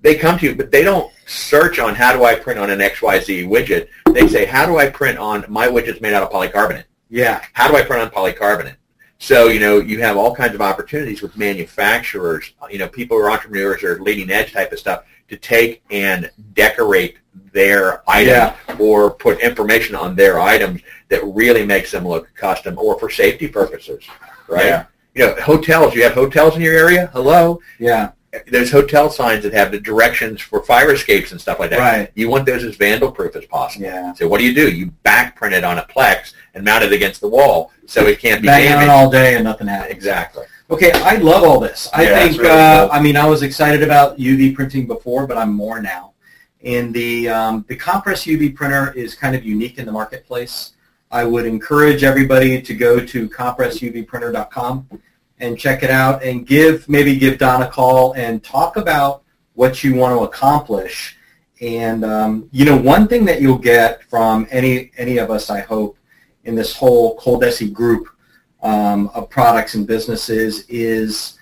They 0.00 0.16
come 0.16 0.36
to 0.40 0.46
you, 0.46 0.56
but 0.56 0.72
they 0.72 0.82
don't 0.82 1.12
search 1.26 1.78
on 1.78 1.94
how 1.94 2.12
do 2.12 2.24
I 2.24 2.34
print 2.34 2.58
on 2.58 2.68
an 2.68 2.80
XYZ 2.80 3.48
widget. 3.48 3.86
They 4.12 4.26
say, 4.26 4.44
how 4.44 4.66
do 4.66 4.78
I 4.78 4.90
print 4.90 5.18
on 5.18 5.44
my 5.48 5.68
widget's 5.68 6.00
made 6.00 6.14
out 6.14 6.24
of 6.24 6.30
polycarbonate? 6.30 6.84
Yeah. 7.10 7.44
How 7.52 7.68
do 7.68 7.76
I 7.76 7.82
print 7.82 8.02
on 8.02 8.10
polycarbonate? 8.10 8.74
So, 9.20 9.48
you 9.48 9.58
know, 9.58 9.80
you 9.80 10.00
have 10.00 10.16
all 10.16 10.34
kinds 10.34 10.54
of 10.54 10.60
opportunities 10.60 11.22
with 11.22 11.36
manufacturers, 11.36 12.52
you 12.70 12.78
know, 12.78 12.86
people 12.88 13.16
who 13.16 13.24
are 13.24 13.30
entrepreneurs 13.30 13.82
or 13.82 14.00
leading 14.00 14.30
edge 14.30 14.52
type 14.52 14.70
of 14.72 14.78
stuff 14.78 15.04
to 15.28 15.36
take 15.36 15.82
and 15.90 16.30
decorate 16.54 17.18
their 17.52 18.08
item 18.08 18.28
Yeah. 18.34 18.54
or 18.78 19.10
put 19.10 19.40
information 19.40 19.96
on 19.96 20.14
their 20.14 20.38
items 20.38 20.82
that 21.08 21.20
really 21.24 21.66
makes 21.66 21.90
them 21.90 22.06
look 22.06 22.32
custom 22.34 22.78
or 22.78 22.98
for 22.98 23.10
safety 23.10 23.48
purposes, 23.48 24.04
right? 24.46 24.66
Yeah. 24.66 24.84
You 25.14 25.26
know, 25.26 25.34
hotels, 25.42 25.94
you 25.94 26.04
have 26.04 26.12
hotels 26.12 26.54
in 26.54 26.62
your 26.62 26.74
area? 26.76 27.10
Hello? 27.12 27.58
Yeah. 27.80 28.10
There's 28.46 28.70
hotel 28.70 29.08
signs 29.10 29.42
that 29.44 29.54
have 29.54 29.72
the 29.72 29.80
directions 29.80 30.40
for 30.42 30.62
fire 30.62 30.92
escapes 30.92 31.32
and 31.32 31.40
stuff 31.40 31.58
like 31.58 31.70
that. 31.70 31.78
Right. 31.78 32.10
You 32.14 32.28
want 32.28 32.44
those 32.44 32.62
as 32.62 32.76
vandal 32.76 33.10
proof 33.10 33.34
as 33.36 33.46
possible. 33.46 33.86
Yeah. 33.86 34.12
So 34.12 34.28
what 34.28 34.38
do 34.38 34.44
you 34.44 34.54
do? 34.54 34.70
You 34.70 34.86
back 35.02 35.34
print 35.34 35.54
it 35.54 35.64
on 35.64 35.78
a 35.78 35.82
plex 35.84 36.34
and 36.54 36.62
mount 36.64 36.84
it 36.84 36.92
against 36.92 37.20
the 37.22 37.28
wall 37.28 37.72
so 37.86 38.06
it 38.06 38.18
can't 38.18 38.42
be 38.42 38.48
Bang 38.48 38.66
on 38.66 38.72
damaged. 38.80 38.90
all 38.90 39.10
day 39.10 39.34
and 39.36 39.44
nothing 39.44 39.66
happens. 39.66 39.92
Exactly. 39.94 40.44
Okay, 40.70 40.92
I 40.92 41.16
love 41.16 41.42
all 41.44 41.58
this. 41.58 41.88
I 41.94 42.02
Yeah, 42.02 42.18
think, 42.18 42.36
really 42.42 42.50
uh, 42.50 42.86
cool. 42.88 42.92
I 42.92 43.00
mean, 43.00 43.16
I 43.16 43.26
was 43.26 43.42
excited 43.42 43.82
about 43.82 44.18
UV 44.18 44.54
printing 44.54 44.86
before, 44.86 45.26
but 45.26 45.38
I'm 45.38 45.52
more 45.54 45.80
now. 45.80 46.12
And 46.62 46.92
the 46.92 47.30
um, 47.30 47.64
the 47.68 47.76
compress 47.76 48.24
UV 48.24 48.54
printer 48.54 48.92
is 48.92 49.14
kind 49.14 49.34
of 49.34 49.44
unique 49.44 49.78
in 49.78 49.86
the 49.86 49.92
marketplace. 49.92 50.72
I 51.10 51.24
would 51.24 51.46
encourage 51.46 52.04
everybody 52.04 52.60
to 52.60 52.74
go 52.74 53.02
to 53.02 53.28
compressuvprinter.com 53.30 54.88
and 55.40 55.58
check 55.58 55.82
it 55.82 55.90
out 55.90 56.22
and 56.22 56.46
give 56.46 56.88
maybe 56.88 57.16
give 57.16 57.38
Don 57.38 57.62
a 57.62 57.68
call 57.68 58.12
and 58.14 58.42
talk 58.42 58.76
about 58.76 59.22
what 59.54 59.82
you 59.82 59.94
want 59.94 60.18
to 60.18 60.24
accomplish. 60.24 61.16
And 61.60 62.04
um, 62.04 62.48
you 62.52 62.64
know, 62.64 62.76
one 62.76 63.08
thing 63.08 63.24
that 63.26 63.40
you'll 63.40 63.58
get 63.58 64.02
from 64.04 64.46
any 64.50 64.90
any 64.96 65.18
of 65.18 65.30
us, 65.30 65.50
I 65.50 65.60
hope, 65.60 65.98
in 66.44 66.54
this 66.54 66.74
whole 66.74 67.18
Coldesi 67.18 67.72
group 67.72 68.08
um, 68.62 69.08
of 69.14 69.28
products 69.28 69.74
and 69.74 69.86
businesses 69.86 70.64
is 70.68 71.38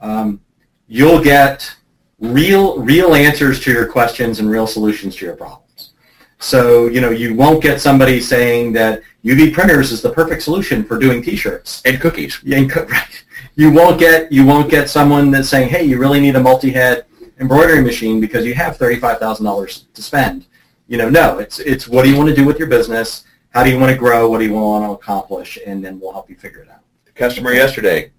um, 0.00 0.40
you'll 0.86 1.22
get 1.22 1.70
real 2.18 2.78
real 2.80 3.14
answers 3.14 3.60
to 3.60 3.72
your 3.72 3.86
questions 3.86 4.40
and 4.40 4.50
real 4.50 4.66
solutions 4.66 5.16
to 5.16 5.26
your 5.26 5.36
problems. 5.36 5.92
So, 6.40 6.86
you 6.86 7.00
know, 7.00 7.10
you 7.10 7.34
won't 7.34 7.62
get 7.62 7.80
somebody 7.80 8.20
saying 8.20 8.72
that 8.74 9.02
UV 9.24 9.52
printers 9.52 9.90
is 9.90 10.02
the 10.02 10.12
perfect 10.12 10.42
solution 10.42 10.84
for 10.84 10.96
doing 10.96 11.20
t-shirts. 11.20 11.82
And 11.84 12.00
cookies. 12.00 12.40
And 12.50 12.70
co- 12.70 12.84
right. 12.90 13.24
You 13.58 13.72
won't 13.72 13.98
get 13.98 14.30
you 14.30 14.46
won't 14.46 14.70
get 14.70 14.88
someone 14.88 15.32
that's 15.32 15.48
saying, 15.48 15.68
"Hey, 15.68 15.82
you 15.82 15.98
really 15.98 16.20
need 16.20 16.36
a 16.36 16.40
multi-head 16.40 17.06
embroidery 17.40 17.82
machine 17.82 18.20
because 18.20 18.46
you 18.46 18.54
have 18.54 18.78
$35,000 18.78 19.86
to 19.94 20.00
spend." 20.00 20.46
You 20.86 20.96
know, 20.96 21.10
no, 21.10 21.40
it's 21.40 21.58
it's 21.58 21.88
what 21.88 22.04
do 22.04 22.10
you 22.10 22.16
want 22.16 22.28
to 22.28 22.36
do 22.36 22.44
with 22.44 22.60
your 22.60 22.68
business? 22.68 23.24
How 23.50 23.64
do 23.64 23.70
you 23.70 23.78
want 23.80 23.90
to 23.90 23.98
grow? 23.98 24.30
What 24.30 24.38
do 24.38 24.44
you 24.44 24.52
want 24.52 24.84
to 24.84 24.92
accomplish? 24.92 25.58
And 25.66 25.84
then 25.84 25.98
we'll 25.98 26.12
help 26.12 26.30
you 26.30 26.36
figure 26.36 26.60
it 26.60 26.70
out. 26.70 26.82
The 27.04 27.10
customer 27.10 27.52
yesterday 27.52 28.12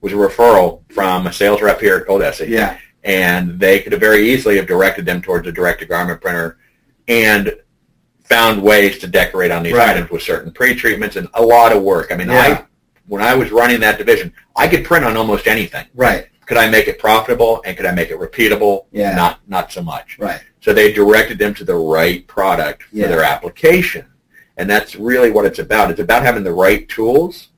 was 0.00 0.12
a 0.12 0.16
referral 0.16 0.82
from 0.92 1.26
a 1.26 1.32
sales 1.32 1.60
rep 1.60 1.80
here 1.80 1.96
at 1.96 2.06
Coldesi. 2.06 2.46
Yeah. 2.48 2.78
And 3.02 3.58
they 3.58 3.80
could 3.80 3.90
have 3.90 4.00
very 4.00 4.30
easily 4.30 4.58
have 4.58 4.68
directed 4.68 5.04
them 5.04 5.20
towards 5.20 5.48
a 5.48 5.52
direct-to-garment 5.52 6.20
printer 6.20 6.58
and 7.08 7.52
found 8.22 8.62
ways 8.62 8.98
to 9.00 9.08
decorate 9.08 9.50
on 9.50 9.64
these 9.64 9.72
Right. 9.72 9.88
items 9.90 10.10
with 10.10 10.22
certain 10.22 10.52
pre-treatments 10.52 11.16
and 11.16 11.26
a 11.34 11.42
lot 11.42 11.72
of 11.72 11.82
work. 11.82 12.12
I 12.12 12.16
mean, 12.16 12.28
Yeah. 12.28 12.40
I 12.40 12.67
when 13.08 13.22
I 13.22 13.34
was 13.34 13.50
running 13.50 13.80
that 13.80 13.98
division, 13.98 14.32
I 14.56 14.68
could 14.68 14.84
print 14.84 15.04
on 15.04 15.16
almost 15.16 15.46
anything. 15.46 15.86
Right. 15.94 16.28
Could 16.46 16.56
I 16.56 16.68
make 16.70 16.88
it 16.88 16.98
profitable 16.98 17.60
and 17.64 17.76
could 17.76 17.86
I 17.86 17.92
make 17.92 18.10
it 18.10 18.18
repeatable? 18.18 18.86
Yeah. 18.92 19.14
Not 19.14 19.40
not 19.48 19.72
so 19.72 19.82
much. 19.82 20.18
Right. 20.18 20.40
So 20.60 20.72
they 20.72 20.92
directed 20.92 21.38
them 21.38 21.54
to 21.54 21.64
the 21.64 21.74
right 21.74 22.26
product 22.26 22.84
for 22.84 22.96
Yeah. 22.96 23.08
their 23.08 23.22
application. 23.24 24.06
And 24.56 24.68
that's 24.68 24.96
really 24.96 25.30
what 25.30 25.44
it's 25.44 25.58
about. 25.58 25.90
It's 25.90 26.00
about 26.00 26.22
having 26.24 26.42
the 26.44 26.52
right 26.52 26.88
tools. 26.88 27.48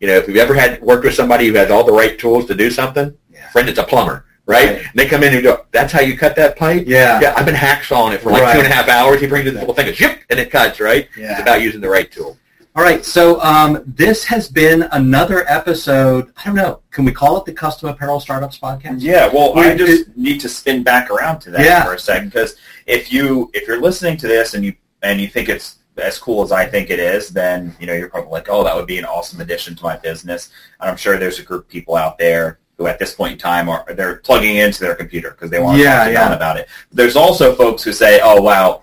You 0.00 0.08
know, 0.08 0.16
if 0.16 0.26
you've 0.28 0.36
ever 0.38 0.54
had 0.54 0.80
worked 0.82 1.04
with 1.04 1.14
somebody 1.14 1.46
who 1.46 1.54
has 1.54 1.70
all 1.70 1.84
the 1.84 1.92
right 1.92 2.18
tools 2.18 2.46
to 2.46 2.54
do 2.54 2.70
something, 2.70 3.14
Yeah. 3.32 3.48
for 3.50 3.58
instance, 3.60 3.78
a 3.78 3.84
plumber, 3.84 4.24
right? 4.46 4.68
Right. 4.68 4.78
And 4.78 4.90
they 4.94 5.06
come 5.06 5.22
in 5.22 5.34
and 5.34 5.42
go, 5.42 5.66
that's 5.72 5.92
how 5.92 6.00
you 6.00 6.16
cut 6.16 6.34
that 6.36 6.56
pipe? 6.56 6.84
Yeah. 6.86 7.20
Yeah, 7.20 7.34
I've 7.36 7.46
been 7.46 7.54
hacksawing 7.54 8.14
it 8.14 8.20
for 8.22 8.30
like 8.30 8.42
Right. 8.42 8.54
two 8.54 8.58
and 8.60 8.66
a 8.72 8.74
half 8.74 8.88
hours. 8.88 9.20
He 9.20 9.26
brings 9.26 9.44
this 9.44 9.54
little 9.54 9.74
thing, 9.74 9.88
and 10.30 10.38
it 10.40 10.50
cuts, 10.50 10.80
right? 10.80 11.08
Yeah. 11.16 11.32
It's 11.32 11.40
about 11.40 11.60
using 11.62 11.80
the 11.80 11.88
right 11.90 12.10
tool. 12.10 12.36
All 12.78 12.84
right, 12.84 13.04
so 13.04 13.40
um, 13.42 13.82
this 13.84 14.22
has 14.26 14.48
been 14.48 14.82
another 14.92 15.44
episode. 15.50 16.32
I 16.36 16.44
don't 16.44 16.54
know. 16.54 16.78
Can 16.92 17.04
we 17.04 17.10
call 17.10 17.36
it 17.36 17.44
the 17.44 17.52
Custom 17.52 17.88
Apparel 17.88 18.20
Startups 18.20 18.56
Podcast? 18.56 18.98
Yeah, 19.00 19.26
well, 19.26 19.52
We- 19.52 19.62
I 19.62 19.76
just 19.76 20.16
need 20.16 20.38
to 20.42 20.48
spin 20.48 20.84
back 20.84 21.10
around 21.10 21.40
to 21.40 21.50
that 21.50 21.64
Yeah. 21.64 21.82
for 21.82 21.94
a 21.94 21.98
second 21.98 22.28
because 22.28 22.54
if 22.86 23.12
you 23.12 23.50
if 23.52 23.66
you're 23.66 23.80
listening 23.80 24.16
to 24.18 24.28
this 24.28 24.54
and 24.54 24.64
you 24.64 24.74
and 25.02 25.20
you 25.20 25.26
think 25.26 25.48
it's 25.48 25.78
as 25.96 26.20
cool 26.20 26.44
as 26.44 26.52
I 26.52 26.66
think 26.66 26.90
it 26.90 27.00
is, 27.00 27.30
then 27.30 27.74
you 27.80 27.88
know 27.88 27.94
you're 27.94 28.10
probably 28.10 28.30
like, 28.30 28.46
oh, 28.48 28.62
that 28.62 28.76
would 28.76 28.86
be 28.86 28.98
an 28.98 29.04
awesome 29.04 29.40
addition 29.40 29.74
to 29.74 29.82
my 29.82 29.96
business. 29.96 30.50
And 30.80 30.88
I'm 30.88 30.96
sure 30.96 31.16
there's 31.18 31.40
a 31.40 31.42
group 31.42 31.64
of 31.64 31.68
people 31.68 31.96
out 31.96 32.16
there 32.16 32.60
who, 32.76 32.86
at 32.86 33.00
this 33.00 33.12
point 33.12 33.32
in 33.32 33.38
time, 33.38 33.68
are 33.68 33.84
they're 33.92 34.18
plugging 34.18 34.54
into 34.54 34.84
their 34.84 34.94
computer 34.94 35.32
because 35.32 35.50
they 35.50 35.58
want 35.58 35.78
to 35.78 35.82
Yeah, 35.82 36.04
talk 36.04 36.12
yeah. 36.12 36.32
About 36.32 36.56
it. 36.56 36.68
There's 36.92 37.16
also 37.16 37.56
folks 37.56 37.82
who 37.82 37.92
say, 37.92 38.20
oh, 38.22 38.40
wow. 38.40 38.82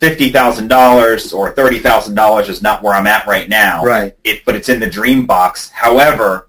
Fifty 0.00 0.30
thousand 0.30 0.68
dollars 0.68 1.32
or 1.32 1.52
thirty 1.52 1.78
thousand 1.78 2.14
dollars 2.16 2.48
is 2.50 2.60
not 2.60 2.82
where 2.82 2.94
I'm 2.94 3.06
at 3.06 3.26
right 3.26 3.48
now 3.48 3.82
Right. 3.82 4.14
it, 4.24 4.44
but 4.44 4.54
it's 4.54 4.68
in 4.68 4.78
the 4.78 4.86
dream 4.90 5.24
box. 5.24 5.70
However, 5.70 6.48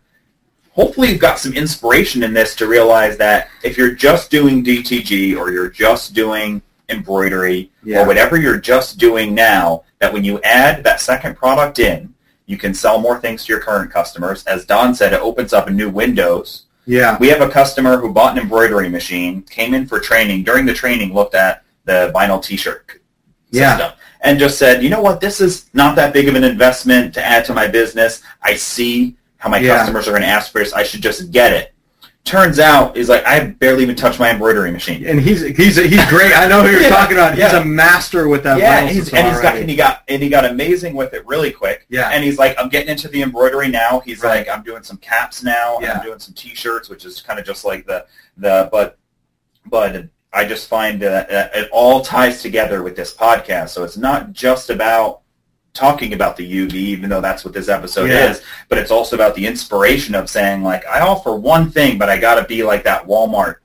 hopefully 0.71 1.09
you've 1.11 1.21
got 1.21 1.39
some 1.39 1.53
inspiration 1.53 2.23
in 2.23 2.33
this 2.33 2.55
to 2.55 2.67
realize 2.67 3.17
that 3.17 3.47
if 3.63 3.77
you're 3.77 3.93
just 3.93 4.29
doing 4.29 4.63
DTG 4.65 5.37
or 5.37 5.49
you're 5.51 5.69
just 5.69 6.13
doing 6.13 6.61
embroidery 6.89 7.71
Yeah. 7.83 8.01
or 8.01 8.05
whatever 8.07 8.35
you're 8.37 8.59
just 8.59 8.97
doing 8.97 9.33
now, 9.33 9.83
that 9.99 10.11
when 10.11 10.25
you 10.25 10.41
add 10.41 10.83
that 10.83 10.99
second 10.99 11.35
product 11.37 11.79
in, 11.79 12.13
you 12.47 12.57
can 12.57 12.73
sell 12.73 12.99
more 12.99 13.19
things 13.19 13.45
to 13.45 13.53
your 13.53 13.61
current 13.61 13.91
customers. 13.91 14.43
As 14.45 14.65
Don 14.65 14.93
said, 14.93 15.13
it 15.13 15.21
opens 15.21 15.53
up 15.53 15.67
a 15.67 15.71
new 15.71 15.89
windows. 15.89 16.63
Yeah. 16.85 17.17
We 17.17 17.29
have 17.29 17.41
a 17.41 17.49
customer 17.49 17.97
who 17.97 18.11
bought 18.13 18.37
an 18.37 18.41
embroidery 18.43 18.89
machine, 18.89 19.41
came 19.43 19.73
in 19.73 19.87
for 19.87 19.99
training. 19.99 20.43
During 20.43 20.65
the 20.65 20.73
training, 20.73 21.13
looked 21.13 21.35
at 21.35 21.63
the 21.85 22.11
vinyl 22.15 22.41
T-shirt 22.43 22.96
Yeah. 23.51 23.77
system 23.77 23.99
and 24.21 24.39
just 24.39 24.57
said, 24.57 24.83
you 24.83 24.89
know 24.89 25.01
what, 25.01 25.21
this 25.21 25.39
is 25.41 25.67
not 25.73 25.95
that 25.95 26.11
big 26.13 26.27
of 26.27 26.35
an 26.35 26.43
investment 26.43 27.13
to 27.13 27.23
add 27.23 27.45
to 27.45 27.53
my 27.53 27.67
business. 27.67 28.21
I 28.41 28.55
see 28.55 29.15
how 29.37 29.49
my 29.49 29.59
Yeah. 29.59 29.77
customers 29.77 30.07
are 30.07 30.11
going 30.11 30.23
to 30.23 30.27
ask 30.27 30.51
for 30.51 30.59
this. 30.59 30.73
I 30.73 30.83
should 30.83 31.01
just 31.01 31.31
get 31.31 31.53
it. 31.53 31.73
Turns 32.25 32.59
out, 32.59 32.97
is 32.97 33.07
like 33.07 33.25
I 33.25 33.39
barely 33.45 33.83
even 33.83 33.95
touched 33.95 34.19
my 34.19 34.29
embroidery 34.31 34.69
machine. 34.69 35.05
And 35.05 35.17
he's 35.21 35.39
he's 35.55 35.77
he's 35.77 36.05
great. 36.09 36.33
I 36.35 36.45
know 36.45 36.61
who 36.61 36.71
you're 36.71 36.81
Yeah, 36.81 36.89
talking 36.89 37.15
about. 37.15 37.35
He's 37.35 37.53
yeah. 37.53 37.61
a 37.61 37.63
master 37.63 38.27
with 38.27 38.43
that. 38.43 38.59
yeah, 38.59 38.81
vinyl 38.85 38.89
he's, 38.91 39.13
and 39.13 39.27
he's 39.29 39.39
got 39.39 39.55
and 39.55 39.69
he 39.69 39.75
got 39.77 40.03
and 40.09 40.21
he 40.21 40.27
got 40.27 40.43
amazing 40.43 40.93
with 40.93 41.13
it 41.13 41.25
really 41.25 41.51
quick. 41.51 41.85
Yeah. 41.87 42.09
and 42.09 42.25
he's 42.25 42.37
like, 42.37 42.59
I'm 42.59 42.67
getting 42.67 42.89
into 42.89 43.07
the 43.07 43.21
embroidery 43.21 43.69
now. 43.69 44.01
He's 44.01 44.21
Right. 44.21 44.45
like, 44.45 44.49
I'm 44.53 44.61
doing 44.61 44.83
some 44.83 44.97
caps 44.97 45.41
now. 45.41 45.75
and 45.77 45.85
Yeah. 45.85 45.93
I'm 45.99 46.03
doing 46.05 46.19
some 46.19 46.33
T-shirts, 46.33 46.89
which 46.89 47.05
is 47.05 47.21
kind 47.21 47.39
of 47.39 47.45
just 47.45 47.63
like 47.63 47.85
the 47.85 48.05
the 48.35 48.67
but 48.73 48.97
but 49.67 50.07
I 50.34 50.45
just 50.45 50.67
find 50.67 51.01
that 51.01 51.32
uh, 51.32 51.49
it 51.57 51.69
all 51.71 52.01
ties 52.01 52.41
together 52.41 52.84
with 52.84 52.95
this 52.95 53.13
podcast. 53.13 53.69
So 53.69 53.84
it's 53.84 53.97
not 53.97 54.34
just 54.34 54.69
about 54.69 55.21
talking 55.73 56.13
about 56.13 56.36
the 56.38 56.43
UV, 56.67 56.73
even 56.73 57.09
though 57.09 57.21
that's 57.21 57.45
what 57.45 57.53
this 57.53 57.69
episode 57.69 58.09
Yeah. 58.09 58.32
is, 58.32 58.41
but 58.67 58.78
it's 58.78 58.91
also 58.91 59.15
about 59.15 59.36
the 59.36 59.45
inspiration 59.45 60.15
of 60.15 60.30
saying 60.30 60.63
like, 60.63 60.86
I 60.88 61.01
offer 61.01 61.36
one 61.36 61.69
thing, 61.69 61.97
but 61.97 62.09
I 62.09 62.17
got 62.17 62.36
to 62.36 62.47
be 62.47 62.63
like 62.63 62.84
that 62.84 63.05
Walmart 63.07 63.57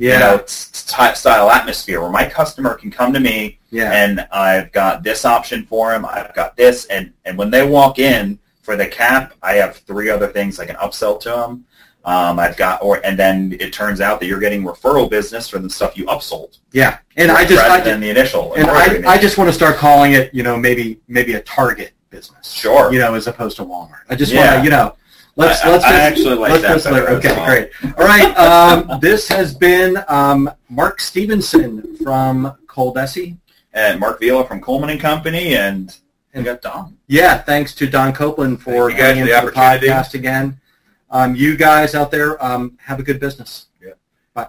yeah. 0.00 0.14
you 0.14 0.18
know, 0.20 0.42
s- 0.42 0.70
style 1.18 1.50
atmosphere 1.50 2.00
where 2.00 2.10
my 2.10 2.24
customer 2.28 2.74
can 2.74 2.90
come 2.90 3.12
to 3.12 3.20
me 3.20 3.58
yeah. 3.70 3.92
and 3.92 4.26
I've 4.32 4.72
got 4.72 5.02
this 5.02 5.24
option 5.24 5.64
for 5.66 5.90
them. 5.92 6.04
I've 6.06 6.34
got 6.34 6.56
this, 6.56 6.86
and 6.86 7.12
and 7.24 7.36
when 7.36 7.50
they 7.50 7.66
walk 7.68 7.98
in 7.98 8.38
for 8.62 8.76
the 8.76 8.86
cap, 8.86 9.34
I 9.42 9.54
have 9.54 9.76
three 9.76 10.08
other 10.10 10.26
things 10.28 10.58
I 10.58 10.64
can 10.66 10.76
upsell 10.76 11.20
to 11.20 11.28
them. 11.28 11.66
Um, 12.04 12.38
I've 12.38 12.56
got, 12.56 12.82
or 12.82 13.04
and 13.04 13.18
then 13.18 13.54
it 13.60 13.72
turns 13.72 14.00
out 14.00 14.20
that 14.20 14.26
you're 14.26 14.40
getting 14.40 14.62
referral 14.64 15.08
business 15.10 15.48
from 15.48 15.62
the 15.62 15.70
stuff 15.70 15.98
you 15.98 16.06
upsold, 16.06 16.58
yeah. 16.72 16.98
And 17.16 17.30
I 17.30 17.44
just 17.44 17.62
I 17.62 17.76
just, 17.76 17.84
than 17.84 18.00
the 18.00 18.08
initial. 18.10 18.54
and 18.54 18.66
I, 18.70 19.12
I 19.12 19.18
just 19.18 19.36
want 19.36 19.48
to 19.48 19.52
start 19.54 19.76
calling 19.76 20.12
it, 20.12 20.32
you 20.32 20.42
know, 20.42 20.56
maybe 20.56 20.98
maybe 21.08 21.34
a 21.34 21.40
Target 21.42 21.92
business. 22.08 22.50
Sure. 22.52 22.90
You 22.92 22.98
know, 23.00 23.14
as 23.14 23.26
opposed 23.26 23.56
to 23.58 23.64
Walmart. 23.64 24.00
I 24.08 24.14
just 24.14 24.32
Yeah. 24.32 24.46
want 24.52 24.58
to, 24.60 24.64
you 24.64 24.70
know, 24.70 24.96
let's 25.36 25.62
I- 25.62 25.70
let's 25.70 25.84
I 25.84 25.90
just, 25.90 26.00
actually 26.02 26.34
like 26.36 26.62
let's 26.62 26.84
that 26.84 26.90
better 26.90 27.08
okay, 27.10 27.36
well. 27.36 27.46
great. 27.46 27.70
All 27.98 28.06
right. 28.06 28.36
Um, 28.38 28.98
this 29.02 29.28
has 29.28 29.54
been 29.54 30.02
um, 30.08 30.50
Mark 30.70 31.00
Stevenson 31.00 31.96
from 31.98 32.56
Coldesi. 32.66 33.36
and 33.74 34.00
Marc 34.00 34.20
Vila 34.20 34.46
from 34.46 34.60
Coleman 34.62 34.90
and 34.90 35.00
Company, 35.00 35.54
and 35.54 35.94
we 36.34 36.42
got 36.42 36.62
Don. 36.62 36.96
Yeah, 37.08 37.38
thanks 37.38 37.74
to 37.74 37.86
Don 37.86 38.12
Copeland 38.12 38.62
for 38.62 38.90
Thank 38.90 39.18
you 39.18 39.26
guys 39.26 39.40
coming 39.40 39.52
for 39.52 39.52
the 39.52 39.74
into 39.74 39.86
the 39.86 39.92
podcast 39.96 40.14
again. 40.14 40.59
Um, 41.10 41.34
you 41.34 41.56
guys 41.56 41.94
out 41.94 42.10
there, 42.10 42.42
um, 42.44 42.78
have 42.84 43.00
a 43.00 43.02
good 43.02 43.18
business. 43.18 43.66
Yeah. 43.80 43.94
Bye. 44.32 44.48